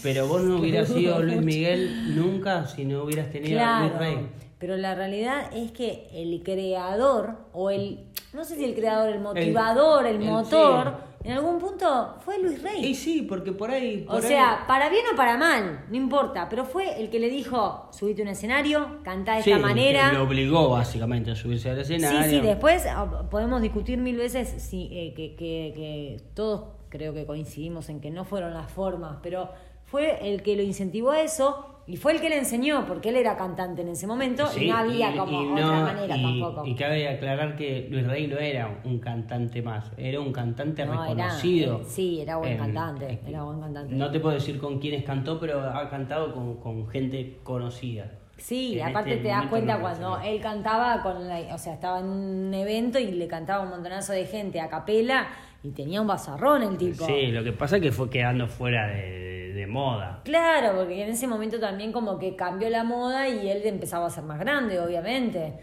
pero 0.03 0.29
vos 0.29 0.43
no 0.43 0.57
hubieras 0.61 0.89
sido 0.89 1.21
Luis 1.21 1.43
Miguel 1.43 2.15
nunca 2.17 2.67
si 2.67 2.85
no 2.85 3.03
hubieras 3.03 3.31
tenido 3.31 3.61
a 3.61 3.81
Luis 3.81 3.99
Rey. 3.99 4.29
pero 4.61 4.77
la 4.77 4.95
realidad 4.95 5.51
es 5.53 5.73
que 5.73 6.07
el 6.13 6.43
creador 6.45 7.39
o 7.53 7.71
el, 7.71 8.05
no 8.33 8.45
sé 8.45 8.55
si 8.57 8.65
el 8.65 8.75
creador, 8.77 9.11
el 9.13 9.21
motivador, 9.21 10.07
el, 10.07 10.17
el- 10.17 10.23
motor, 10.23 10.95
en 11.25 11.33
algún 11.33 11.59
punto 11.59 12.17
fue 12.25 12.39
Luis 12.39 12.63
Rey. 12.63 12.85
Y 12.85 12.95
sí, 12.95 13.23
porque 13.23 13.51
por 13.53 13.71
ahí... 13.71 14.05
O 14.07 14.13
por 14.13 14.23
ahí- 14.23 14.29
sea, 14.29 14.65
para 14.69 14.89
bien 14.91 15.05
o 15.13 15.17
para 15.17 15.37
mal, 15.39 15.87
no 15.89 15.97
importa, 15.97 16.49
pero 16.49 16.65
fue 16.65 17.01
el 17.01 17.09
que 17.11 17.19
le 17.19 17.31
dijo, 17.31 17.89
subite 17.93 18.23
a 18.23 18.25
un 18.25 18.29
escenario, 18.29 18.99
cantá 19.03 19.37
de 19.37 19.43
Sí, 19.43 19.51
esta 19.53 19.67
manera. 19.67 20.11
que 20.11 20.17
lo 20.19 20.25
obligó 20.25 20.69
básicamente 20.69 21.31
a 21.31 21.35
subirse 21.37 21.71
al 21.71 21.79
escenario. 21.81 22.23
Sí, 22.25 22.31
sí, 22.37 22.41
después 22.41 22.87
ah, 22.87 23.27
podemos 23.31 23.63
discutir 23.63 23.99
mil 23.99 24.17
veces 24.17 24.49
si, 24.63 24.89
eh, 24.93 25.15
que, 25.17 25.35
que- 25.35 25.73
que 25.75 26.21
todos 26.35 26.65
creo 26.91 27.13
que 27.15 27.27
coincidimos 27.27 27.89
en 27.89 28.01
que 28.01 28.11
no 28.11 28.25
fueron 28.25 28.55
las 28.55 28.71
formas, 28.71 29.17
pero 29.23 29.51
fue 29.87 30.31
el 30.31 30.43
que 30.43 30.55
lo 30.57 30.63
incentivó 30.63 31.11
a 31.11 31.21
eso 31.23 31.74
y 31.87 31.97
fue 31.97 32.13
el 32.13 32.21
que 32.21 32.29
le 32.31 32.39
enseñó, 32.39 32.87
porque 32.87 33.11
él 33.11 33.17
era 33.17 33.37
cantante 33.37 33.83
en 33.83 33.89
ese 33.89 34.07
momento 34.07 34.47
Sí, 34.47 34.65
y 34.65 34.71
no 34.71 34.77
había 34.77 35.15
y- 35.15 35.19
como 35.19 35.43
y 35.43 35.53
otra 35.53 35.65
no- 35.67 35.83
manera 35.85 36.17
y- 36.17 36.23
tampoco. 36.41 36.67
Y 36.67 36.75
cabe 36.75 37.09
aclarar 37.09 37.57
que 37.57 37.89
Luis 37.91 38.07
Rey 38.07 38.27
no 38.27 38.39
era 38.39 38.81
un 38.85 38.99
cantante 38.99 39.61
más, 39.63 39.91
era 39.97 40.21
un 40.21 40.33
cantante 40.33 40.85
No, 40.87 41.03
reconocido. 41.03 41.83
sí, 41.85 42.21
era 42.21 42.37
buen 42.37 42.53
En- 42.53 42.59
cantante, 42.59 43.21
era 43.27 43.43
buen 43.43 43.61
cantante. 43.61 43.95
No 43.95 44.11
te 44.11 44.21
puedo 44.21 44.35
decir 44.35 44.59
con 44.59 44.79
quiénes 44.79 45.05
cantó, 45.05 45.39
pero 45.39 45.61
ha 45.61 45.89
cantado 45.91 46.33
con, 46.33 46.57
con 46.57 46.87
gente 46.89 47.39
conocida. 47.43 48.11
Sí, 48.37 48.81
en 48.81 48.89
aparte 48.89 49.11
este 49.13 49.23
te 49.25 49.29
das 49.29 49.47
cuenta 49.47 49.75
no 49.77 49.81
cuando 49.83 50.19
él 50.21 50.41
cantaba 50.41 51.03
con 51.03 51.29
la, 51.29 51.39
o 51.55 51.59
sea, 51.59 51.75
estaba 51.75 52.01
en 52.01 52.07
un 52.07 52.53
evento 52.53 52.99
y 52.99 53.13
le 53.13 53.29
cantaba 53.29 53.63
un 53.63 53.71
montonazo 53.71 54.13
de 54.13 54.27
gente 54.27 54.61
a 54.61 54.69
capela 54.69 55.29
y 55.63 55.71
tenía 55.71 56.01
un 56.01 56.07
bazarrón 56.09 56.63
el 56.65 56.77
tipo. 56.77 57.07
Sí, 57.07 57.29
lo 57.29 57.45
que 57.45 57.53
pasa 57.53 57.77
es 57.77 57.83
que 57.83 57.93
fue 57.93 58.11
quedando 58.11 58.49
fuera 58.49 58.89
de, 58.89 59.34
de 59.65 59.73
moda. 59.73 60.21
Claro, 60.25 60.77
porque 60.77 61.03
en 61.03 61.11
ese 61.11 61.27
momento 61.27 61.59
también 61.59 61.93
como 61.93 62.19
que 62.19 62.37
cambió 62.37 62.69
la 62.71 62.85
moda 62.85 63.29
y 63.29 63.49
él 63.49 63.63
empezaba 63.65 64.07
a 64.07 64.11
ser 64.11 64.25
más 64.25 64.39
grande, 64.39 64.79
obviamente. 64.79 65.55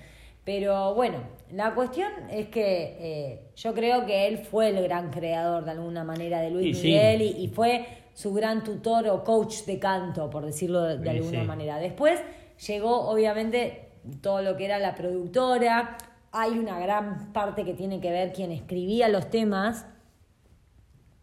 Pero 0.43 0.95
bueno, 0.95 1.19
la 1.51 1.75
cuestión 1.75 2.11
es 2.31 2.47
que 2.47 2.97
eh, 2.99 3.39
yo 3.55 3.73
creo 3.73 4.05
que 4.05 4.27
él 4.27 4.39
fue 4.39 4.69
el 4.69 4.81
gran 4.83 5.11
creador 5.11 5.65
de 5.65 5.71
alguna 5.71 6.03
manera 6.03 6.41
de 6.41 6.49
Luis 6.49 6.77
Y 6.77 6.81
sí. 6.81 6.87
Miguel 6.87 7.21
y, 7.21 7.27
y 7.43 7.47
fue 7.49 7.85
su 8.13 8.33
gran 8.33 8.63
tutor 8.63 9.07
o 9.07 9.23
coach 9.23 9.65
de 9.65 9.79
canto, 9.79 10.29
por 10.29 10.45
decirlo 10.45 10.83
de, 10.83 11.09
alguna 11.09 11.41
sí. 11.41 11.47
manera. 11.47 11.77
Después 11.77 12.19
llegó 12.67 13.09
obviamente 13.09 13.89
todo 14.21 14.41
lo 14.41 14.57
que 14.57 14.65
era 14.65 14.79
la 14.79 14.95
productora. 14.95 15.97
Hay 16.31 16.51
una 16.51 16.79
gran 16.79 17.31
parte 17.33 17.63
que 17.63 17.73
tiene 17.73 17.99
que 17.99 18.11
ver 18.11 18.33
quien 18.33 18.51
escribía 18.51 19.09
los 19.09 19.29
temas. 19.29 19.85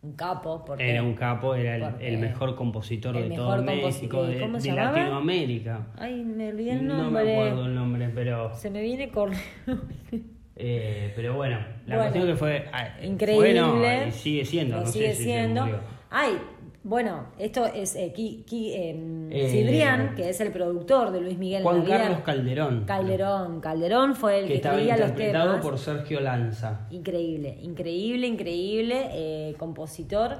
Un 0.00 0.12
capo, 0.12 0.64
porque 0.64 0.88
Era 0.90 1.02
un 1.02 1.14
capo, 1.14 1.54
era 1.56 1.74
el, 1.74 1.94
el 2.00 2.18
mejor 2.18 2.54
compositor 2.54 3.16
el 3.16 3.30
de 3.30 3.34
todo 3.36 3.50
mejor 3.56 3.66
composi- 3.66 3.84
México, 3.84 4.22
de, 4.22 4.40
¿cómo 4.40 4.60
se 4.60 4.70
de? 4.70 4.76
Latinoamérica. 4.76 5.86
Ay, 5.96 6.22
me 6.24 6.50
olvidé 6.50 6.72
el 6.72 6.86
No 6.86 6.98
nombre. 7.02 7.24
me 7.24 7.32
acuerdo 7.32 7.66
el 7.66 7.74
nombre, 7.74 8.08
pero 8.14 8.54
Se 8.54 8.70
me 8.70 8.80
viene 8.82 9.08
corriendo. 9.10 9.42
eh, 10.56 11.12
pero 11.16 11.34
bueno, 11.34 11.58
la 11.86 11.96
Bueno, 11.96 12.00
cuestión 12.12 12.26
que 12.26 12.36
fue 12.36 12.64
ah, 12.72 12.96
Increíble. 13.02 13.50
fue, 13.50 13.54
no, 13.54 14.06
y 14.08 14.12
sigue 14.12 14.44
siendo, 14.44 14.80
no 14.80 14.86
sigue 14.86 15.08
sé 15.10 15.14
si 15.14 15.18
se 15.18 15.24
siendo. 15.24 15.62
murió. 15.62 15.80
Ay, 16.10 16.38
bueno, 16.84 17.26
esto 17.38 17.66
es 17.66 17.94
eh, 17.96 18.12
Ki- 18.14 18.44
Ki- 18.46 18.72
em, 18.74 19.30
Eh, 19.32 19.48
Cibrián, 19.50 20.14
que 20.14 20.28
es 20.30 20.40
el 20.40 20.52
productor 20.52 21.10
de 21.10 21.20
Luis 21.20 21.36
Miguel. 21.36 21.62
Juan. 21.62 21.84
Carlos 21.84 22.20
Calderón. 22.20 22.84
Calderón. 22.86 23.60
Calderón 23.60 24.14
fue 24.14 24.38
el 24.38 24.42
que 24.46 24.48
que, 24.48 24.56
estaba 24.56 24.74
escribía 24.76 24.96
los 24.96 25.08
interpretado 25.10 25.50
temas. 25.50 25.62
por 25.66 25.78
Sergio 25.78 26.20
Lanza. 26.20 26.86
Increíble, 26.90 27.58
increíble, 27.62 28.26
increíble. 28.26 29.08
eh, 29.12 29.54
compositor. 29.58 30.36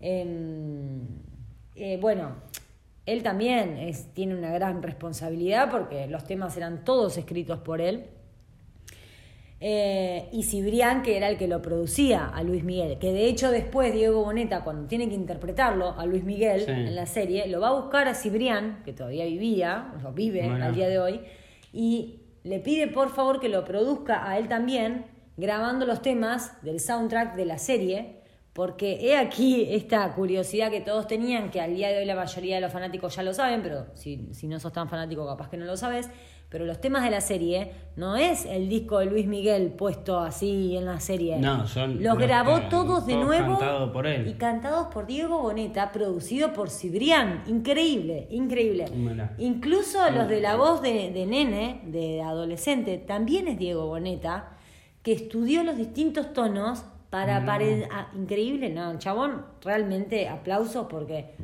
Em, 0.00 1.00
eh, 1.76 1.98
bueno, 2.00 2.36
él 3.06 3.22
también 3.22 3.76
es, 3.78 4.12
tiene 4.14 4.34
una 4.34 4.50
gran 4.52 4.82
responsabilidad 4.82 5.70
porque 5.70 6.06
los 6.08 6.24
temas 6.24 6.56
eran 6.56 6.84
todos 6.84 7.16
escritos 7.18 7.58
por 7.60 7.80
él. 7.80 8.04
Eh, 9.60 10.28
y 10.32 10.42
Cibrián, 10.42 11.02
que 11.02 11.16
era 11.16 11.28
el 11.28 11.38
que 11.38 11.48
lo 11.48 11.62
producía 11.62 12.26
a 12.26 12.42
Luis 12.42 12.64
Miguel, 12.64 12.98
que 12.98 13.12
de 13.12 13.26
hecho 13.26 13.50
después 13.50 13.94
Diego 13.94 14.22
Boneta, 14.22 14.62
cuando 14.62 14.86
tiene 14.88 15.08
que 15.08 15.14
interpretarlo 15.14 15.98
a 15.98 16.04
Luis 16.06 16.24
Miguel 16.24 16.60
Sí. 16.62 16.70
en 16.70 16.94
la 16.94 17.06
serie, 17.06 17.46
lo 17.46 17.60
va 17.60 17.68
a 17.68 17.72
buscar 17.80 18.06
a 18.08 18.14
Cibrián, 18.14 18.82
que 18.84 18.92
todavía 18.92 19.24
vivía, 19.24 19.92
o 20.04 20.12
vive 20.12 20.46
Bueno. 20.46 20.64
al 20.66 20.74
día 20.74 20.88
de 20.88 20.98
hoy, 20.98 21.20
y 21.72 22.20
le 22.42 22.58
pide 22.60 22.88
por 22.88 23.08
favor 23.10 23.40
que 23.40 23.48
lo 23.48 23.64
produzca 23.64 24.28
a 24.28 24.38
él 24.38 24.48
también, 24.48 25.06
grabando 25.36 25.86
los 25.86 26.02
temas 26.02 26.60
del 26.62 26.78
soundtrack 26.78 27.34
de 27.36 27.46
la 27.46 27.56
serie, 27.58 28.16
porque 28.52 28.98
he 29.00 29.16
aquí 29.16 29.66
esta 29.70 30.12
curiosidad 30.14 30.70
que 30.70 30.80
todos 30.80 31.06
tenían, 31.08 31.50
que 31.50 31.60
al 31.60 31.74
día 31.74 31.88
de 31.88 31.98
hoy 31.98 32.04
la 32.04 32.14
mayoría 32.14 32.56
de 32.56 32.60
los 32.60 32.70
fanáticos 32.72 33.16
ya 33.16 33.22
lo 33.22 33.32
saben, 33.32 33.62
pero 33.62 33.86
si, 33.94 34.28
si 34.32 34.46
no 34.46 34.60
sos 34.60 34.72
tan 34.72 34.88
fanático 34.88 35.26
capaz 35.26 35.48
que 35.48 35.56
no 35.56 35.64
lo 35.64 35.76
sabes, 35.76 36.08
pero 36.54 36.66
los 36.66 36.80
temas 36.80 37.02
de 37.02 37.10
la 37.10 37.20
serie 37.20 37.72
no 37.96 38.14
es 38.14 38.44
el 38.44 38.68
disco 38.68 39.00
de 39.00 39.06
Luis 39.06 39.26
Miguel 39.26 39.72
puesto 39.72 40.20
así 40.20 40.76
en 40.76 40.84
la 40.84 41.00
serie. 41.00 41.36
No, 41.36 41.66
son 41.66 41.94
Los 41.94 42.14
los 42.14 42.18
grabó 42.18 42.60
que- 42.60 42.66
todos 42.66 43.06
de 43.06 43.14
todos 43.14 43.26
nuevo 43.26 43.58
cantados 43.58 43.90
por 43.90 44.06
él. 44.06 44.28
y 44.28 44.34
cantados 44.34 44.86
por 44.94 45.04
Diego 45.08 45.40
Boneta, 45.40 45.90
producido 45.90 46.52
por 46.52 46.70
Cibrián. 46.70 47.42
Increíble, 47.48 48.28
increíble. 48.30 48.84
Incluso 49.38 49.98
los 50.10 50.28
de 50.28 50.40
la 50.40 50.54
voz 50.54 50.80
de, 50.80 51.10
de 51.10 51.26
nene, 51.26 51.80
de 51.86 52.22
adolescente, 52.22 52.98
también 52.98 53.48
es 53.48 53.58
Diego 53.58 53.86
Boneta, 53.86 54.50
que 55.02 55.10
estudió 55.10 55.64
los 55.64 55.76
distintos 55.76 56.32
tonos 56.32 56.84
para 57.10 57.40
No. 57.40 57.46
ah, 57.90 58.10
increíble, 58.16 58.70
no, 58.70 58.92
el 58.92 58.98
chabón 59.00 59.44
realmente 59.60 60.28
aplausos 60.28 60.86
porque 60.88 61.34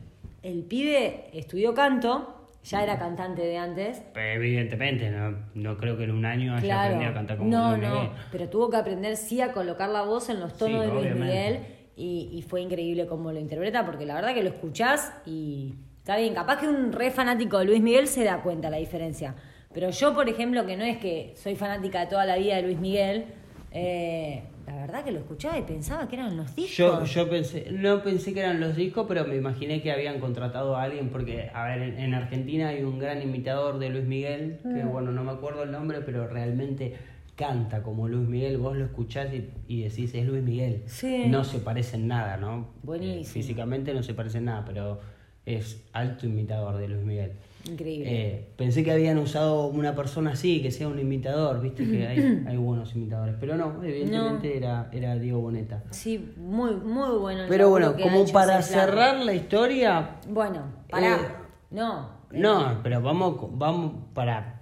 el 0.45 0.63
pibe 0.63 1.31
estudió 1.33 1.75
canto, 1.75 2.40
ya 2.65 2.83
era 2.83 2.99
cantante 2.99 3.43
de 3.43 3.57
antes. 3.57 4.03
Pero 4.13 4.43
evidentemente, 4.43 5.11
no, 5.11 5.37
no 5.55 5.77
creo 5.79 5.97
que 5.97 6.05
en 6.05 6.11
un 6.13 6.25
año 6.25 6.53
haya 6.55 6.63
Claro, 6.63 6.83
aprendido 6.97 7.11
a 7.11 7.15
cantar 7.15 7.37
como 7.39 7.51
no, 7.51 7.77
Luis 7.77 7.83
no, 7.89 7.95
Miguel. 7.95 8.11
pero 8.31 8.49
tuvo 8.49 8.71
que 8.71 8.77
aprender 8.77 9.17
sí 9.17 9.41
a 9.41 9.53
colocar 9.53 9.89
la 9.89 10.03
voz 10.03 10.29
en 10.29 10.41
los 10.41 10.57
tonos 10.57 10.83
Sí, 10.85 10.89
de 10.89 10.93
Luis 10.95 11.07
obviamente. 11.13 11.25
Miguel 11.27 11.59
y, 11.97 12.31
y 12.33 12.43
fue 12.43 12.61
increíble 12.61 13.07
cómo 13.07 13.33
lo 13.33 13.39
interpreta 13.39 13.85
porque 13.85 14.07
la 14.07 14.15
verdad 14.15 14.35
que 14.35 14.43
lo 14.43 14.49
escuchás 14.51 15.13
y 15.27 15.75
está 15.99 16.17
bien, 16.17 16.35
capaz 16.35 16.59
que 16.61 16.69
un 16.69 16.93
re 16.93 17.11
fanático 17.11 17.59
de 17.59 17.65
Luis 17.67 17.81
Miguel 17.83 18.07
se 18.07 18.25
da 18.25 18.43
cuenta 18.43 18.71
la 18.71 18.79
diferencia, 18.79 19.35
pero 19.73 19.91
yo 19.91 20.15
por 20.15 20.29
ejemplo 20.29 20.65
que 20.67 20.77
no 20.77 20.85
es 20.85 20.97
que 20.99 21.35
soy 21.37 21.57
fanática 21.57 22.01
de 22.01 22.07
toda 22.07 22.25
la 22.27 22.37
vida 22.37 22.57
de 22.57 22.63
Luis 22.63 22.79
Miguel, 22.79 23.27
eh, 23.73 24.43
la 24.71 24.81
verdad 24.83 25.05
que 25.05 25.13
lo 25.13 25.19
escuchaba 25.21 25.59
y 25.59 25.63
pensaba 25.63 26.09
que 26.09 26.17
eran 26.17 26.37
los 26.37 26.55
discos. 26.55 26.77
Yo, 26.77 27.05
yo 27.05 27.29
pensé, 27.31 27.69
no 27.73 28.03
pensé 28.03 28.33
que 28.33 28.41
eran 28.41 28.61
los 28.61 28.77
discos, 28.77 29.07
pero 29.09 29.25
me 29.27 29.37
imaginé 29.37 29.83
que 29.83 29.91
habían 29.93 30.21
contratado 30.21 30.77
a 30.77 30.83
alguien, 30.85 31.09
porque, 31.11 31.51
a 31.53 31.65
ver, 31.67 31.83
en, 31.83 31.99
en 31.99 32.15
Argentina 32.15 32.69
hay 32.69 32.83
un 32.83 32.99
gran 32.99 33.21
imitador 33.23 33.79
de 33.79 33.91
Luis 33.91 34.05
Miguel, 34.05 34.59
que 34.63 34.85
Mm. 34.85 34.91
bueno, 34.93 35.11
no 35.13 35.25
me 35.25 35.33
acuerdo 35.33 35.63
el 35.65 35.73
nombre, 35.73 36.01
pero 36.01 36.27
realmente 36.29 36.95
canta 37.37 37.83
como 37.83 38.07
Luis 38.07 38.29
Miguel, 38.29 38.59
vos 38.59 38.77
lo 38.77 38.85
escuchás 38.85 39.33
y, 39.33 39.49
y 39.67 39.83
decís, 39.83 40.15
es 40.15 40.27
Luis 40.27 40.43
Miguel. 40.43 40.83
Sí. 40.87 41.25
No 41.29 41.43
se 41.43 41.59
parece 41.59 41.97
en 41.97 42.07
nada, 42.09 42.37
¿no? 42.37 42.69
Buenísimo. 42.83 43.21
Eh, 43.23 43.25
físicamente 43.25 43.95
no 43.95 44.03
se 44.03 44.13
parece 44.15 44.39
en 44.39 44.45
nada, 44.45 44.65
pero 44.67 45.01
es 45.47 45.83
alto 45.95 46.27
imitador 46.27 46.77
de 46.77 46.89
Luis 46.89 47.03
Miguel. 47.03 47.33
Increíble. 47.69 48.07
Eh, 48.09 48.49
pensé 48.57 48.83
que 48.83 48.91
habían 48.91 49.19
usado 49.19 49.67
una 49.67 49.95
persona 49.95 50.33
así, 50.33 50.63
que 50.63 50.71
sea 50.71 50.89
un 50.89 50.99
imitador, 50.99 51.61
viste 51.61 51.87
que 51.89 52.07
hay, 52.07 52.45
hay 52.49 52.57
buenos 52.57 52.95
imitadores, 52.95 53.35
pero 53.39 53.57
no, 53.57 53.83
evidentemente 53.85 54.57
Era, 54.57 54.89
era 54.93 55.17
Diego 55.17 55.41
Boneta. 55.41 55.85
Sí, 55.91 56.33
muy, 56.37 56.75
muy 56.77 57.19
bueno. 57.19 57.43
el 57.43 57.49
Pero 57.49 57.69
bueno, 57.71 57.95
como 58.01 58.25
para 58.27 58.63
cerrar 58.63 59.19
la 59.21 59.35
historia, 59.35 60.17
Bueno, 60.29 60.63
pará. 60.89 61.17
Eh, 61.17 61.21
no. 61.71 62.09
no, 62.31 62.81
pero 62.83 63.03
vamos, 63.03 63.37
vamos 63.53 63.93
para 64.15 64.57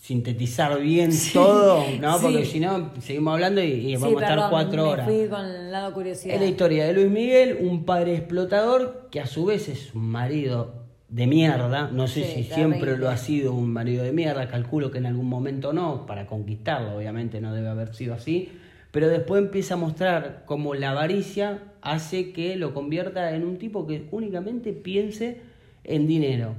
sintetizar 0.00 0.78
bien 0.80 1.10
todo, 1.32 1.82
¿no? 2.00 2.18
Porque 2.20 2.44
si 2.44 2.60
no, 2.60 2.90
seguimos 3.00 3.34
hablando 3.34 3.62
y, 3.62 3.66
y 3.66 3.96
Sí, 3.96 4.02
vamos 4.02 4.22
a 4.22 4.26
estar 4.26 4.50
cuatro 4.50 4.84
me 4.84 4.88
horas. 4.90 5.06
fui 5.06 5.26
con 5.28 5.44
el 5.46 5.72
lado 5.72 5.92
curiosidad. 5.94 6.34
Es 6.34 6.40
la 6.40 6.46
historia 6.46 6.84
de 6.86 6.92
Luis 6.92 7.10
Miguel, 7.10 7.58
un 7.62 7.84
padre 7.84 8.16
explotador 8.16 9.08
que 9.10 9.20
a 9.20 9.26
su 9.26 9.46
vez 9.46 9.68
es 9.68 9.94
un 9.94 10.08
marido 10.10 10.85
de 11.08 11.26
mierda. 11.26 11.90
No 11.92 12.08
sé 12.08 12.24
Sí, 12.24 12.44
si 12.44 12.44
siempre 12.44 12.96
lo 12.96 13.08
ha 13.08 13.16
sido 13.16 13.52
un 13.54 13.72
marido 13.72 14.04
de 14.04 14.12
mierda, 14.12 14.48
calculo 14.48 14.90
que 14.90 14.98
en 14.98 15.06
algún 15.06 15.28
momento 15.28 15.72
no, 15.72 16.06
para 16.06 16.26
conquistarlo, 16.26 16.96
obviamente 16.96 17.40
no 17.40 17.54
debe 17.54 17.68
haber 17.68 17.94
sido 17.94 18.14
así. 18.14 18.52
Pero 18.90 19.08
después 19.08 19.42
empieza 19.42 19.74
a 19.74 19.76
mostrar 19.76 20.44
cómo 20.46 20.74
la 20.74 20.90
avaricia 20.90 21.62
hace 21.82 22.32
que 22.32 22.56
lo 22.56 22.72
convierta 22.74 23.34
en 23.34 23.44
un 23.44 23.58
tipo 23.58 23.86
que 23.86 24.06
únicamente 24.10 24.72
piense 24.72 25.40
en 25.84 26.06
dinero. 26.06 26.54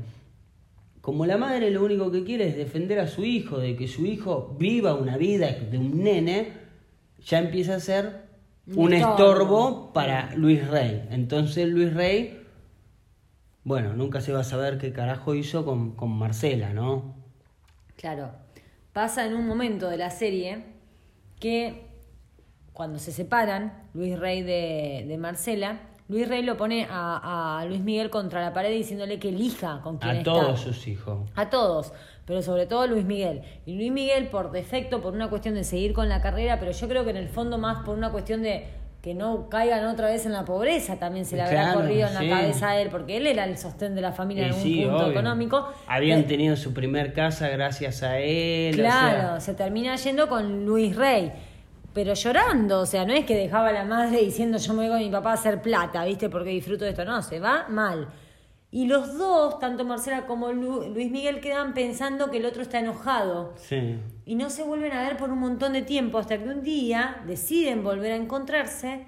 Como 1.02 1.26
la 1.26 1.38
madre 1.38 1.72
lo 1.72 1.84
único 1.84 2.12
que 2.12 2.24
quiere 2.24 2.48
es 2.48 2.56
defender 2.58 3.00
a 3.00 3.08
su 3.08 3.24
hijo, 3.24 3.60
de 3.60 3.76
que 3.76 3.88
su 3.88 4.06
hijo 4.06 4.56
viva 4.60 4.93
una 4.93 5.18
vida 5.18 5.52
de 5.52 5.78
un 5.78 6.04
nene, 6.04 6.50
ya 7.26 7.39
empieza 7.39 7.76
a 7.76 7.80
ser 7.80 8.28
Un 8.76 8.91
estorbo 8.93 9.93
para 9.93 10.36
Luis 10.36 10.68
Rey. 10.68 11.04
Entonces 11.10 11.68
Luis 11.70 11.93
Rey, 11.93 12.37
bueno, 13.68 13.93
nunca 13.93 14.22
se 14.22 14.32
va 14.32 14.39
a 14.41 14.43
saber 14.43 14.78
qué 14.78 14.93
carajo 14.93 15.36
hizo 15.36 15.65
con, 15.65 15.91
con 15.95 16.09
Marcela, 16.18 16.70
¿no? 16.74 17.15
Claro. 17.95 18.32
Pasa 18.93 19.26
en 19.26 19.36
un 19.36 19.47
momento 19.47 19.89
de 19.89 19.97
la 19.97 20.09
serie 20.09 20.63
que 21.39 21.86
cuando 22.74 22.99
se 22.99 23.11
separan, 23.11 23.89
Luis 23.93 24.18
Rey 24.20 24.41
de, 24.43 25.05
de 25.07 25.18
Marcela, 25.18 25.80
Luis 26.07 26.28
Rey 26.28 26.43
lo 26.43 26.55
pone 26.57 26.88
a, 26.89 27.59
a 27.59 27.65
Luis 27.65 27.82
Miguel 27.82 28.09
contra 28.09 28.41
la 28.41 28.53
pared 28.53 28.72
diciéndole 28.72 29.20
que 29.20 29.30
elija 29.30 29.82
con 29.84 29.97
quién 29.97 30.18
A 30.18 30.20
está. 30.20 30.32
todos 30.32 30.61
sus 30.61 30.88
hijos. 30.88 31.30
A 31.36 31.49
todos, 31.49 31.91
pero 32.26 32.41
sobre 32.41 32.65
todo 32.65 32.88
Luis 32.88 33.03
Miguel. 33.05 33.41
Y 33.65 33.76
Luis 33.76 33.91
Miguel 33.91 34.30
por 34.30 34.51
defecto, 34.51 35.01
por 35.01 35.13
una 35.13 35.30
cuestión 35.30 35.55
de 35.55 35.63
seguir 35.65 35.93
con 35.93 36.07
la 36.07 36.22
carrera, 36.22 36.59
pero 36.59 36.72
yo 36.72 36.88
creo 36.88 37.03
que 37.03 37.09
en 37.09 37.18
el 37.18 37.30
fondo 37.30 37.57
más 37.57 37.84
por 37.84 37.97
una 37.97 38.11
cuestión 38.11 38.41
de 38.41 38.68
que 39.08 39.14
no 39.14 39.47
caigan 39.47 39.86
otra 39.86 40.08
vez 40.10 40.26
en 40.26 40.34
la 40.34 40.43
pobreza, 40.43 40.97
también 40.97 41.26
se 41.26 41.38
le 41.38 41.43
habrá 41.43 41.62
Claro, 41.62 41.80
corrido 41.80 42.10
en 42.10 42.14
la 42.14 42.36
cabeza 42.38 42.72
a 42.72 42.82
él, 42.82 42.89
porque 42.91 43.16
él 43.16 43.26
era 43.26 43.45
el 43.45 43.58
sostén 43.58 43.95
de 43.95 44.01
la 44.01 44.12
familia 44.12 44.43
en 44.47 44.49
algún 44.49 44.64
sí, 44.64 44.82
punto 44.82 44.97
obvio. 44.97 45.12
económico. 45.12 45.70
Habían 45.88 46.26
tenido 46.26 46.58
su 46.58 46.74
primer 46.74 47.14
casa 47.14 47.47
gracias 47.47 48.03
a 48.03 48.20
él. 48.20 48.76
o 48.76 48.78
Claro, 48.78 49.18
sea, 49.20 49.39
se 49.39 49.53
termina 49.53 49.95
yendo 49.95 50.28
con 50.28 50.66
Luis 50.66 50.93
Rey. 50.93 51.32
Pero 51.93 52.16
llorando, 52.16 52.82
o 52.82 52.86
sea, 52.86 53.05
no 53.05 53.14
es 53.14 53.24
que 53.24 53.38
dejaba 53.38 53.70
a 53.70 53.72
la 53.72 53.86
madre 53.86 54.20
diciendo 54.20 54.58
yo 54.58 54.74
me 54.74 54.82
voy 54.84 54.89
con 54.89 54.99
mi 54.99 55.10
papá 55.10 55.32
a 55.32 55.34
hacer 55.36 55.62
plata, 55.62 56.03
¿viste? 56.03 56.28
Porque 56.30 56.49
disfruto 56.49 56.84
de 56.84 56.89
esto. 56.91 57.05
No, 57.05 57.22
se 57.22 57.39
va 57.39 57.66
mal. 57.70 58.10
Y 58.70 58.86
los 58.88 59.18
dos, 59.18 59.59
tanto 59.59 59.86
Marcela 59.86 60.26
como 60.26 60.51
Lu- 60.51 60.89
Luis 60.89 61.09
Miguel, 61.09 61.39
quedan 61.39 61.74
pensando 61.74 62.30
que 62.30 62.38
el 62.38 62.45
otro 62.45 62.61
está 62.61 62.80
enojado. 62.80 63.53
sí. 63.57 63.99
Y 64.26 64.36
no 64.36 64.49
se 64.49 64.63
vuelven 64.63 64.91
a 64.91 65.01
ver 65.03 65.15
por 65.15 65.30
un 65.30 65.39
montón 65.39 65.72
de 65.72 65.84
tiempo 65.84 66.18
hasta 66.18 66.38
que 66.38 66.49
un 66.49 66.61
día 66.61 67.24
deciden 67.26 67.82
volver 67.82 68.11
a 68.11 68.15
encontrarse 68.18 69.05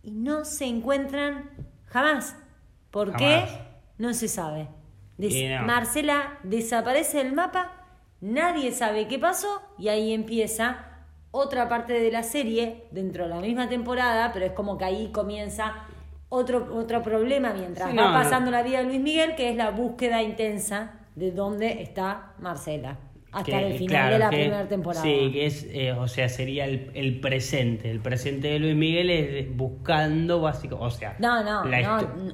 y 0.00 0.12
no 0.12 0.44
se 0.44 0.66
encuentran 0.66 1.50
jamás. 1.86 2.36
¿Por 2.92 3.16
qué? 3.16 3.44
No 3.98 4.14
se 4.14 4.28
sabe. 4.28 4.68
Des- 5.18 5.34
Y 5.34 5.48
no. 5.48 5.62
Marcela 5.62 6.38
desaparece 6.44 7.18
del 7.18 7.32
mapa, 7.32 7.72
nadie 8.20 8.70
sabe 8.70 9.08
qué 9.08 9.18
pasó 9.18 9.60
y 9.76 9.88
ahí 9.88 10.12
empieza 10.12 10.86
otra 11.32 11.68
parte 11.68 11.92
de 11.94 12.12
la 12.12 12.22
serie 12.22 12.84
dentro 12.92 13.24
de 13.24 13.30
la 13.30 13.40
misma 13.40 13.68
temporada, 13.68 14.30
pero 14.32 14.46
es 14.46 14.52
como 14.52 14.78
que 14.78 14.84
ahí 14.84 15.10
comienza 15.12 15.84
otro, 16.30 16.68
otro 16.74 17.02
problema 17.02 17.52
mientras 17.52 17.90
Sí, 17.90 17.96
va 17.96 18.02
no, 18.04 18.08
no. 18.12 18.18
pasando 18.18 18.50
la 18.50 18.62
vida 18.62 18.78
de 18.78 18.84
Luis 18.84 19.00
Miguel, 19.00 19.34
que 19.36 19.50
es 19.50 19.56
la 19.56 19.70
búsqueda 19.70 20.22
intensa 20.22 20.92
de 21.14 21.30
dónde 21.32 21.82
está 21.82 22.32
Marcela. 22.38 22.96
Hasta 23.32 23.58
Que- 23.60 23.66
el 23.68 23.72
final 23.78 23.88
claro, 23.88 24.12
de 24.14 24.18
la 24.18 24.30
que- 24.30 24.36
primera 24.38 24.66
temporada. 24.68 25.02
Sí, 25.04 25.30
que 25.32 25.46
es, 25.46 25.64
eh, 25.70 25.92
o 25.92 26.08
sea, 26.08 26.28
sería 26.28 26.64
el, 26.64 26.90
el 26.94 27.20
presente. 27.20 27.88
El 27.88 28.00
presente 28.00 28.48
de 28.48 28.58
Luis 28.58 28.74
Miguel 28.74 29.08
es 29.10 29.56
buscando 29.56 30.40
básico, 30.40 30.76
o 30.80 30.90
sea. 30.90 31.14
No, 31.20 31.44
no, 31.44 31.62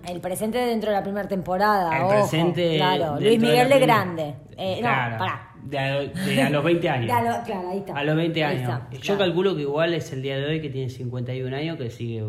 el 0.09 0.21
presente 0.23 0.57
dentro 0.57 0.91
de 0.91 0.97
la 0.97 1.03
primera 1.03 1.29
temporada. 1.29 1.95
El 1.99 2.03
ojo, 2.05 2.13
presente 2.15 2.77
Claro, 2.77 3.21
Luis 3.21 3.39
Miguel 3.39 3.69
de, 3.69 3.79
grande. 3.79 4.35
Eh, 4.57 4.77
Claro, 4.81 5.13
No, 5.13 5.19
pará. 5.19 5.53
De 5.63 5.79
a, 5.79 5.99
de 6.01 6.43
a 6.43 6.49
los 6.51 6.63
20 6.65 6.89
años. 6.89 7.11
A 7.15 7.23
lo- 7.23 7.45
claro, 7.45 7.69
ahí 7.71 7.79
está. 7.79 7.95
A 7.99 8.05
los 8.05 8.17
20 8.17 8.45
Ahí 8.45 8.57
años. 8.59 8.81
está, 8.93 8.97
Yo 9.03 9.19
calculo 9.19 9.55
que 9.57 9.63
igual 9.63 9.93
es 9.95 10.13
el 10.13 10.23
día 10.23 10.39
de 10.39 10.47
hoy 10.47 10.63
que 10.63 10.71
tiene 10.71 10.89
51 10.89 11.55
años 11.57 11.77
que 11.77 11.91
sigue. 11.91 12.25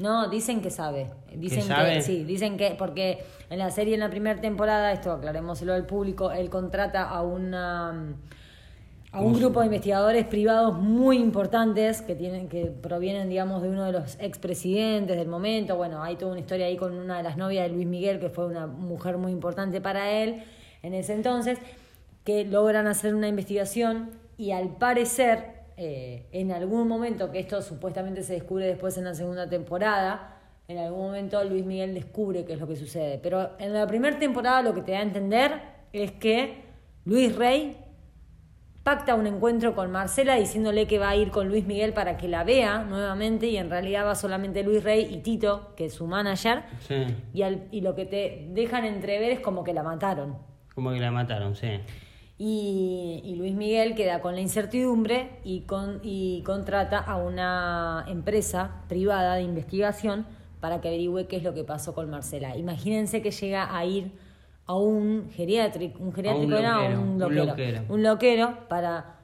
No, 0.00 0.28
dicen 0.28 0.62
que 0.62 0.70
sabe. 0.70 1.10
Dicen 1.34 1.60
que, 1.60 1.66
sabe? 1.66 2.02
sí, 2.02 2.24
dicen 2.24 2.56
que 2.56 2.74
porque 2.78 3.22
en 3.50 3.58
la 3.58 3.70
serie 3.70 3.94
en 3.94 4.00
la 4.00 4.10
primera 4.10 4.40
temporada, 4.40 4.92
esto 4.92 5.12
aclarémoselo 5.12 5.74
al 5.74 5.86
público, 5.86 6.30
él 6.30 6.50
contrata 6.50 7.08
a 7.08 7.22
una 7.22 8.16
a 9.12 9.20
un 9.20 9.34
grupo 9.34 9.58
de 9.58 9.66
investigadores 9.66 10.24
privados 10.26 10.78
muy 10.78 11.16
importantes 11.18 12.00
que 12.00 12.14
tienen 12.14 12.48
que 12.48 12.66
provienen 12.66 13.28
digamos 13.28 13.60
de 13.60 13.68
uno 13.68 13.84
de 13.84 13.90
los 13.90 14.16
expresidentes 14.20 15.16
del 15.16 15.26
momento 15.26 15.76
bueno 15.76 16.00
hay 16.04 16.14
toda 16.14 16.30
una 16.30 16.40
historia 16.40 16.66
ahí 16.66 16.76
con 16.76 16.96
una 16.96 17.16
de 17.16 17.24
las 17.24 17.36
novias 17.36 17.68
de 17.68 17.74
Luis 17.74 17.88
Miguel 17.88 18.20
que 18.20 18.30
fue 18.30 18.46
una 18.46 18.68
mujer 18.68 19.18
muy 19.18 19.32
importante 19.32 19.80
para 19.80 20.12
él 20.12 20.44
en 20.84 20.94
ese 20.94 21.14
entonces 21.14 21.58
que 22.24 22.44
logran 22.44 22.86
hacer 22.86 23.16
una 23.16 23.26
investigación 23.26 24.10
y 24.38 24.52
al 24.52 24.76
parecer 24.76 25.59
eh, 25.82 26.26
en 26.32 26.52
algún 26.52 26.86
momento 26.86 27.30
que 27.30 27.38
esto 27.38 27.62
supuestamente 27.62 28.22
se 28.22 28.34
descubre 28.34 28.66
después 28.66 28.98
en 28.98 29.04
la 29.04 29.14
segunda 29.14 29.48
temporada 29.48 30.36
en 30.68 30.76
algún 30.76 31.06
momento 31.06 31.42
Luis 31.44 31.64
Miguel 31.64 31.94
descubre 31.94 32.44
qué 32.44 32.52
es 32.52 32.60
lo 32.60 32.68
que 32.68 32.76
sucede 32.76 33.18
pero 33.22 33.52
en 33.58 33.72
la 33.72 33.86
primera 33.86 34.18
temporada 34.18 34.60
lo 34.60 34.74
que 34.74 34.82
te 34.82 34.92
da 34.92 34.98
a 34.98 35.02
entender 35.02 35.52
es 35.92 36.12
que 36.12 36.64
Luis 37.06 37.34
Rey 37.34 37.78
pacta 38.82 39.14
un 39.14 39.26
encuentro 39.26 39.74
con 39.74 39.90
Marcela 39.90 40.36
diciéndole 40.36 40.86
que 40.86 40.98
va 40.98 41.10
a 41.10 41.16
ir 41.16 41.30
con 41.30 41.48
Luis 41.48 41.66
Miguel 41.66 41.92
para 41.92 42.16
que 42.16 42.28
la 42.28 42.44
vea 42.44 42.82
nuevamente 42.82 43.46
y 43.48 43.56
en 43.56 43.70
realidad 43.70 44.06
va 44.06 44.14
solamente 44.14 44.62
Luis 44.62 44.82
Rey 44.82 45.06
y 45.10 45.18
Tito, 45.18 45.72
que 45.76 45.86
es 45.86 45.94
su 45.94 46.06
manager, 46.06 46.62
Sí. 46.80 47.06
y, 47.34 47.42
al- 47.42 47.68
y 47.70 47.82
lo 47.82 47.94
que 47.94 48.06
te 48.06 48.48
dejan 48.50 48.84
entrever 48.84 49.30
es 49.32 49.40
como 49.40 49.64
que 49.64 49.74
la 49.74 49.82
mataron. 49.82 50.38
Como 50.74 50.92
que 50.92 50.98
la 51.00 51.10
mataron, 51.10 51.54
sí. 51.56 51.68
Y, 52.42 53.20
y 53.22 53.34
Luis 53.36 53.54
Miguel 53.54 53.94
queda 53.94 54.22
con 54.22 54.34
la 54.34 54.40
incertidumbre 54.40 55.28
y, 55.44 55.60
con, 55.62 56.00
y 56.02 56.40
contrata 56.42 56.96
a 56.98 57.16
una 57.18 58.06
empresa 58.08 58.82
privada 58.88 59.34
de 59.34 59.42
investigación 59.42 60.24
para 60.58 60.80
que 60.80 60.88
averigüe 60.88 61.26
qué 61.26 61.36
es 61.36 61.42
lo 61.42 61.52
que 61.52 61.64
pasó 61.64 61.94
con 61.94 62.08
Marcela. 62.08 62.56
Imagínense 62.56 63.20
que 63.20 63.30
llega 63.30 63.76
a 63.76 63.84
ir 63.84 64.12
a 64.64 64.74
un 64.74 65.28
geriátrico, 65.34 66.02
un 66.02 66.14
geriátrico 66.14 66.56
era 66.56 66.76
loquero, 66.78 67.00
un 67.02 67.08
un 67.10 67.18
loquero, 67.20 67.44
loquero. 67.44 67.82
un 67.90 68.02
loquero 68.02 68.68
para 68.70 69.16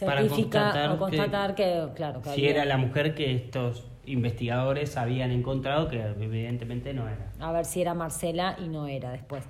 Para 0.00 0.20
certificar 0.22 0.90
o 0.92 0.98
constatar 0.98 1.54
que, 1.54 1.88
claro, 1.94 2.22
que 2.22 2.30
Si 2.30 2.40
había- 2.40 2.50
era 2.50 2.64
la 2.64 2.78
mujer 2.78 3.14
que 3.14 3.34
estos 3.34 3.84
investigadores 4.06 4.96
habían 4.96 5.30
encontrado, 5.32 5.88
que 5.88 6.00
evidentemente 6.00 6.94
no 6.94 7.06
era. 7.08 7.30
a 7.40 7.52
ver 7.52 7.66
si 7.66 7.82
era 7.82 7.92
Marcela 7.92 8.56
y 8.58 8.68
no 8.68 8.86
era 8.86 9.10
después. 9.10 9.44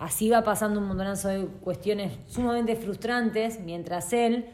Así 0.00 0.30
va 0.30 0.42
pasando 0.42 0.80
un 0.80 0.86
montonazo 0.88 1.28
de 1.28 1.44
cuestiones 1.60 2.18
sumamente 2.26 2.74
frustrantes 2.74 3.60
mientras 3.60 4.12
él 4.14 4.46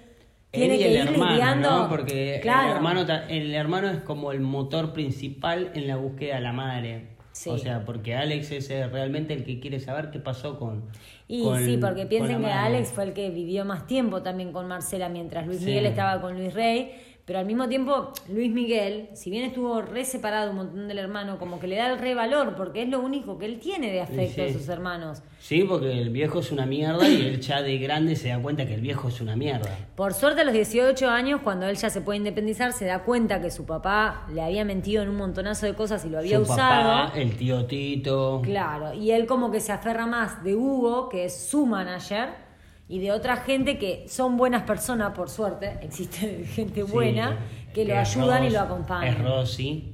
tiene 0.51 0.75
Él 0.75 0.81
y 0.81 0.83
que 0.83 0.87
el 0.89 0.93
ir 0.95 1.09
hermano, 1.13 1.33
lidiando. 1.33 1.71
¿no? 1.71 1.89
Porque 1.89 2.41
Claro. 2.43 2.71
el, 2.71 2.77
hermano, 2.77 3.07
el 3.29 3.55
hermano 3.55 3.89
es 3.89 3.99
como 4.01 4.33
el 4.33 4.41
motor 4.41 4.93
principal 4.93 5.71
en 5.75 5.87
la 5.87 5.97
búsqueda 5.97 6.35
de 6.37 6.41
la 6.41 6.53
madre. 6.53 7.09
Sí. 7.33 7.51
O 7.51 7.59
sea, 7.59 7.85
porque 7.85 8.15
Alex 8.17 8.51
es 8.51 8.71
eh, 8.71 8.87
realmente 8.89 9.35
el 9.35 9.45
que 9.45 9.61
quiere 9.61 9.79
saber 9.79 10.11
qué 10.11 10.19
pasó 10.19 10.59
con. 10.59 10.85
Y 11.29 11.45
con- 11.45 11.63
sí, 11.65 11.77
porque 11.77 12.07
piensen 12.07 12.37
que 12.39 12.43
madre. 12.43 12.55
Alex 12.55 12.89
fue 12.91 13.05
el 13.05 13.13
que 13.13 13.31
vivió 13.31 13.65
más 13.65 13.87
tiempo 13.87 14.23
también 14.23 14.53
con 14.53 14.67
Marcela, 14.67 15.09
mientras 15.11 15.47
Luis 15.47 15.59
Sí. 15.61 15.67
Miguel 15.67 15.87
estaba 15.87 16.21
con 16.23 16.35
Luis 16.39 16.55
Rey. 16.55 16.93
Pero 17.27 17.41
al 17.41 17.45
mismo 17.47 17.69
tiempo, 17.69 18.13
Luis 18.29 18.53
Miguel, 18.53 19.09
si 19.15 19.31
bien 19.31 19.43
estuvo 19.45 19.83
re 19.83 20.05
separado 20.05 20.51
un 20.53 20.59
montón 20.59 20.87
del 20.87 20.99
hermano, 20.99 21.39
como 21.41 21.59
que 21.59 21.67
le 21.67 21.75
da 21.75 21.91
el 21.91 21.99
re 21.99 22.15
valor, 22.15 22.55
porque 22.57 22.83
es 22.83 22.89
lo 22.89 23.01
único 23.01 23.37
que 23.37 23.47
él 23.47 23.59
tiene 23.59 23.91
de 23.91 24.01
afecto 24.01 24.45
a 24.45 24.49
sus 24.53 24.69
hermanos. 24.69 25.23
Sí, 25.41 25.65
porque 25.65 25.91
el 25.91 26.11
viejo 26.11 26.39
es 26.39 26.53
una 26.53 26.67
mierda 26.67 27.09
y 27.09 27.23
él 27.27 27.41
ya 27.41 27.63
de 27.63 27.79
grande 27.79 28.15
se 28.15 28.29
da 28.29 28.39
cuenta 28.41 28.65
que 28.65 28.75
el 28.75 28.81
viejo 28.81 29.09
es 29.09 29.21
una 29.21 29.35
mierda. 29.35 29.69
Por 29.97 30.15
suerte 30.15 30.43
a 30.43 30.45
los 30.45 30.55
18 30.55 31.11
años, 31.11 31.41
cuando 31.43 31.67
él 31.67 31.77
ya 31.77 31.91
se 31.91 32.01
puede 32.01 32.19
independizar, 32.19 32.73
se 32.73 32.85
da 32.85 33.03
cuenta 33.03 33.43
que 33.43 33.51
su 33.51 33.65
papá 33.67 34.25
le 34.33 34.41
había 34.41 34.65
mentido 34.65 35.03
en 35.03 35.09
un 35.09 35.17
montonazo 35.17 35.67
de 35.67 35.75
cosas 35.75 36.05
y 36.05 36.11
lo 36.11 36.19
había 36.19 36.37
Su 36.37 36.43
usado. 36.45 37.07
papá, 37.07 37.19
el 37.19 37.37
tío 37.37 37.65
Tito. 37.67 38.41
Claro, 38.45 38.95
y 38.95 39.11
él 39.11 39.27
como 39.27 39.51
que 39.51 39.59
se 39.59 39.73
aferra 39.73 40.07
más 40.07 40.45
de 40.45 40.55
Hugo, 40.55 41.09
que 41.09 41.25
es 41.25 41.37
su 41.37 41.67
manager, 41.67 42.46
y 42.89 43.01
de 43.01 43.11
otra 43.13 43.37
gente 43.39 43.79
que 43.79 44.07
son 44.09 44.37
buenas 44.37 44.63
personas, 44.63 45.13
por 45.13 45.29
suerte, 45.29 45.79
existe 45.83 46.45
gente 46.45 46.85
Sí, 46.85 46.93
buena, 46.93 47.39
que 47.75 47.85
lo 47.85 47.97
ayudan 47.99 48.45
y 48.45 48.51
lo 48.51 48.61
acompañan. 48.61 49.15
Es 49.15 49.23
Rosy. 49.23 49.93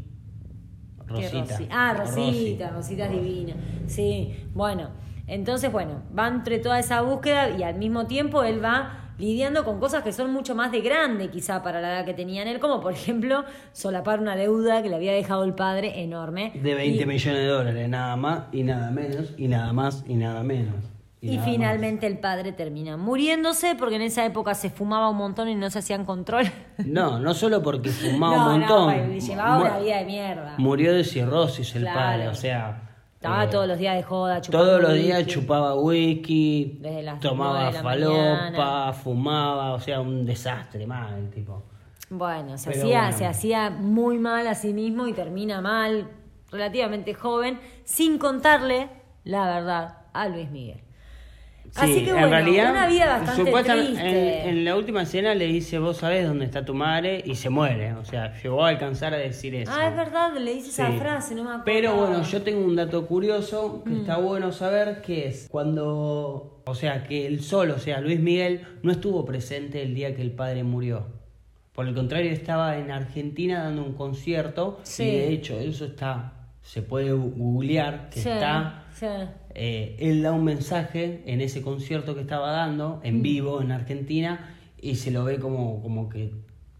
Rosita. 1.07 1.45
Rosi- 1.59 1.69
Ah, 1.71 1.95
Rosita, 1.99 2.71
Rosy. 2.71 2.77
Rosita 2.77 3.05
es 3.07 3.13
divina. 3.13 3.55
Sí, 3.87 4.47
bueno, 4.55 4.91
entonces, 5.27 5.71
bueno, 5.71 6.03
va 6.17 6.29
entre 6.29 6.59
toda 6.59 6.79
esa 6.79 7.03
búsqueda 7.03 7.51
y 7.51 7.63
al 7.63 7.77
mismo 7.77 8.07
tiempo 8.07 8.43
él 8.45 8.65
va 8.65 8.99
lidiando 9.19 9.65
con 9.65 9.79
cosas 9.79 10.03
que 10.03 10.11
son 10.13 10.33
mucho 10.33 10.55
más 10.55 10.73
de 10.73 10.81
grande 10.81 11.29
quizá 11.29 11.63
para 11.63 11.81
la 11.81 11.93
edad 11.93 12.05
que 12.07 12.15
tenía 12.15 12.43
en 12.43 12.49
él, 12.49 12.61
como 12.61 12.81
por 12.81 12.93
ejemplo 12.93 13.45
solapar 13.73 14.21
una 14.21 14.37
deuda 14.37 14.83
que 14.83 14.89
le 14.89 14.97
había 14.97 15.13
dejado 15.13 15.45
el 15.45 15.55
padre 15.55 16.03
enorme. 16.03 16.53
De 16.63 16.75
20 16.75 17.03
Y- 17.03 17.07
millones 17.07 17.41
de 17.41 17.47
dólares, 17.47 17.89
nada 17.89 18.17
más 18.17 18.45
y 18.53 18.63
nada 18.63 18.91
menos, 18.91 19.35
y 19.37 19.49
nada 19.49 19.73
más 19.73 20.03
y 20.09 20.15
nada 20.15 20.43
menos. 20.43 20.75
Y, 21.25 21.39
finalmente 21.39 22.09
el 22.09 22.19
padre 22.19 22.51
termina 22.51 22.97
muriéndose 22.97 23.77
porque 23.77 23.95
en 23.95 24.03
esa 24.03 24.25
época 24.27 24.55
se 24.57 24.71
fumaba 24.71 25.09
un 25.09 25.17
montón 25.17 25.49
y 25.49 25.55
no 25.55 25.71
se 25.71 25.79
hacían 25.79 26.05
control. 26.05 26.47
No, 26.85 27.21
no 27.21 27.33
solo 27.33 27.63
porque 27.63 27.91
fumaba 27.91 28.37
no, 28.49 28.55
un 28.55 28.59
montón. 28.61 29.09
no, 29.15 29.19
llevaba 29.19 29.61
una 29.61 29.79
vida 29.79 29.99
de 29.99 30.05
mierda. 30.05 30.55
Murió 30.59 30.93
de 30.93 31.05
cirrosis 31.05 31.75
el 31.77 31.83
Claro. 31.83 31.99
padre, 32.01 32.29
o 32.29 32.35
sea. 32.35 32.89
Estaba 33.15 33.45
eh, 33.45 33.49
todos 33.49 33.69
los 33.69 33.79
días 33.79 33.95
de 33.95 34.03
joda, 34.03 34.41
chupando 34.41 34.67
Todos 34.67 34.83
los 34.83 34.95
días 34.95 35.19
whisky. 35.19 35.33
chupaba 35.33 35.75
whisky, 35.77 36.79
Desde 36.81 37.03
las 37.05 37.21
tomaba 37.21 37.53
nueve 37.53 37.67
de 37.69 37.73
la 37.75 37.83
falopa, 37.83 38.51
mañana. 38.51 38.93
fumaba, 38.93 39.73
o 39.75 39.81
sea, 39.81 40.01
un 40.01 40.25
desastre 40.27 40.87
mal 40.89 41.15
el 41.15 41.31
tipo. 41.31 41.63
Bueno, 42.11 42.59
se 42.59 42.71
Pero 42.71 42.83
hacía, 42.83 43.01
bueno. 43.03 43.17
se 43.19 43.27
hacía 43.27 43.71
muy 43.71 44.19
mal 44.19 44.49
a 44.49 44.57
sí 44.57 44.73
mismo 44.75 45.07
y 45.07 45.13
termina 45.13 45.61
mal, 45.61 46.09
relativamente 46.51 47.15
joven, 47.15 47.61
sin 47.85 48.19
contarle 48.19 48.91
la 49.23 49.47
verdad 49.47 49.99
a 50.13 50.27
Luis 50.29 50.51
Miguel. 50.51 50.83
Así 51.75 51.95
Sí, 51.95 52.05
que 52.05 52.11
en 52.11 52.17
bueno, 52.17 52.29
realidad, 52.29 52.71
una 52.73 52.87
vida 52.87 53.07
bastante 53.07 53.45
supuestamente, 53.45 53.91
triste. 53.93 54.43
En, 54.43 54.49
en 54.59 54.65
la 54.67 54.77
última 54.77 55.03
escena 55.03 55.35
le 55.35 55.47
dice, 55.47 55.79
vos 55.79 55.97
sabés 55.97 56.27
dónde 56.27 56.45
está 56.45 56.65
tu 56.65 56.75
madre, 56.75 57.23
y 57.25 57.35
se 57.35 57.49
muere. 57.49 57.95
O 57.95 58.05
sea, 58.05 58.35
llegó 58.43 58.65
a 58.65 58.69
alcanzar 58.69 59.15
a 59.15 59.17
decir 59.17 59.55
eso. 59.55 59.73
Ah, 59.75 59.89
es 59.89 59.97
verdad, 59.97 60.35
le 60.37 60.53
dice 60.55 60.69
esa 60.69 60.93
frase, 60.93 61.35
no 61.35 61.45
me 61.45 61.49
acuerdo. 61.49 61.65
Pero 61.65 61.95
bueno, 61.97 62.23
yo 62.25 62.43
tengo 62.43 62.63
un 62.65 62.77
dato 62.77 63.07
curioso 63.07 63.83
que 63.85 63.91
Mm. 63.91 64.01
está 64.01 64.19
bueno 64.19 64.53
saber, 64.53 65.01
que 65.01 65.29
es 65.29 65.49
cuando, 65.51 66.63
o 66.67 66.75
sea, 66.75 67.05
que 67.05 67.27
él 67.27 67.41
solo, 67.43 67.77
o 67.77 67.79
sea, 67.79 68.01
Luis 68.03 68.21
Miguel, 68.21 68.67
no 68.83 68.93
estuvo 68.93 69.25
presente 69.25 69.83
el 69.83 69.95
día 69.95 70.15
que 70.15 70.23
el 70.23 70.33
padre 70.33 70.65
murió. 70.65 71.07
Por 71.73 71.89
el 71.89 71.95
contrario, 71.95 72.31
estaba 72.33 72.77
en 72.77 72.91
Argentina 72.91 73.63
dando 73.65 73.83
un 73.83 73.95
concierto 73.95 74.79
Sí. 74.83 75.05
y 75.05 75.07
de 75.07 75.33
hecho 75.33 75.59
eso 75.59 75.87
está, 75.87 76.35
se 76.63 76.83
puede 76.83 77.13
googlear, 77.13 78.09
que 78.11 78.21
Sí, 78.21 78.29
está, 78.29 78.85
sí. 78.95 79.07
eh, 79.55 79.97
él 79.99 80.23
da 80.23 80.33
un 80.33 80.45
mensaje 80.45 81.23
en 81.27 81.41
ese 81.41 81.61
concierto 81.63 82.15
que 82.15 82.21
estaba 82.23 82.53
dando, 82.53 83.01
en 83.03 83.19
Mm. 83.19 83.23
vivo, 83.23 83.61
en 83.63 83.73
Argentina, 83.73 84.55
y 84.81 84.95
se 84.97 85.11
lo 85.11 85.25
ve 85.25 85.39
como, 85.39 85.83
como 85.83 86.09
que 86.09 86.33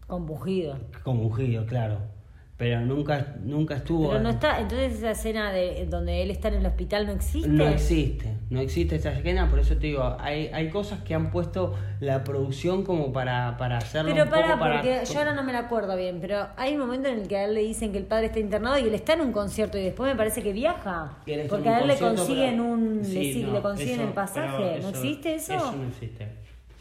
Combugido. 0.07 0.77
compungido, 1.03 1.65
claro. 1.65 1.99
Pero 2.63 2.79
nunca, 2.79 3.35
nunca 3.43 3.75
estuvo. 3.75 4.09
Pero 4.09 4.21
no 4.23 4.29
está, 4.29 4.59
entonces 4.61 4.93
esa 4.93 5.11
escena 5.11 5.51
de 5.51 5.85
donde 5.89 6.23
él 6.23 6.31
está 6.31 6.47
en 6.47 6.53
el 6.53 6.65
hospital 6.65 7.05
no 7.05 7.11
existe. 7.11 7.49
No 7.49 7.67
existe, 7.67 8.37
no 8.49 8.61
existe 8.61 8.95
esa 8.95 9.11
escena, 9.11 9.49
por 9.49 9.59
eso 9.59 9.75
te 9.75 9.87
digo, 9.87 10.15
hay, 10.17 10.47
hay 10.53 10.69
cosas 10.69 11.01
que 11.01 11.13
han 11.13 11.29
puesto 11.29 11.75
la 11.99 12.23
producción 12.23 12.83
como 12.85 13.11
para, 13.11 13.57
para 13.57 13.79
hacerlo 13.79 14.11
Pero 14.11 14.23
un 14.23 14.29
para, 14.29 14.47
poco 14.47 14.59
para... 14.59 14.75
porque 14.81 15.03
yo 15.11 15.19
ahora 15.19 15.33
no 15.33 15.43
me 15.43 15.51
la 15.51 15.59
acuerdo 15.59 15.97
bien, 15.97 16.19
pero 16.21 16.47
hay 16.55 16.73
un 16.73 16.79
momento 16.79 17.09
en 17.09 17.19
el 17.19 17.27
que 17.27 17.35
a 17.35 17.43
él 17.45 17.53
le 17.53 17.61
dicen 17.61 17.91
que 17.91 17.97
el 17.97 18.05
padre 18.05 18.27
está 18.27 18.39
internado 18.39 18.79
y 18.79 18.83
él 18.87 18.93
está 18.95 19.13
en 19.13 19.21
un 19.21 19.33
concierto 19.33 19.77
y 19.77 19.83
después 19.83 20.09
me 20.09 20.15
parece 20.15 20.41
que 20.41 20.53
viaja. 20.53 21.17
Porque 21.49 21.67
a 21.67 21.79
él 21.81 21.87
le 21.89 21.97
consiguen 21.97 22.51
pero- 22.51 22.63
un, 22.63 22.97
le, 22.99 23.03
Sí, 23.03 23.43
no, 23.45 23.53
le 23.53 23.61
consiguen 23.61 23.93
eso- 23.95 24.03
el 24.07 24.13
pasaje. 24.13 24.79
¿No 24.81 24.89
existe 24.89 25.35
eso? 25.35 25.53
Eso 25.53 25.75
no 25.75 25.87
existe, 25.89 26.27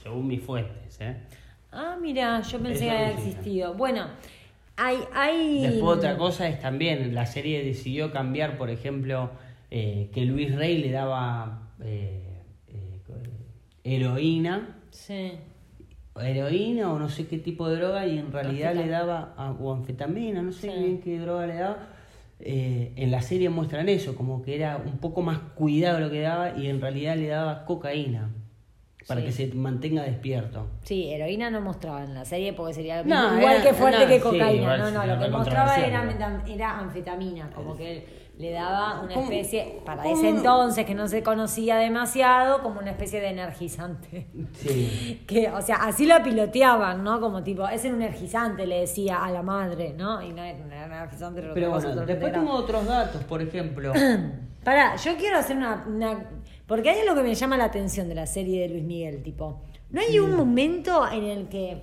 según 0.01 0.29
mis 0.29 0.41
fuentes, 0.43 1.01
¿eh? 1.01 1.17
Ah, 1.73 1.97
mira, 2.01 2.41
yo 2.43 2.59
pensé 2.59 2.73
Eso 2.75 2.85
que 2.85 2.91
había 2.91 3.11
existido. 3.13 3.75
Bueno, 3.75 4.07
hay, 4.77 4.99
hay. 5.15 5.63
Después 5.63 5.99
otra 5.99 6.17
cosa 6.17 6.49
es 6.49 6.61
también, 6.61 7.15
la 7.15 7.27
serie 7.27 7.65
decidió 7.65 8.11
cambiar, 8.13 8.57
por 8.59 8.71
ejemplo, 8.71 9.31
eh, 9.71 10.11
que 10.13 10.25
Luis 10.25 10.55
Rey 10.55 10.79
le 10.79 10.91
daba 10.91 11.71
eh, 11.83 12.43
eh, 12.69 13.01
heroína, 13.85 14.77
Sí. 14.91 15.33
heroína 16.21 16.93
o 16.93 16.99
no 16.99 17.09
sé 17.09 17.27
qué 17.27 17.39
tipo 17.39 17.69
de 17.69 17.77
droga 17.77 18.07
y 18.07 18.19
en 18.19 18.31
realidad 18.33 18.75
le 18.75 18.87
daba, 18.89 19.35
o 19.61 19.73
anfetamina, 19.73 20.43
no 20.43 20.53
sé 20.53 20.71
Sí. 20.71 20.79
bien 20.79 21.01
qué 21.01 21.19
droga 21.19 21.47
le 21.47 21.55
daba. 21.55 21.89
Eh, 22.45 22.93
en 22.97 23.11
la 23.13 23.23
serie 23.23 23.49
muestran 23.51 23.89
eso, 23.89 24.17
como 24.17 24.43
que 24.43 24.57
era 24.57 24.77
un 24.77 24.99
poco 24.99 25.23
más 25.23 25.39
cuidado 25.55 26.01
lo 26.01 26.11
que 26.11 26.21
daba 26.21 26.59
y 26.59 26.67
en 26.69 26.81
realidad 26.81 27.17
le 27.17 27.29
daba 27.29 27.65
cocaína 27.65 28.31
para 29.07 29.21
Sí. 29.21 29.27
que 29.27 29.33
se 29.33 29.47
mantenga 29.55 30.03
despierto. 30.03 30.67
Sí, 30.85 31.11
heroína 31.13 31.51
no 31.51 31.61
mostraba 31.61 32.05
en 32.05 32.15
la 32.15 32.25
serie 32.25 32.53
porque 32.53 32.75
sería 32.75 33.03
No, 33.03 33.39
igual 33.39 33.55
era- 33.57 33.63
que 33.63 33.73
fuerte 33.75 34.01
no, 34.03 34.07
que 34.09 34.17
sí, 34.17 34.21
cocaína. 34.23 34.53
igual 34.53 34.79
no, 34.81 34.91
no, 34.91 35.07
lo 35.07 35.19
que 35.21 35.29
mostraba 35.31 35.77
era, 35.77 36.05
era 36.47 36.79
anfetamina, 36.79 37.51
como 37.55 37.77
que 37.77 37.93
él 37.99 38.05
le 38.39 38.51
daba 38.51 39.01
una 39.03 39.15
¿Cómo? 39.15 39.31
especie, 39.31 39.81
para 39.85 40.09
ese 40.09 40.29
entonces 40.31 40.87
que 40.87 40.95
no 40.95 41.07
se 41.07 41.23
conocía 41.23 41.77
demasiado, 41.77 42.63
como 42.63 42.81
una 42.81 42.91
especie 42.91 43.21
de 43.21 43.29
energizante. 43.29 44.27
Sí. 44.55 45.23
Que, 45.27 45.51
o 45.51 45.61
sea, 45.61 45.77
así 45.77 46.07
la 46.07 46.23
piloteaban, 46.23 47.05
¿no? 47.05 47.21
Como 47.21 47.43
tipo, 47.43 47.69
es 47.69 47.85
un 47.85 47.97
energizante, 48.03 48.67
le 48.67 48.81
decía 48.81 49.23
a 49.23 49.31
la 49.31 49.43
madre, 49.43 49.95
¿no? 49.97 50.21
Y 50.23 50.33
no 50.33 50.43
era 50.43 50.59
un 50.65 50.73
energizante, 50.73 51.43
Pero 51.55 51.71
cosa 51.71 51.89
bueno, 51.89 52.07
después 52.07 52.33
tengo 52.33 52.53
otros 52.53 52.87
datos, 52.87 53.23
por 53.25 53.43
ejemplo. 53.43 53.93
Pará, 54.65 54.95
yo 54.97 55.17
quiero 55.17 55.39
hacer 55.39 55.57
una, 55.57 55.85
una- 55.87 56.25
Porque 56.73 56.89
hay 56.89 57.01
algo 57.01 57.15
que 57.17 57.23
me 57.23 57.35
llama 57.35 57.59
la 57.59 57.65
atención 57.65 58.09
de 58.09 58.15
la 58.15 58.27
serie 58.27 58.63
de 58.63 58.69
Luis 58.71 58.83
Miguel, 58.83 59.23
tipo. 59.23 59.61
No 59.91 60.01
hay 60.01 60.19
un 60.19 60.35
momento 60.35 61.07
en 61.07 61.25
el 61.25 61.47
que. 61.51 61.83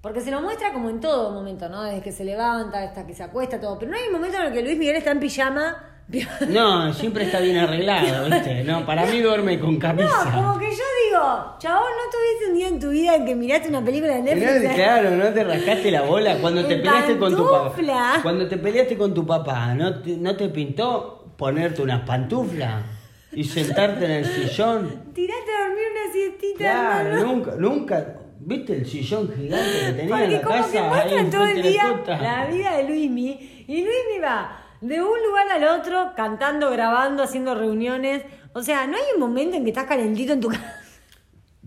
Porque 0.00 0.20
se 0.20 0.32
lo 0.32 0.42
muestra 0.42 0.72
como 0.72 0.90
en 0.90 0.98
todo 0.98 1.30
momento, 1.30 1.68
¿no? 1.68 1.84
Desde 1.84 2.02
que 2.02 2.10
se 2.10 2.24
levanta 2.24 2.82
hasta 2.82 3.06
que 3.06 3.14
se 3.14 3.22
acuesta, 3.22 3.60
todo. 3.60 3.78
Pero 3.78 3.92
no 3.92 3.96
hay 3.96 4.08
un 4.08 4.14
momento 4.14 4.36
en 4.38 4.46
el 4.46 4.52
que 4.52 4.62
Luis 4.62 4.76
Miguel 4.76 4.96
está 4.96 5.12
en 5.12 5.20
pijama. 5.20 5.76
No, 6.48 6.92
siempre 6.92 7.22
está 7.22 7.38
bien 7.38 7.56
arreglado, 7.56 8.28
¿viste? 8.28 8.64
No, 8.64 8.84
para 8.84 9.06
mí 9.06 9.20
duerme 9.20 9.60
con 9.60 9.74
No, 9.74 9.78
camisa. 9.78 10.32
como 10.34 10.58
que 10.58 10.64
yo 10.68 10.82
digo, 11.08 11.54
chabón, 11.60 11.84
¿no 11.84 12.10
tuviste 12.10 12.46
un 12.50 12.54
día 12.54 12.66
en 12.66 12.80
tu 12.80 12.90
vida 12.90 13.14
en 13.14 13.24
que 13.26 13.36
miraste 13.36 13.68
una 13.68 13.84
película 13.84 14.14
de 14.16 14.22
Netflix? 14.22 14.70
No, 14.70 14.74
claro, 14.74 15.10
no 15.12 15.32
te 15.32 15.44
rascaste 15.44 15.90
la 15.92 16.02
bola 16.02 16.38
cuando 16.40 16.66
te 16.66 16.78
peleaste 16.78 17.16
con 17.16 17.36
tu 17.36 17.48
papá. 17.48 18.20
Cuando 18.24 18.48
te 18.48 18.56
peleaste 18.56 18.98
con 18.98 19.14
tu 19.14 19.24
papá, 19.24 19.72
¿no 19.72 20.02
te, 20.02 20.16
no 20.16 20.34
te 20.34 20.48
pintó 20.48 21.32
ponerte 21.36 21.80
unas 21.80 22.00
pantuflas 22.00 22.82
y 23.32 23.44
sentarte 23.44 24.04
en 24.04 24.10
el 24.10 24.24
sillón? 24.24 25.12
Tiraste 25.14 25.50
a 25.52 25.60
dormir 25.66 25.84
una 25.92 26.12
siestita, 26.12 26.58
Claro, 26.58 27.08
hermano. 27.08 27.26
nunca, 27.34 27.54
nunca. 27.56 28.18
¿Viste 28.44 28.72
el 28.74 28.86
sillón 28.86 29.32
gigante 29.32 29.70
que 29.86 29.92
tenía 29.92 30.02
en 30.02 30.08
Porque 30.08 30.28
la 30.30 30.42
como 30.42 30.56
casa? 30.56 30.72
que 30.72 30.82
muestran 30.82 31.30
todo 31.30 31.46
el 31.46 31.62
día 31.62 32.02
la 32.06 32.46
vida 32.46 32.76
de 32.76 32.88
Luismi 32.88 33.64
y 33.68 33.76
Luismi 33.84 34.18
va 34.22 34.58
de 34.80 35.00
un 35.00 35.22
lugar 35.26 35.48
al 35.48 35.80
otro 35.80 36.10
cantando, 36.16 36.70
grabando, 36.72 37.22
haciendo 37.22 37.54
reuniones. 37.54 38.24
O 38.52 38.60
sea, 38.62 38.86
no 38.88 38.96
hay 38.96 39.02
un 39.14 39.20
momento 39.20 39.56
en 39.56 39.62
que 39.64 39.70
estás 39.70 39.84
calentito 39.86 40.32
en 40.32 40.40
tu 40.40 40.48
casa 40.48 40.76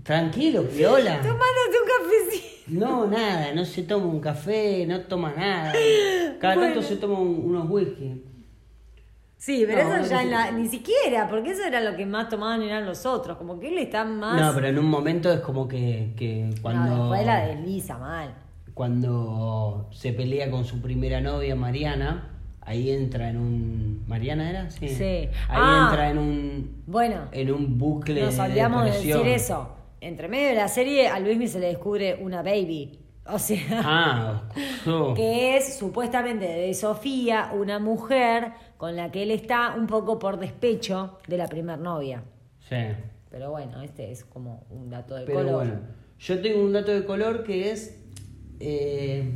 Tranquilo, 0.04 0.64
piola. 0.64 1.16
tomándote 1.18 1.78
un 1.82 1.88
cafecito. 2.06 2.56
No, 2.68 3.08
nada, 3.08 3.54
no 3.54 3.64
se 3.64 3.84
toma 3.84 4.06
un 4.08 4.20
café, 4.20 4.86
no 4.86 5.02
toma 5.02 5.34
nada. 5.36 5.74
Cada 6.40 6.56
Bueno. 6.56 6.74
tanto 6.74 6.82
se 6.88 6.98
toma 6.98 7.20
un- 7.20 7.42
unos 7.46 7.70
whisky. 7.70 8.22
Sí, 9.46 9.64
pero 9.68 9.84
No, 9.88 9.96
eso 9.98 10.10
ya 10.10 10.24
en 10.24 10.32
la- 10.32 10.52
ni 10.52 10.68
siquiera, 10.68 11.28
porque 11.30 11.52
eso 11.52 11.64
era 11.64 11.80
lo 11.80 11.96
que 11.96 12.04
más 12.08 12.30
tomaban 12.30 12.64
eran 12.64 12.84
los 12.86 13.06
otros, 13.06 13.38
como 13.38 13.60
que 13.60 13.68
él 13.68 13.78
está 13.78 14.04
más... 14.04 14.42
No, 14.42 14.54
pero 14.56 14.68
en 14.70 14.80
un 14.80 14.88
momento 14.88 15.32
es 15.32 15.40
como 15.42 15.68
que, 15.68 16.14
que 16.18 16.50
cuando, 16.64 16.96
No, 16.96 17.02
después 17.12 17.26
la 17.28 17.46
desliza 17.46 17.98
mal. 18.00 18.34
cuando 18.74 19.88
se 19.92 20.14
pelea 20.14 20.50
con 20.50 20.66
su 20.66 20.82
primera 20.82 21.22
novia, 21.22 21.56
Mariana, 21.56 22.30
ahí 22.62 22.90
entra 22.90 23.30
en 23.30 23.38
un... 23.38 24.04
¿Mariana 24.08 24.50
era? 24.50 24.72
Sí. 24.72 24.88
Sí. 24.90 25.04
Ahí 25.04 25.30
Ah. 25.50 25.88
entra 25.90 26.10
en 26.10 26.18
un, 26.18 26.84
Bueno, 26.88 27.28
en 27.32 27.52
un 27.52 27.78
bucle 27.78 28.22
nos 28.24 28.36
de 28.38 28.42
olvidamos 28.42 28.86
de 28.86 28.92
decir 28.92 29.14
depresión. 29.16 29.28
eso. 29.36 29.76
Entre 30.02 30.28
medio 30.28 30.50
de 30.50 30.56
la 30.56 30.68
serie 30.68 31.08
a 31.08 31.20
Luismi 31.20 31.48
se 31.48 31.60
le 31.60 31.68
descubre 31.68 32.18
una 32.22 32.42
baby. 32.42 33.00
O 33.28 33.40
sea... 33.40 33.60
Ah, 33.84 34.42
oscuro. 34.56 35.14
que 35.16 35.58
es 35.58 35.78
supuestamente 35.78 36.46
de 36.46 36.74
Sofía, 36.74 37.52
una 37.54 37.80
mujer 37.80 38.52
con 38.78 38.96
la 38.96 39.12
que 39.12 39.24
él 39.24 39.32
está 39.32 39.76
un 39.78 39.88
poco 39.88 40.20
por 40.20 40.38
despecho 40.40 41.18
de 41.28 41.38
la 41.38 41.48
primer 41.48 41.80
novia. 41.80 42.24
Sí. 42.60 42.76
Pero 43.30 43.52
bueno, 43.52 43.82
este 43.82 44.12
es 44.12 44.24
como 44.24 44.66
un 44.70 44.90
dato 44.90 45.16
de 45.16 45.26
Pero 45.26 45.40
color. 45.40 45.54
bueno, 45.56 45.80
yo 46.20 46.42
tengo 46.42 46.64
un 46.64 46.74
dato 46.74 46.92
de 46.92 47.06
color 47.06 47.44
que 47.44 47.72
es. 47.72 48.02
eh, 48.60 49.30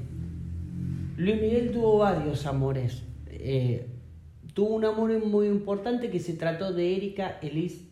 Luis 1.17 1.41
Miguel 1.41 1.71
tuvo 1.71 1.97
varios 1.97 2.45
amores. 2.45 3.03
Eh, 3.29 3.87
tuvo 4.53 4.75
un 4.75 4.85
amor 4.85 5.11
muy 5.25 5.47
importante 5.47 6.09
que 6.09 6.19
se 6.19 6.33
trató 6.33 6.71
de 6.73 6.95
Erika 6.95 7.39
Elis, 7.41 7.85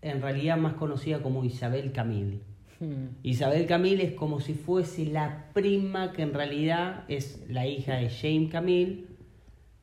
en 0.00 0.22
realidad 0.22 0.56
más 0.56 0.74
conocida 0.74 1.20
como 1.22 1.44
Isabel 1.44 1.92
Camil. 1.92 2.42
Hmm. 2.80 3.08
Isabel 3.22 3.66
Camil 3.66 4.00
es 4.00 4.12
como 4.12 4.40
si 4.40 4.54
fuese 4.54 5.04
la 5.06 5.50
prima 5.52 6.12
que 6.12 6.22
en 6.22 6.32
realidad 6.32 7.04
es 7.08 7.44
la 7.50 7.66
hija 7.66 7.96
de 7.96 8.08
James 8.08 8.50
Camil. 8.50 9.07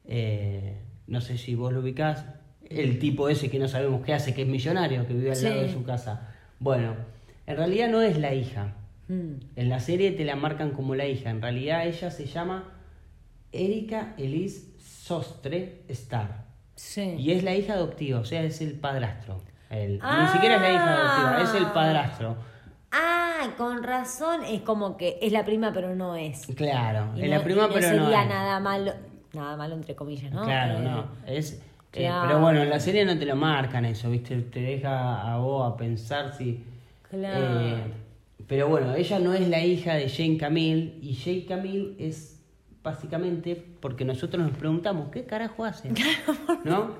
Eh, 0.07 0.81
no 1.07 1.21
sé 1.21 1.37
si 1.37 1.55
vos 1.55 1.71
lo 1.73 1.79
ubicás. 1.81 2.25
El 2.69 2.97
tipo 2.99 3.29
ese 3.29 3.49
que 3.49 3.59
no 3.59 3.67
sabemos 3.67 4.01
qué 4.05 4.13
hace, 4.13 4.33
que 4.33 4.41
es 4.41 4.47
millonario, 4.47 5.05
que 5.07 5.13
vive 5.13 5.31
al 5.31 5.43
lado 5.43 5.61
de 5.61 5.71
su 5.71 5.83
casa. 5.83 6.33
Bueno, 6.59 6.95
en 7.45 7.57
realidad 7.57 7.89
no 7.89 8.01
es 8.01 8.17
la 8.17 8.33
hija. 8.33 8.73
Hmm. 9.07 9.33
En 9.55 9.69
la 9.69 9.79
serie 9.79 10.11
te 10.11 10.25
la 10.25 10.35
marcan 10.35 10.71
como 10.71 10.95
la 10.95 11.05
hija. 11.05 11.29
En 11.29 11.41
realidad 11.41 11.85
ella 11.85 12.09
se 12.09 12.25
llama 12.25 12.71
Erika 13.51 14.15
Elise 14.17 14.67
Sostre 14.79 15.83
Star. 15.89 16.45
Sí. 16.75 17.15
Y 17.19 17.31
es 17.31 17.43
la 17.43 17.53
hija 17.55 17.73
adoptiva, 17.73 18.19
o 18.19 18.25
sea, 18.25 18.43
es 18.43 18.59
el 18.61 18.73
padrastro. 18.73 19.43
El- 19.69 19.99
Ah. 20.01 20.23
Ni 20.25 20.33
siquiera 20.33 20.55
es 20.55 20.61
la 20.61 20.71
hija 20.71 20.93
adoptiva, 20.95 21.43
es 21.43 21.61
el 21.61 21.71
padrastro. 21.71 22.35
Ah, 22.91 23.49
con 23.57 23.83
razón, 23.83 24.43
es 24.43 24.61
como 24.61 24.97
que 24.97 25.19
es 25.21 25.31
la 25.31 25.45
prima 25.45 25.71
pero 25.73 25.95
no 25.95 26.15
es. 26.15 26.47
Claro, 26.55 27.11
Y 27.15 27.21
es 27.23 27.29
no- 27.29 27.37
la 27.37 27.43
prima, 27.43 27.63
y 27.65 27.67
no 27.67 27.73
pero 27.73 27.87
sería 27.87 28.01
no. 28.01 28.21
es. 28.23 28.27
nada 28.27 28.59
malo, 28.59 28.93
nada 29.35 29.55
malo 29.57 29.75
entre 29.75 29.95
comillas, 29.95 30.31
¿no? 30.31 30.43
Claro, 30.43 30.79
Eh, 30.79 30.83
no. 30.83 31.05
Es, 31.27 31.53
eh, 31.53 31.59
claro. 31.91 32.27
pero 32.27 32.39
bueno, 32.41 32.61
en 32.63 32.69
la 32.69 32.79
serie 32.79 33.05
no 33.05 33.17
te 33.17 33.25
lo 33.25 33.35
marcan 33.35 33.85
eso, 33.85 34.09
¿viste? 34.09 34.35
Te 34.41 34.59
deja 34.61 35.33
a 35.33 35.37
vos 35.37 35.71
a 35.73 35.77
pensar 35.77 36.33
si. 36.35 36.63
Claro. 37.09 37.59
eh, 37.61 37.75
pero 38.47 38.67
bueno, 38.67 38.93
ella 38.95 39.19
no 39.19 39.33
es 39.33 39.47
la 39.47 39.59
hija 39.63 39.93
de 39.95 40.09
Jane 40.09 40.37
Camille 40.37 40.95
y 41.01 41.15
Jane 41.15 41.45
Camille 41.45 41.95
es 41.99 42.39
básicamente 42.83 43.55
porque 43.79 44.05
nosotros 44.05 44.43
nos 44.45 44.55
preguntamos, 44.55 45.09
¿qué 45.11 45.25
carajo 45.25 45.65
hace? 45.65 45.89
¿No? 46.63 46.99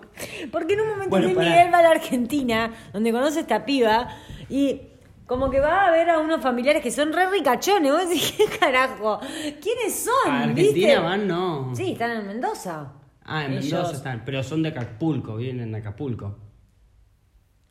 Porque 0.52 0.74
en 0.74 0.82
un 0.82 0.88
momento 0.90 1.10
Bueno. 1.12 1.28
Miguel 1.28 1.72
va 1.72 1.78
a 1.80 1.84
la 1.84 1.92
Argentina, 1.92 2.74
donde 2.92 3.12
conoce 3.12 3.38
a 3.40 3.42
esta 3.42 3.66
piba, 3.66 4.08
y 4.50 4.82
como 5.28 5.50
que 5.50 5.60
va 5.60 5.86
a 5.88 5.92
ver 5.92 6.10
a 6.10 6.20
unos 6.20 6.42
familiares 6.42 6.82
que 6.84 6.92
son 6.92 7.12
re 7.14 7.30
ricachones. 7.30 7.92
Vos 7.92 8.08
decís, 8.10 8.32
¿qué 8.38 8.46
carajo? 8.60 9.20
¿Quiénes 9.62 9.94
son? 10.06 10.32
A 10.34 10.44
Argentina 10.44 10.72
¿Viste? 10.74 10.98
van, 11.00 11.28
no. 11.28 11.76
Sí, 11.76 11.92
están 11.94 12.12
en 12.12 12.28
Mendoza. 12.28 12.94
Ah, 13.24 13.46
en 13.46 13.54
Ellos. 13.54 13.66
Mendoza 13.72 13.94
están, 13.96 14.24
pero 14.26 14.44
son 14.44 14.62
de 14.64 14.70
Acapulco, 14.70 15.36
viven 15.38 15.60
en 15.62 15.74
Acapulco. 15.76 16.38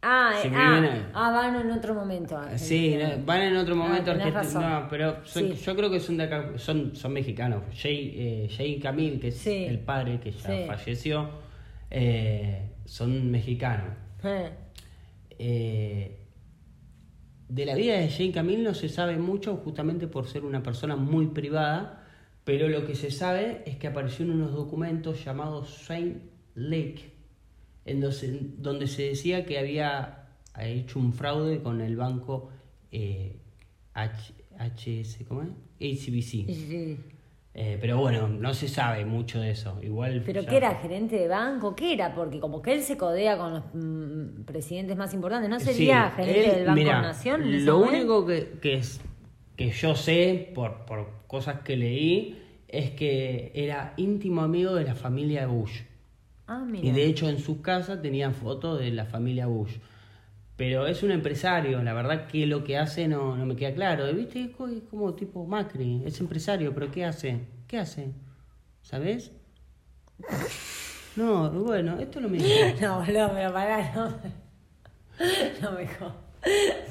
Ah, 0.06 0.32
Sí, 0.42 0.48
eh, 0.48 0.52
ah, 0.54 1.00
ah, 1.14 1.30
van 1.30 1.56
en 1.56 1.70
otro 1.70 1.94
momento. 1.94 2.38
Sí, 2.56 2.98
van 3.24 3.40
en 3.40 3.56
otro 3.56 3.74
momento 3.74 4.10
Ah, 4.10 4.14
Argentina. 4.14 4.42
razón. 4.42 4.62
No, 4.70 4.86
pero 4.90 5.24
son- 5.24 5.44
Sí. 5.54 5.62
yo 5.64 5.74
creo 5.76 5.90
que 5.90 5.98
son 6.00 6.18
de 6.18 6.24
acá, 6.24 6.50
son, 6.56 6.94
son 6.94 7.12
mexicanos. 7.14 7.62
Jay, 7.74 8.14
eh, 8.14 8.48
Jay 8.54 8.78
Camil, 8.78 9.18
que 9.18 9.28
es 9.28 9.38
Sí. 9.38 9.64
el 9.64 9.78
padre 9.78 10.20
que 10.20 10.30
ya 10.32 10.40
Sí. 10.50 10.64
falleció, 10.66 11.30
eh, 11.90 12.70
son 12.84 13.30
mexicanos. 13.30 13.94
Eh, 14.24 14.50
Eh, 15.36 16.23
de 17.54 17.66
la 17.66 17.76
vida 17.76 17.96
de 17.98 18.08
Jane 18.08 18.32
Camille 18.32 18.64
no 18.64 18.74
se 18.74 18.88
sabe 18.88 19.16
mucho 19.16 19.56
justamente 19.58 20.08
por 20.08 20.26
ser 20.26 20.44
una 20.44 20.62
persona 20.62 20.96
muy 20.96 21.28
privada, 21.28 22.04
pero 22.42 22.68
lo 22.68 22.84
que 22.84 22.96
se 22.96 23.12
sabe 23.12 23.62
es 23.64 23.76
que 23.76 23.86
apareció 23.86 24.24
en 24.24 24.32
unos 24.32 24.52
documentos 24.52 25.24
llamados 25.24 25.84
Saint 25.86 26.16
Lake, 26.56 27.12
en 27.84 28.00
donde, 28.58 28.88
se 28.88 29.02
decía 29.02 29.46
que 29.46 29.58
había 29.58 30.30
hecho 30.58 30.98
un 30.98 31.12
fraude 31.12 31.62
con 31.62 31.80
el 31.80 31.96
banco 31.96 32.50
eh, 32.90 33.36
¿cómo 35.28 35.42
es? 35.42 35.48
HCBC. 35.78 37.13
Eh, 37.56 37.78
pero 37.80 37.98
bueno, 37.98 38.26
no 38.26 38.52
se 38.52 38.66
sabe 38.66 39.04
mucho 39.04 39.40
de 39.40 39.52
eso. 39.52 39.78
Igual. 39.80 40.22
¿Pero 40.26 40.40
ya- 40.42 40.48
qué 40.50 40.56
era? 40.56 40.74
¿Gerente 40.74 41.16
de 41.16 41.28
banco? 41.28 41.76
¿Qué 41.76 41.92
era? 41.94 42.12
Porque 42.12 42.40
como 42.40 42.60
que 42.60 42.72
él 42.74 42.82
se 42.82 42.96
codea 42.96 43.38
con 43.38 43.52
los 43.54 43.62
mm, 43.72 44.42
presidentes 44.44 44.96
más 44.96 45.14
importantes. 45.14 45.48
¿No 45.48 45.60
sería 45.60 46.12
Sí, 46.16 46.22
gerente 46.24 46.48
él- 46.48 46.54
del 46.56 46.64
Banco 46.66 46.80
mirá, 46.80 47.00
Nación? 47.02 47.64
Lo 47.64 47.78
momento? 47.78 47.96
único 47.96 48.26
que, 48.26 48.58
que, 48.60 48.74
es, 48.74 49.00
que 49.56 49.70
yo 49.70 49.94
sé 49.94 50.50
por, 50.52 50.84
por 50.84 51.06
cosas 51.28 51.60
que 51.60 51.76
leí 51.76 52.40
es 52.66 52.90
que 52.90 53.52
era 53.54 53.94
íntimo 53.98 54.42
amigo 54.42 54.74
de 54.74 54.82
la 54.82 54.96
familia 54.96 55.46
Bush. 55.46 55.82
Ah, 56.48 56.64
mira. 56.68 56.84
Y 56.84 56.90
de 56.90 57.06
hecho 57.06 57.28
en 57.28 57.38
su 57.38 57.62
casa 57.62 58.02
tenían 58.02 58.34
fotos 58.34 58.80
de 58.80 58.90
la 58.90 59.04
familia 59.04 59.46
Bush. 59.46 59.76
Pero 60.56 60.86
es 60.86 61.02
un 61.02 61.10
empresario, 61.10 61.82
la 61.82 61.92
verdad 61.94 62.26
que 62.28 62.46
lo 62.46 62.62
que 62.62 62.78
hace 62.78 63.08
no, 63.08 63.36
no 63.36 63.44
me 63.46 63.56
queda 63.56 63.74
claro. 63.74 64.12
¿Viste? 64.14 64.44
Es 64.44 64.50
co- 64.50 64.68
es 64.68 64.82
como 64.88 65.14
tipo 65.14 65.44
Macri, 65.46 66.02
es 66.06 66.20
empresario, 66.20 66.72
pero 66.72 66.90
¿qué 66.92 67.04
hace? 67.04 67.40
¿Qué 67.66 67.78
hace? 67.78 68.12
¿Sabes? 68.82 69.32
No, 71.16 71.50
bueno, 71.50 71.98
esto 71.98 72.20
lo 72.20 72.28
mismo. 72.28 72.48
No, 72.80 72.98
boludo, 73.00 73.30
pero 73.34 73.52
pará, 73.52 73.92
no. 73.94 74.14
No 75.62 75.72
me. 75.72 75.88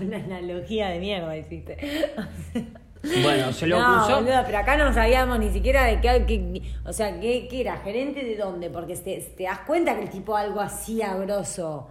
Una 0.05 0.17
analogía 0.17 0.89
de 0.89 0.99
mierda 0.99 1.37
hiciste. 1.37 1.77
Bueno, 3.21 3.51
se 3.51 3.67
lo 3.67 3.77
no, 3.79 3.85
acusó. 3.97 4.15
boludo, 4.21 4.41
pero 4.45 4.57
acá 4.59 4.77
no 4.77 4.93
sabíamos 4.93 5.39
ni 5.39 5.51
siquiera 5.51 5.83
de 5.85 5.99
qué, 6.01 6.25
qué- 6.25 6.61
o 6.85 6.93
sea, 6.93 7.19
qué, 7.19 7.47
qué 7.49 7.61
era, 7.61 7.77
gerente 7.77 8.23
de 8.23 8.35
dónde, 8.37 8.69
porque 8.69 8.95
te, 8.95 9.17
te 9.37 9.43
das 9.43 9.59
cuenta 9.59 9.95
que 9.95 10.03
el 10.03 10.09
tipo 10.09 10.35
algo 10.35 10.59
hacía 10.61 11.15
grosso. 11.15 11.89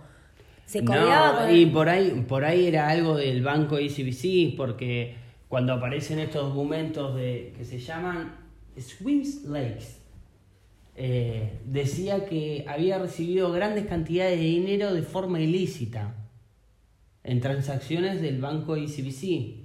Se 0.73 0.83
codeaba 0.83 1.33
No, 1.33 1.39
con 1.49 1.55
y 1.55 1.63
el- 1.65 1.71
por 1.71 1.89
ahí, 1.91 2.25
por 2.27 2.45
ahí 2.47 2.67
era 2.67 2.89
algo 2.89 3.17
del 3.19 3.43
banco 3.43 3.79
ICBC, 3.79 4.57
porque 4.57 5.15
cuando 5.49 5.75
aparecen 5.75 6.19
estos 6.19 6.49
documentos 6.49 7.15
de, 7.15 7.53
que 7.59 7.65
se 7.67 7.79
llaman 7.79 8.35
Swims 8.79 9.45
Lakes, 9.45 9.99
eh, 10.97 11.59
decía 11.67 12.25
que 12.25 12.65
había 12.67 12.99
recibido 12.99 13.53
grandes 13.53 13.85
cantidades 13.87 14.39
de 14.39 14.47
dinero 14.47 14.95
de 14.95 15.03
forma 15.03 15.41
ilícita 15.41 16.15
en 17.23 17.41
transacciones 17.43 18.23
del 18.23 18.41
banco 18.41 18.75
ICBC. 18.77 19.62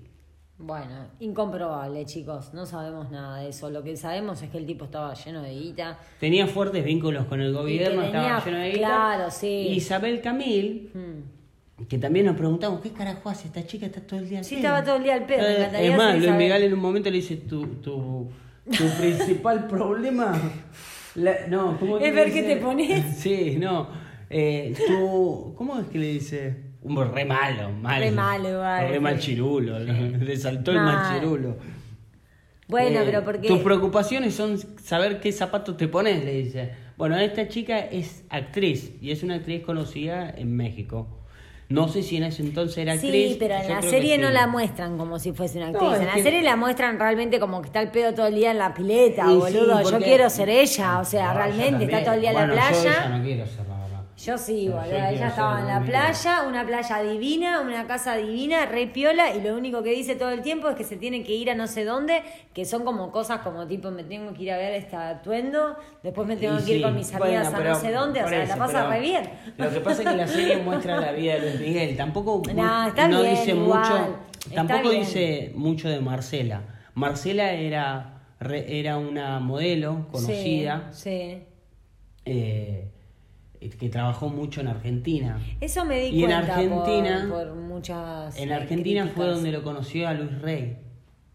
Bueno, 0.60 1.08
incomprobable, 1.20 2.04
chicos. 2.06 2.52
No 2.54 2.66
sabemos 2.66 3.12
nada 3.12 3.42
de 3.42 3.50
eso. 3.50 3.70
Lo 3.70 3.84
que 3.84 3.96
sabemos 3.96 4.42
es 4.42 4.50
que 4.50 4.58
el 4.58 4.66
tipo 4.66 4.86
estaba 4.86 5.14
lleno 5.14 5.44
de 5.44 5.52
guita. 5.54 6.00
Tenía 6.20 6.48
fuertes 6.48 6.84
vínculos 6.84 7.26
con 7.26 7.42
el 7.42 7.54
gobierno, 7.54 8.02
tenía- 8.02 8.38
estaba 8.38 8.46
lleno 8.46 8.58
de 8.58 8.68
guita. 8.72 8.80
claro, 8.88 9.32
sí. 9.32 9.68
Isabel 9.76 10.20
Camil, 10.22 10.90
Hmm. 10.94 11.84
que 11.88 12.00
también 12.00 12.26
nos 12.26 12.36
preguntamos, 12.36 12.82
¿qué 12.82 12.90
carajo 12.92 13.30
hace 13.30 13.48
esta 13.50 13.64
chica? 13.68 13.86
Está 13.86 14.02
todo 14.02 14.20
el 14.20 14.30
día 14.30 14.40
al 14.40 14.46
Sí, 14.46 14.56
pedo?". 14.56 14.66
estaba 14.66 14.84
todo 14.84 14.96
el 14.96 15.04
día 15.04 15.14
al 15.14 15.26
pedo, 15.28 15.42
me 15.44 15.48
Eh, 15.48 15.58
encantaría 15.58 15.92
Es 15.92 15.98
más, 15.98 16.12
Luis 16.14 16.24
Isabel. 16.24 16.44
Miguel 16.44 16.64
en 16.64 16.74
un 16.74 16.80
momento 16.80 17.10
le 17.12 17.16
dice, 17.18 17.36
tu, 17.38 17.68
tu, 17.76 18.28
tu 18.76 18.84
principal 19.00 19.68
problema... 19.68 20.34
la- 21.16 21.48
no, 21.48 21.80
¿cómo 21.80 22.00
Es 22.00 22.16
ver 22.16 22.34
qué 22.34 22.42
te 22.44 22.58
pones. 22.58 23.06
Sí, 23.18 23.58
no. 23.60 23.88
eh, 24.30 24.74
tu, 24.88 25.54
¿Cómo 25.56 25.78
es 25.80 25.86
que 25.88 26.00
le 26.00 26.08
dice? 26.08 26.67
Un 26.88 27.14
re 27.14 27.26
malo, 27.26 27.70
malo. 27.72 28.00
Re 28.00 28.12
malo, 28.12 28.50
igual, 28.50 29.88
Re. 29.88 30.18
Le 30.26 30.38
saltó 30.38 30.72
el 30.72 30.78
Mal. 30.78 30.96
mal 30.96 31.20
chirulo. 31.20 31.58
Bueno, 32.68 33.00
Eh, 33.00 33.04
pero 33.06 33.24
porque. 33.24 33.48
Tus 33.48 33.60
preocupaciones 33.60 34.36
son 34.36 34.58
saber 34.84 35.20
qué 35.20 35.32
zapatos 35.32 35.78
te 35.78 35.88
pones, 35.88 36.24
le 36.24 36.34
dice. 36.44 36.72
Bueno, 36.98 37.18
esta 37.18 37.48
chica 37.48 37.80
es 37.80 38.24
actriz 38.30 38.92
y 39.02 39.12
es 39.12 39.24
una 39.24 39.36
actriz 39.36 39.64
conocida 39.64 40.30
en 40.36 40.56
México. 40.56 41.08
No 41.70 41.90
sé 41.90 42.02
si 42.02 42.16
en 42.16 42.24
ese 42.24 42.42
entonces 42.44 42.78
era 42.78 42.94
actriz. 42.94 43.32
Sí, 43.34 43.36
pero 43.38 43.56
en 43.56 43.64
yo 43.64 43.76
la 43.76 43.82
serie 43.82 44.18
no 44.18 44.28
sí. 44.30 44.34
la 44.34 44.48
muestran 44.48 44.98
como 44.98 45.20
si 45.20 45.34
fuese 45.34 45.58
una 45.60 45.68
actriz. 45.68 46.00
en 46.00 46.06
la 46.08 46.14
que- 46.14 46.24
serie 46.24 46.42
la 46.42 46.56
muestran 46.56 46.98
realmente 46.98 47.40
como 47.42 47.62
que 47.62 47.68
está 47.68 47.82
el 47.82 47.92
pedo 47.92 48.14
todo 48.14 48.28
el 48.28 48.36
día 48.36 48.52
en 48.52 48.58
la 48.58 48.74
pileta, 48.74 49.26
Y 49.26 49.32
sí, 49.34 49.36
boludo. 49.36 49.92
Yo 49.92 49.98
quiero 50.00 50.30
ser 50.30 50.50
ella, 50.50 51.00
o 51.00 51.06
sea, 51.06 51.26
No, 51.28 51.34
yo 51.34 51.38
realmente 51.40 51.84
está 51.86 52.04
todo 52.06 52.14
el 52.16 52.22
día 52.22 52.30
en 52.32 52.36
la 52.38 52.48
Yo 52.48 52.54
playa. 52.54 52.80
ella 52.82 53.18
no 53.18 53.24
quiero 53.24 53.46
ser. 53.46 53.68
Yo 54.26 54.36
sí, 54.36 54.68
boludo. 54.68 54.90
yo 54.90 54.96
Ella 54.98 55.28
estaba 55.28 55.60
en 55.60 55.68
la 55.68 55.80
playa, 55.82 56.42
una 56.48 56.66
playa 56.66 57.04
divina, 57.04 57.62
una 57.62 57.86
casa 57.86 58.16
divina, 58.16 58.66
re 58.66 58.88
piola, 58.88 59.36
y 59.36 59.42
lo 59.42 59.56
único 59.56 59.84
que 59.84 59.92
dice 59.92 60.16
todo 60.16 60.32
el 60.32 60.42
tiempo 60.42 60.68
es 60.70 60.76
que 60.76 60.84
se 60.84 60.96
tiene 60.98 61.24
que 61.24 61.34
ir 61.36 61.52
a 61.52 61.56
no 61.56 61.68
sé 61.68 61.86
dónde, 61.86 62.24
que 62.52 62.66
son 62.66 62.84
como 62.84 63.12
cosas 63.12 63.42
como 63.42 63.68
tipo, 63.68 63.92
me 63.92 64.04
tengo 64.04 64.34
que 64.34 64.42
ir 64.44 64.52
a 64.54 64.58
ver 64.58 64.74
este 64.74 64.96
atuendo, 64.96 65.76
después 66.02 66.28
me 66.28 66.36
tengo 66.36 66.58
Y 66.60 66.64
que 66.64 66.76
ir 66.78 66.82
con 66.82 66.96
mis 66.96 67.12
bueno, 67.12 67.26
amigas 67.26 67.54
a 67.54 67.60
no 67.64 67.76
sé 67.76 67.92
dónde, 67.92 68.24
o 68.24 68.28
sea, 68.28 68.42
eso, 68.44 68.54
la 68.54 68.66
pasa 68.66 68.90
re 68.90 69.00
bien. 69.02 69.30
Lo 69.56 69.70
que 69.70 69.80
pasa 69.82 70.02
es 70.02 70.10
que 70.10 70.16
la 70.18 70.28
serie 70.28 70.58
muestra 70.64 71.00
la 71.00 71.12
vida 71.12 71.36
de 71.36 71.40
Luis 71.42 71.60
Miguel. 71.62 71.96
Tampoco 71.96 72.42
No, 72.56 72.88
está 72.88 73.08
no 73.08 73.22
bien, 73.22 73.36
dice 73.36 73.52
igual. 73.52 73.80
mucho. 73.80 74.16
Tampoco 74.56 74.90
dice 74.90 75.52
mucho 75.54 75.90
de 75.90 76.00
Marcela. 76.00 76.62
Marcela 76.96 77.52
era, 77.52 78.22
re- 78.40 78.80
era 78.80 78.98
una 78.98 79.40
modelo 79.40 80.08
conocida 80.12 80.88
Sí, 80.92 81.04
sí. 81.04 81.44
eh, 82.26 82.88
que 83.80 83.90
trabajó 83.90 84.30
mucho 84.30 84.62
en 84.62 84.68
Argentina. 84.68 85.40
Eso 85.62 85.84
me 85.86 86.00
di 86.00 86.08
Y 86.20 86.24
en 86.24 86.32
Argentina- 86.32 87.26
por, 87.30 87.48
por 87.48 87.56
muchas. 87.56 88.38
En 88.38 88.50
eh, 88.50 88.54
Argentina 88.54 89.12
fue 89.14 89.26
donde 89.28 89.52
lo 89.52 89.64
conoció 89.64 90.08
a 90.08 90.14
Luis 90.14 90.42
Rey. 90.42 90.78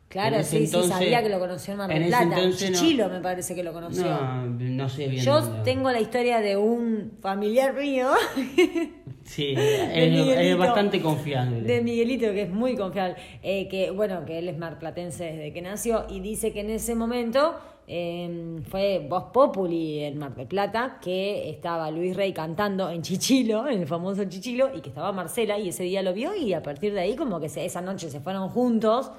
Claro, 0.08 0.36
En 0.36 0.44
sí, 0.44 0.56
entonces- 0.64 0.92
sí, 0.92 1.04
sabía 1.04 1.22
que 1.22 1.30
lo 1.30 1.38
conoció 1.40 1.72
en 1.72 1.78
Mar 1.78 1.88
del 1.88 2.06
Plata. 2.08 2.24
entonces 2.24 2.70
no- 2.70 2.78
Chichilo 2.78 3.08
me 3.08 3.20
parece 3.20 3.54
que 3.54 3.62
lo 3.62 3.72
conoció. 3.72 4.04
No, 4.04 4.44
no 4.46 4.88
sé 4.90 5.08
bien. 5.08 5.24
Yo 5.24 5.40
dónde. 5.40 5.62
tengo 5.64 5.90
la 5.90 6.00
historia 6.00 6.40
de 6.40 6.56
un 6.58 7.12
familiar 7.22 7.74
mío, 7.74 8.10
Sí, 9.24 9.54
es, 9.56 10.36
es 10.38 10.58
bastante 10.58 11.00
confiable. 11.00 11.62
de 11.62 11.80
Miguelito, 11.80 12.26
que 12.32 12.42
es 12.42 12.50
muy 12.50 12.76
confiable, 12.76 13.14
eh, 13.42 13.68
que 13.68 13.90
bueno, 13.90 14.24
que 14.26 14.38
él 14.38 14.48
es 14.48 14.58
marplatense 14.58 15.24
desde 15.24 15.52
que 15.52 15.62
nació 15.62 16.06
y 16.10 16.20
dice 16.20 16.52
que 16.52 16.60
en 16.60 16.70
ese 16.70 16.94
momento 16.94 17.54
eh, 17.94 18.60
fue 18.70 19.06
Voz 19.06 19.24
Populi 19.32 20.00
en 20.02 20.16
Mar 20.18 20.34
del 20.34 20.46
Plata, 20.46 20.98
que 21.02 21.50
estaba 21.50 21.90
Luis 21.90 22.16
Rey 22.16 22.32
cantando 22.32 22.88
en 22.88 23.02
Chichilo, 23.02 23.68
en 23.68 23.80
el 23.80 23.86
famoso 23.86 24.24
Chichilo, 24.24 24.74
y 24.74 24.80
que 24.80 24.88
estaba 24.88 25.12
Marcela 25.12 25.58
y 25.58 25.68
ese 25.68 25.82
día 25.84 26.00
lo 26.02 26.14
vio 26.14 26.34
y 26.34 26.54
a 26.54 26.62
partir 26.62 26.94
de 26.94 27.00
ahí 27.00 27.16
como 27.16 27.38
que 27.38 27.50
se- 27.50 27.64
esa 27.66 27.82
noche 27.82 28.08
se 28.10 28.20
fueron 28.20 28.48
juntos, 28.48 29.10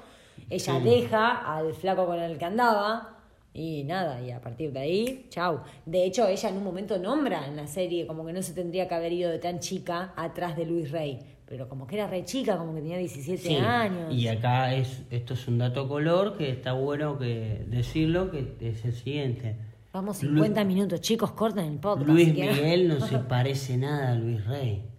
ella 0.50 0.80
deja 0.80 1.56
al 1.56 1.72
flaco 1.74 2.06
con 2.06 2.18
el 2.18 2.36
que 2.36 2.44
andaba. 2.44 3.10
Y 3.56 3.84
nada, 3.84 4.20
y 4.20 4.32
a 4.32 4.40
partir 4.40 4.72
de 4.72 4.80
ahí, 4.80 5.26
chau. 5.30 5.60
De 5.86 6.04
hecho, 6.04 6.26
ella 6.26 6.48
en 6.48 6.56
un 6.56 6.64
momento 6.64 6.98
nombra 6.98 7.46
en 7.46 7.54
la 7.54 7.68
serie 7.68 8.04
como 8.04 8.26
que 8.26 8.32
no 8.32 8.42
se 8.42 8.52
tendría 8.52 8.88
que 8.88 8.94
haber 8.96 9.12
ido 9.12 9.30
de 9.30 9.38
tan 9.38 9.60
chica 9.60 10.12
atrás 10.16 10.56
de 10.56 10.66
Luis 10.66 10.90
Rey. 10.90 11.20
Pero 11.46 11.68
como 11.68 11.86
que 11.86 11.96
era 11.96 12.06
re 12.06 12.24
chica, 12.24 12.56
como 12.56 12.74
que 12.74 12.80
tenía 12.80 12.96
17 12.98 13.42
Sí, 13.42 13.56
años. 13.56 14.12
Y 14.14 14.28
acá 14.28 14.74
es, 14.74 15.02
esto 15.10 15.34
es 15.34 15.46
un 15.46 15.58
dato 15.58 15.86
color 15.88 16.36
que 16.38 16.50
está 16.50 16.72
bueno 16.72 17.18
que 17.18 17.64
decirlo, 17.68 18.30
que 18.30 18.56
es 18.60 18.84
el 18.84 18.94
siguiente. 18.94 19.56
Vamos 19.92 20.22
Lu- 20.22 20.30
50 20.42 20.64
minutos, 20.64 21.00
chicos, 21.02 21.32
corten 21.32 21.66
el 21.66 21.78
podcast. 21.78 22.08
Luis. 22.08 22.28
Miguel 22.34 22.88
no 22.88 23.00
se 23.06 23.18
parece 23.28 23.76
nada 23.76 24.12
a 24.12 24.14
Luis 24.14 24.44
Rey. 24.46 24.90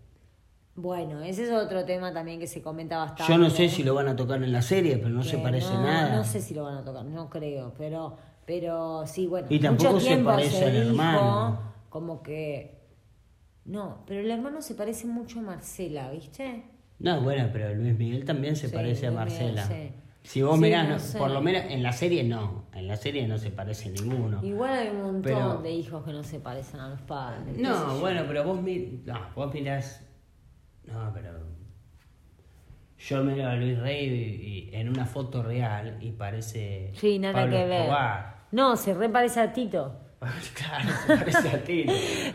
Bueno, 0.78 1.22
ese 1.22 1.46
es 1.46 1.52
otro 1.52 1.86
tema 1.86 2.14
también 2.14 2.40
que 2.40 2.48
se 2.48 2.62
comenta 2.62 2.98
bastante. 2.98 3.32
Yo 3.32 3.38
no 3.40 3.50
sé 3.50 3.70
si 3.70 3.82
lo 3.84 3.94
van 3.96 4.10
a 4.10 4.16
tocar 4.16 4.44
en 4.44 4.52
la 4.52 4.62
serie, 4.62 4.98
pero 4.98 5.10
no 5.10 5.24
se 5.24 5.38
parece 5.38 5.74
no, 5.74 5.82
nada. 5.84 6.16
No 6.18 6.24
sé 6.26 6.42
si 6.42 6.54
lo 6.54 6.64
van 6.64 6.78
a 6.78 6.84
tocar, 6.84 7.06
no 7.06 7.30
creo, 7.30 7.74
pero, 7.78 8.18
pero 8.46 9.08
sí, 9.08 9.26
bueno. 9.26 9.48
Y 9.50 9.60
tampoco 9.60 9.94
mucho 9.94 10.06
se 10.06 10.18
parece 10.18 10.66
al 10.66 10.76
hermano. 10.76 11.60
Como 11.90 12.22
que. 12.22 12.75
No, 13.66 14.04
pero 14.06 14.22
el 14.22 14.30
hermano 14.32 14.62
se 14.62 14.76
parece 14.76 15.08
mucho 15.08 15.40
a 15.40 15.44
Marcela, 15.44 16.12
¿viste? 16.12 16.66
No, 17.00 17.22
bueno, 17.22 17.50
pero 17.52 17.74
Luis 17.74 17.98
Miguel 17.98 18.24
también 18.24 18.56
se 18.56 18.70
Sí, 18.70 18.74
parece 18.76 19.08
a 19.08 19.12
Miguel, 19.12 19.26
Marcela. 19.28 19.64
sí. 19.66 19.92
Si 20.24 20.42
vos 20.42 20.56
Sí, 20.56 20.62
mirás, 20.62 20.88
no 20.90 20.98
sé. 21.00 21.18
por 21.20 21.30
lo 21.32 21.42
menos 21.42 21.64
en 21.70 21.84
la 21.84 21.92
serie 21.92 22.24
no. 22.24 22.66
En 22.74 22.88
la 22.88 22.96
serie 22.96 23.28
no 23.28 23.38
se 23.38 23.52
parece 23.52 23.90
ninguno. 23.92 24.44
Igual 24.44 24.74
hay 24.74 24.88
un 24.90 24.98
montón 25.02 25.22
Pero- 25.22 25.62
de 25.62 25.72
hijos 25.72 26.04
que 26.04 26.12
no 26.14 26.24
se 26.24 26.40
parecen 26.40 26.80
a 26.80 26.90
los 26.90 27.02
padres. 27.02 27.58
No, 27.58 27.94
yo. 27.96 28.00
bueno, 28.00 28.24
pero 28.28 28.44
vos, 28.44 28.62
mi- 28.62 29.02
no, 29.06 29.20
vos 29.36 29.54
mirás. 29.54 30.02
No, 30.86 31.12
pero. 31.14 31.32
Yo 32.98 33.24
miro 33.24 33.48
a 33.48 33.56
Luis 33.56 33.78
Rey 33.80 34.06
y- 34.08 34.70
y 34.72 34.76
en 34.76 34.90
una 34.90 35.06
foto 35.06 35.44
real 35.44 35.98
y 36.02 36.12
parece. 36.12 36.92
Sí, 36.96 37.20
nada 37.20 37.34
Pablo 37.42 37.58
que 37.58 37.66
ver. 37.66 37.82
Escobar. 37.82 38.36
No, 38.52 38.76
se 38.78 38.94
reparece 38.94 39.40
a 39.42 39.54
Tito. 39.54 40.00
claro, 40.54 40.90
se 41.06 41.18
parece 41.18 41.50
a 41.50 41.64
ti. 41.64 41.86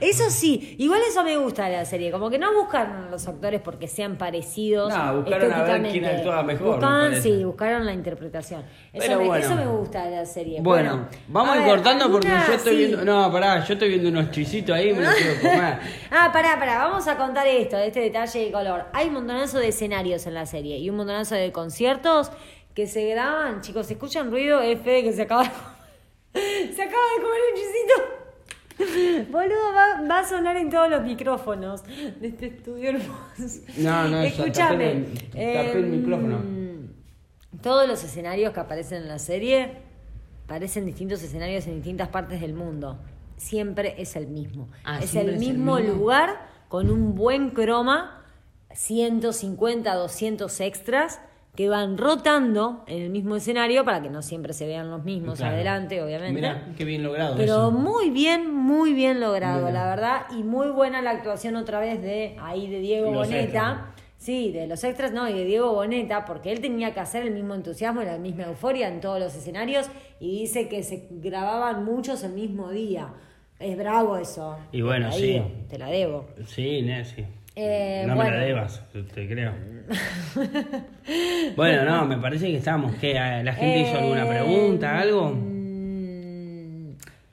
Eso 0.01 0.31
sí, 0.31 0.77
igual 0.79 1.01
eso 1.09 1.23
me 1.25 1.37
gusta 1.37 1.67
de 1.67 1.77
la 1.77 1.85
serie, 1.85 2.11
como 2.11 2.31
que 2.31 2.39
no 2.39 2.53
buscaron 2.55 3.05
a 3.05 3.11
los 3.11 3.27
actores 3.27 3.61
porque 3.61 3.89
sean 3.89 4.17
parecidos. 4.17 4.93
No, 4.95 5.23
buscaron 5.23 5.53
a 5.53 5.63
ver 5.63 5.83
quién 5.91 6.05
actuaba 6.05 6.43
mejor, 6.43 6.67
me 6.67 6.73
Buscaban, 6.75 7.23
sí, 7.23 7.45
buscaron 7.45 7.87
la 7.87 7.93
interpretación. 7.93 8.63
Eso, 8.93 9.05
Pero 9.07 9.19
me, 9.21 9.27
bueno. 9.27 9.45
eso 9.45 9.55
me 9.55 9.67
gusta 9.67 10.05
de 10.05 10.17
la 10.17 10.27
serie. 10.27 10.61
Bueno, 10.61 11.09
vamos 11.29 11.57
a 11.57 11.59
ir 11.61 11.65
cortando 11.65 12.11
porque 12.11 12.29
yo 12.29 12.55
estoy 12.55 12.73
sí. 12.73 12.79
viendo. 12.79 13.05
No, 13.05 13.31
pará, 13.33 13.65
yo 13.65 13.75
estoy 13.75 13.89
viendo 13.89 14.09
unos 14.09 14.31
chisitos 14.31 14.75
ahí 14.75 14.93
me 14.93 15.03
los 15.03 15.15
quiero 15.15 15.41
comer. 15.41 15.79
Ah, 16.11 16.31
pará, 16.33 16.59
pará, 16.59 16.79
vamos 16.79 17.07
a 17.07 17.17
contar 17.17 17.47
esto, 17.47 17.77
de 17.77 17.87
este 17.87 18.01
detalle 18.01 18.47
de 18.47 18.51
color. 18.51 18.87
Hay 18.93 19.09
un 19.09 19.15
montonazo 19.15 19.59
de 19.59 19.69
escenarios 19.69 20.27
en 20.27 20.35
la 20.35 20.45
serie 20.45 20.79
y 20.79 20.91
un 20.91 20.97
montonazo 20.97 21.35
de 21.35 21.53
conciertos 21.53 22.31
que 22.75 22.87
se 22.87 23.09
graban. 23.09 23.61
Chicos, 23.63 23.87
¿se 23.87 23.95
escuchan 23.95 24.31
ruido? 24.31 24.61
Es 24.61 24.81
Fede 24.81 25.05
que 25.05 25.13
se 25.13 25.23
acaba. 25.23 25.51
Se 26.75 26.83
acaba 26.83 27.03
de 27.17 27.23
comer 27.23 27.41
un 27.51 27.57
chisito. 27.57 29.31
Boludo, 29.31 29.75
va, 29.75 30.01
va 30.09 30.19
a 30.21 30.25
sonar 30.29 30.57
en 30.57 30.71
todos 30.71 30.89
los 30.89 31.03
micrófonos 31.03 31.83
de 31.85 32.29
este 32.29 32.47
estudio 32.47 32.91
hermoso. 32.91 33.61
No, 33.77 34.09
no, 34.09 34.21
eso, 34.23 34.43
Escúchame. 34.45 34.87
tapé 34.87 34.93
el- 34.93 35.19
tapé 35.67 35.73
el 35.79 35.85
em, 35.85 35.91
micrófono. 36.01 36.43
Todos 37.63 37.87
los 37.87 38.03
escenarios 38.03 38.55
que 38.55 38.61
aparecen 38.61 39.03
en 39.03 39.09
la 39.09 39.19
serie 39.19 39.83
aparecen 40.47 40.87
distintos 40.87 41.23
escenarios 41.23 41.67
en 41.67 41.75
distintas 41.77 42.09
partes 42.09 42.41
del 42.41 42.55
mundo. 42.55 42.99
Siempre 43.37 43.95
es 43.99 44.17
el 44.17 44.27
mismo. 44.29 44.69
Ah, 44.85 44.99
es 45.03 45.15
el 45.15 45.29
es 45.29 45.35
el 45.35 45.39
mismo 45.41 45.77
mismo. 45.77 45.95
lugar 45.95 46.49
con 46.69 46.91
un 46.91 47.15
buen 47.15 47.51
croma, 47.51 48.25
150, 48.73 49.95
200 49.95 50.61
extras 50.61 51.21
que 51.55 51.69
van 51.69 51.99
rotando 51.99 52.85
en 52.87 53.03
el 53.03 53.11
mismo 53.11 53.37
escenario 53.37 53.85
para 53.85 54.01
que 54.01 54.09
no 54.09 54.23
siempre 54.23 54.53
se 54.53 54.67
vean 54.67 54.91
los 54.91 55.05
mismos 55.05 55.39
Claro. 55.39 55.55
adelante, 55.57 56.01
obviamente. 56.03 56.33
Mirá, 56.35 56.69
qué 56.77 56.85
bien 56.85 57.03
logrado 57.03 57.37
Pero 57.37 57.55
eso. 57.55 57.71
muy 57.73 58.11
bien, 58.11 58.55
muy 58.55 58.95
bien 58.95 59.21
logrado, 59.21 59.71
la 59.71 59.87
verdad. 59.87 60.23
Y 60.31 60.43
muy 60.43 60.69
buena 60.69 61.03
la 61.03 61.11
actuación 61.11 61.57
otra 61.57 61.81
vez 61.81 62.01
de 62.03 62.37
ahí 62.41 62.69
de 62.69 62.79
Diego 62.81 63.13
Los 63.13 63.27
Boneta. 63.27 63.43
extras. 63.43 63.79
Sí, 64.17 64.53
de 64.53 64.67
los 64.67 64.85
extras, 64.85 65.13
no, 65.13 65.29
y 65.29 65.33
de 65.33 65.45
Diego 65.47 65.73
Boneta, 65.73 66.27
porque 66.27 66.53
él 66.53 66.61
tenía 66.61 66.93
que 66.93 67.01
hacer 67.01 67.23
el 67.27 67.33
mismo 67.33 67.55
entusiasmo 67.55 68.03
y 68.03 68.05
la 68.05 68.19
misma 68.19 68.45
euforia 68.45 68.89
en 68.89 69.01
todos 69.01 69.19
los 69.19 69.35
escenarios. 69.35 69.89
Y 70.21 70.41
dice 70.41 70.69
que 70.69 70.83
se 70.83 71.09
grababan 71.11 71.85
muchos 71.87 72.23
el 72.23 72.33
mismo 72.33 72.71
día. 72.71 73.09
Es 73.59 73.77
bravo 73.77 74.17
eso. 74.19 74.57
Y 74.73 74.83
bueno, 74.83 75.07
Te 75.09 75.13
la 75.13 75.17
sí. 75.19 75.23
digo, 75.33 75.51
Te 75.69 75.79
la 75.79 75.87
debo. 75.89 76.27
Sí, 76.47 76.87
sí. 77.05 77.25
Eh, 77.57 78.05
no 78.07 78.15
me 78.17 78.31
la 78.31 78.39
debas, 78.39 78.83
te 78.93 79.29
creo. 79.29 79.53
bueno, 81.57 81.85
no, 81.85 82.07
me 82.07 82.17
parece 82.19 82.47
que 82.47 82.57
estamos. 82.57 82.95
¿Qué? 82.97 83.15
¿La 83.15 83.53
gente 83.55 83.81
hizo 83.81 83.99
alguna 83.99 84.25
Eh, 84.25 84.29
pregunta, 84.29 84.99
algo? 85.01 85.31
mm, 85.35 86.91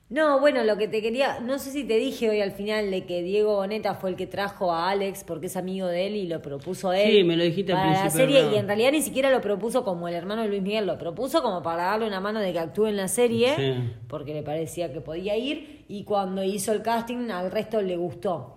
No, 0.10 0.40
bueno, 0.40 0.64
lo 0.64 0.78
que 0.78 0.88
te 0.88 1.02
quería, 1.02 1.40
no 1.42 1.60
sé 1.60 1.70
si 1.72 1.84
te 1.84 1.98
dije 1.98 2.30
hoy 2.30 2.40
al 2.42 2.52
final 2.54 2.90
de 2.92 3.06
que 3.06 3.22
Diego 3.22 3.56
Boneta 3.58 3.94
fue 3.96 4.10
el 4.10 4.16
que 4.16 4.26
trajo 4.26 4.72
a 4.74 4.90
Alex 4.90 5.24
porque 5.26 5.48
es 5.48 5.58
amigo 5.58 5.86
de 5.88 6.08
él 6.08 6.16
y 6.16 6.28
lo 6.28 6.42
propuso 6.42 6.94
él. 6.94 7.12
Sí, 7.12 7.24
me 7.26 7.36
lo 7.36 7.44
dijiste 7.44 7.74
al 7.74 7.78
para 7.80 7.92
la 7.92 8.00
principio 8.02 8.26
del 8.26 8.36
serie 8.44 8.56
y 8.56 8.60
en 8.60 8.68
realidad 8.68 8.92
ni 8.94 9.02
siquiera 9.02 9.30
lo 9.30 9.42
propuso 9.42 9.84
como 9.84 10.08
el 10.08 10.16
hermano 10.16 10.44
de 10.44 10.48
Luis 10.48 10.62
Miguel, 10.62 10.88
lo 10.88 10.98
propuso 10.98 11.42
como 11.44 11.62
para 11.62 11.84
darle 11.84 12.08
una 12.08 12.22
mano 12.22 12.40
de 12.40 12.54
que 12.54 12.60
actúe 12.60 12.88
en 12.88 12.96
la 12.98 13.08
serie 13.10 13.54
Sí. 13.56 13.74
porque 14.08 14.34
le 14.34 14.44
parecía 14.44 14.92
que 14.94 15.02
podía 15.02 15.36
ir 15.38 15.84
y 15.90 16.06
cuando 16.06 16.42
hizo 16.44 16.72
el 16.72 16.82
casting 16.82 17.30
al 17.30 17.52
resto 17.52 17.82
le 17.82 17.98
gustó. 17.98 18.57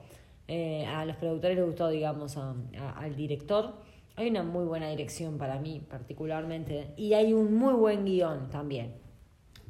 Eh, 0.52 0.84
a 0.84 1.04
los 1.04 1.14
productores 1.14 1.56
les 1.56 1.64
gustó, 1.64 1.88
digamos, 1.88 2.36
a- 2.36 2.56
a- 2.80 2.98
al 2.98 3.14
director. 3.14 3.74
Hay 4.16 4.28
una 4.28 4.42
muy 4.42 4.64
buena 4.64 4.88
dirección 4.88 5.38
para 5.38 5.60
mí, 5.60 5.80
particularmente. 5.88 6.92
Y 6.96 7.14
hay 7.14 7.32
un 7.32 7.54
muy 7.54 7.72
buen 7.74 8.04
guion 8.04 8.50
también. 8.50 8.94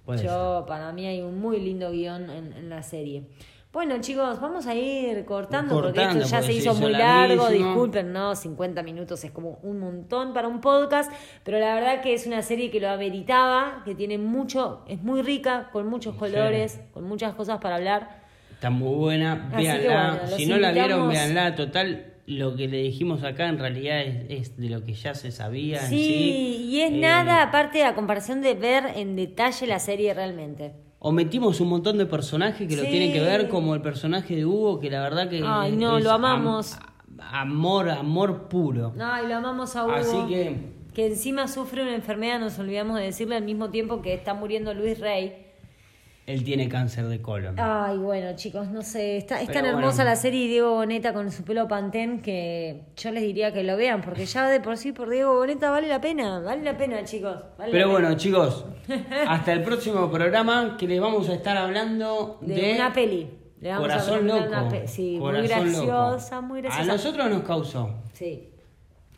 Puede 0.06 0.24
Yo, 0.24 0.64
para 0.66 0.90
mí 0.92 1.06
hay 1.06 1.20
un 1.20 1.38
muy 1.38 1.60
lindo 1.60 1.90
guion 1.90 2.30
en, 2.30 2.52
en 2.54 2.70
la 2.70 2.82
serie. 2.82 3.26
Bueno, 3.72 4.00
chicos, 4.00 4.40
vamos 4.40 4.66
a 4.66 4.74
ir 4.74 5.24
cortando, 5.26 5.74
porque 5.82 6.00
esto 6.18 6.30
ya 6.30 6.38
porque 6.38 6.52
se 6.54 6.58
hizo 6.58 6.70
hizo 6.72 6.80
muy 6.80 6.90
largo. 6.92 7.44
Disculpen, 7.66 8.12
no, 8.12 8.34
50 8.34 8.82
minutos 8.82 9.22
es 9.22 9.30
como 9.30 9.60
un 9.62 9.78
montón 9.78 10.32
para 10.32 10.48
un 10.48 10.60
podcast, 10.60 11.12
pero 11.44 11.58
la 11.60 11.74
verdad 11.74 12.00
que 12.00 12.14
es 12.14 12.26
una 12.26 12.42
serie 12.42 12.70
que 12.72 12.80
lo 12.80 12.88
ameritaba, 12.88 13.82
que 13.84 13.94
tiene 13.94 14.18
mucho, 14.18 14.82
es 14.88 15.00
muy 15.02 15.22
rica, 15.22 15.68
con 15.72 15.86
muchos 15.86 16.16
colores, 16.16 16.80
con 16.92 17.04
muchas 17.04 17.34
cosas 17.34 17.58
para 17.60 17.76
hablar. 17.76 18.19
Está 18.60 18.68
muy 18.68 18.94
buena, 18.94 19.48
véanla. 19.56 20.18
bueno, 20.20 20.36
si 20.36 20.44
no 20.44 20.58
la 20.58 20.70
vieron, 20.72 21.08
véanla. 21.08 21.54
Total, 21.54 22.12
lo 22.26 22.54
que 22.56 22.68
le 22.68 22.82
dijimos 22.82 23.24
acá 23.24 23.48
en 23.48 23.58
realidad 23.58 24.02
es, 24.02 24.26
es 24.28 24.56
de 24.58 24.68
lo 24.68 24.84
que 24.84 24.92
ya 24.92 25.14
se 25.14 25.30
sabía. 25.32 25.80
en 25.82 25.88
Sí, 25.88 25.96
sí. 25.96 26.66
y 26.68 26.80
es 26.82 26.92
Eh, 26.92 26.98
nada 26.98 27.42
aparte 27.42 27.82
a 27.84 27.94
comparación 27.94 28.42
de 28.42 28.52
ver 28.52 28.84
en 28.96 29.16
detalle 29.16 29.66
la 29.66 29.78
serie 29.78 30.12
realmente. 30.12 30.74
O 30.98 31.10
metimos 31.10 31.58
un 31.62 31.70
montón 31.70 31.96
de 31.96 32.04
personajes 32.04 32.68
que 32.68 32.76
lo 32.76 32.82
Sí. 32.82 32.90
tienen 32.90 33.14
que 33.14 33.20
ver, 33.20 33.48
como 33.48 33.74
el 33.74 33.80
personaje 33.80 34.36
de 34.36 34.44
Hugo, 34.44 34.78
que 34.78 34.90
la 34.90 35.00
verdad 35.00 35.30
que. 35.30 35.42
Ay, 35.42 35.72
no, 35.72 35.98
lo 35.98 36.10
amamos. 36.10 36.74
am- 36.74 36.82
amor, 37.32 37.88
amor 37.88 38.48
puro. 38.48 38.92
Ay, 39.00 39.26
lo 39.26 39.36
amamos 39.36 39.74
a 39.74 39.84
Hugo. 39.86 39.94
Así 39.94 40.18
que. 40.28 40.56
que 40.92 41.06
encima 41.06 41.48
sufre 41.48 41.80
una 41.82 41.94
enfermedad, 41.94 42.38
nos 42.38 42.58
olvidamos 42.58 42.98
de 42.98 43.04
decirle 43.04 43.36
al 43.36 43.44
mismo 43.44 43.70
tiempo 43.70 44.02
que 44.02 44.12
está 44.12 44.34
muriendo 44.34 44.74
Luis 44.74 45.00
Rey. 45.00 45.46
Él 46.32 46.44
tiene 46.44 46.68
cáncer 46.68 47.06
de 47.06 47.20
colon. 47.20 47.54
Ay, 47.58 47.98
bueno, 47.98 48.34
chicos, 48.36 48.68
no 48.68 48.82
sé, 48.82 49.16
está, 49.16 49.40
es 49.40 49.46
Pero 49.48 49.60
tan 49.60 49.66
hermosa 49.66 49.96
bueno. 49.98 50.10
la 50.10 50.16
serie 50.16 50.46
Diego 50.48 50.74
Boneta 50.74 51.12
con 51.12 51.30
su 51.32 51.42
pelo 51.44 51.66
pantén 51.68 52.20
que 52.22 52.82
yo 52.96 53.10
les 53.10 53.22
diría 53.22 53.52
que 53.52 53.62
lo 53.64 53.76
vean, 53.76 54.00
porque 54.02 54.26
ya 54.26 54.48
de 54.48 54.60
por 54.60 54.76
sí 54.76 54.92
por 54.92 55.08
Diego 55.10 55.34
Boneta 55.34 55.70
vale 55.70 55.88
la 55.88 56.00
pena, 56.00 56.40
vale 56.40 56.62
la 56.62 56.76
pena, 56.76 57.02
chicos. 57.04 57.36
vale 57.58 57.72
Pero 57.72 57.90
bueno, 57.90 58.08
pena. 58.08 58.18
chicos, 58.18 58.64
hasta 59.28 59.52
el 59.52 59.62
próximo 59.62 60.10
programa 60.10 60.76
que 60.78 60.86
les 60.86 61.00
vamos 61.00 61.28
a 61.28 61.34
estar 61.34 61.56
hablando 61.56 62.38
de, 62.40 62.54
de, 62.54 62.74
una 62.74 62.92
peli. 62.92 63.30
Le 63.60 63.68
vamos 63.68 63.84
a 63.84 63.88
Corazón 63.90 64.14
recomendar 64.26 64.50
Loco. 64.50 64.60
una 64.62 64.68
pe- 64.70 64.88
sí, 64.88 65.18
muy 65.18 65.32
Loco. 65.32 65.48
graciosa, 65.48 66.40
muy 66.40 66.62
graciosa. 66.62 66.90
A 66.90 66.94
nosotros 66.94 67.28
nos 67.30 67.42
causó. 67.42 67.90
Sí. 68.14 68.49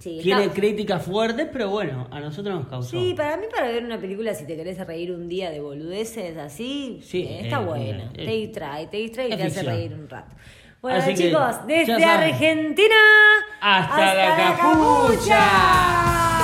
Sí, 0.03 0.19
Tiene 0.21 0.43
está- 0.47 0.55
críticas 0.55 1.05
fuertes, 1.05 1.47
pero 1.53 1.71
bueno, 1.71 2.09
a 2.11 2.19
nosotros 2.19 2.53
nos 2.57 2.67
causó. 2.67 2.91
Sí, 2.91 3.15
para 3.17 3.37
mí 3.37 3.45
para 3.55 3.69
ver 3.69 3.85
una 3.85 4.01
película 4.01 4.35
si 4.35 4.45
te 4.49 4.57
querés 4.57 4.77
reír 4.85 5.13
un 5.13 5.29
día 5.29 5.51
de 5.51 5.61
boludeces 5.61 6.37
así, 6.39 6.99
Sí, 7.05 7.23
eh, 7.23 7.43
está 7.45 7.61
eh, 7.63 7.65
buena. 7.65 8.05
eh, 8.15 8.25
te 8.27 8.31
distrae, 8.33 8.87
te 8.89 8.97
distrae 8.97 9.29
y 9.29 9.37
te 9.37 9.43
hace 9.45 9.63
reír 9.63 9.95
un 9.95 10.09
rato. 10.09 10.35
Bueno, 10.81 10.99
Así 10.99 11.15
chicos, 11.15 11.65
desde. 11.69 12.05
Argentina 12.05 12.97
Hasta 13.61 14.15
la 14.15 14.57
capucha. 14.57 16.42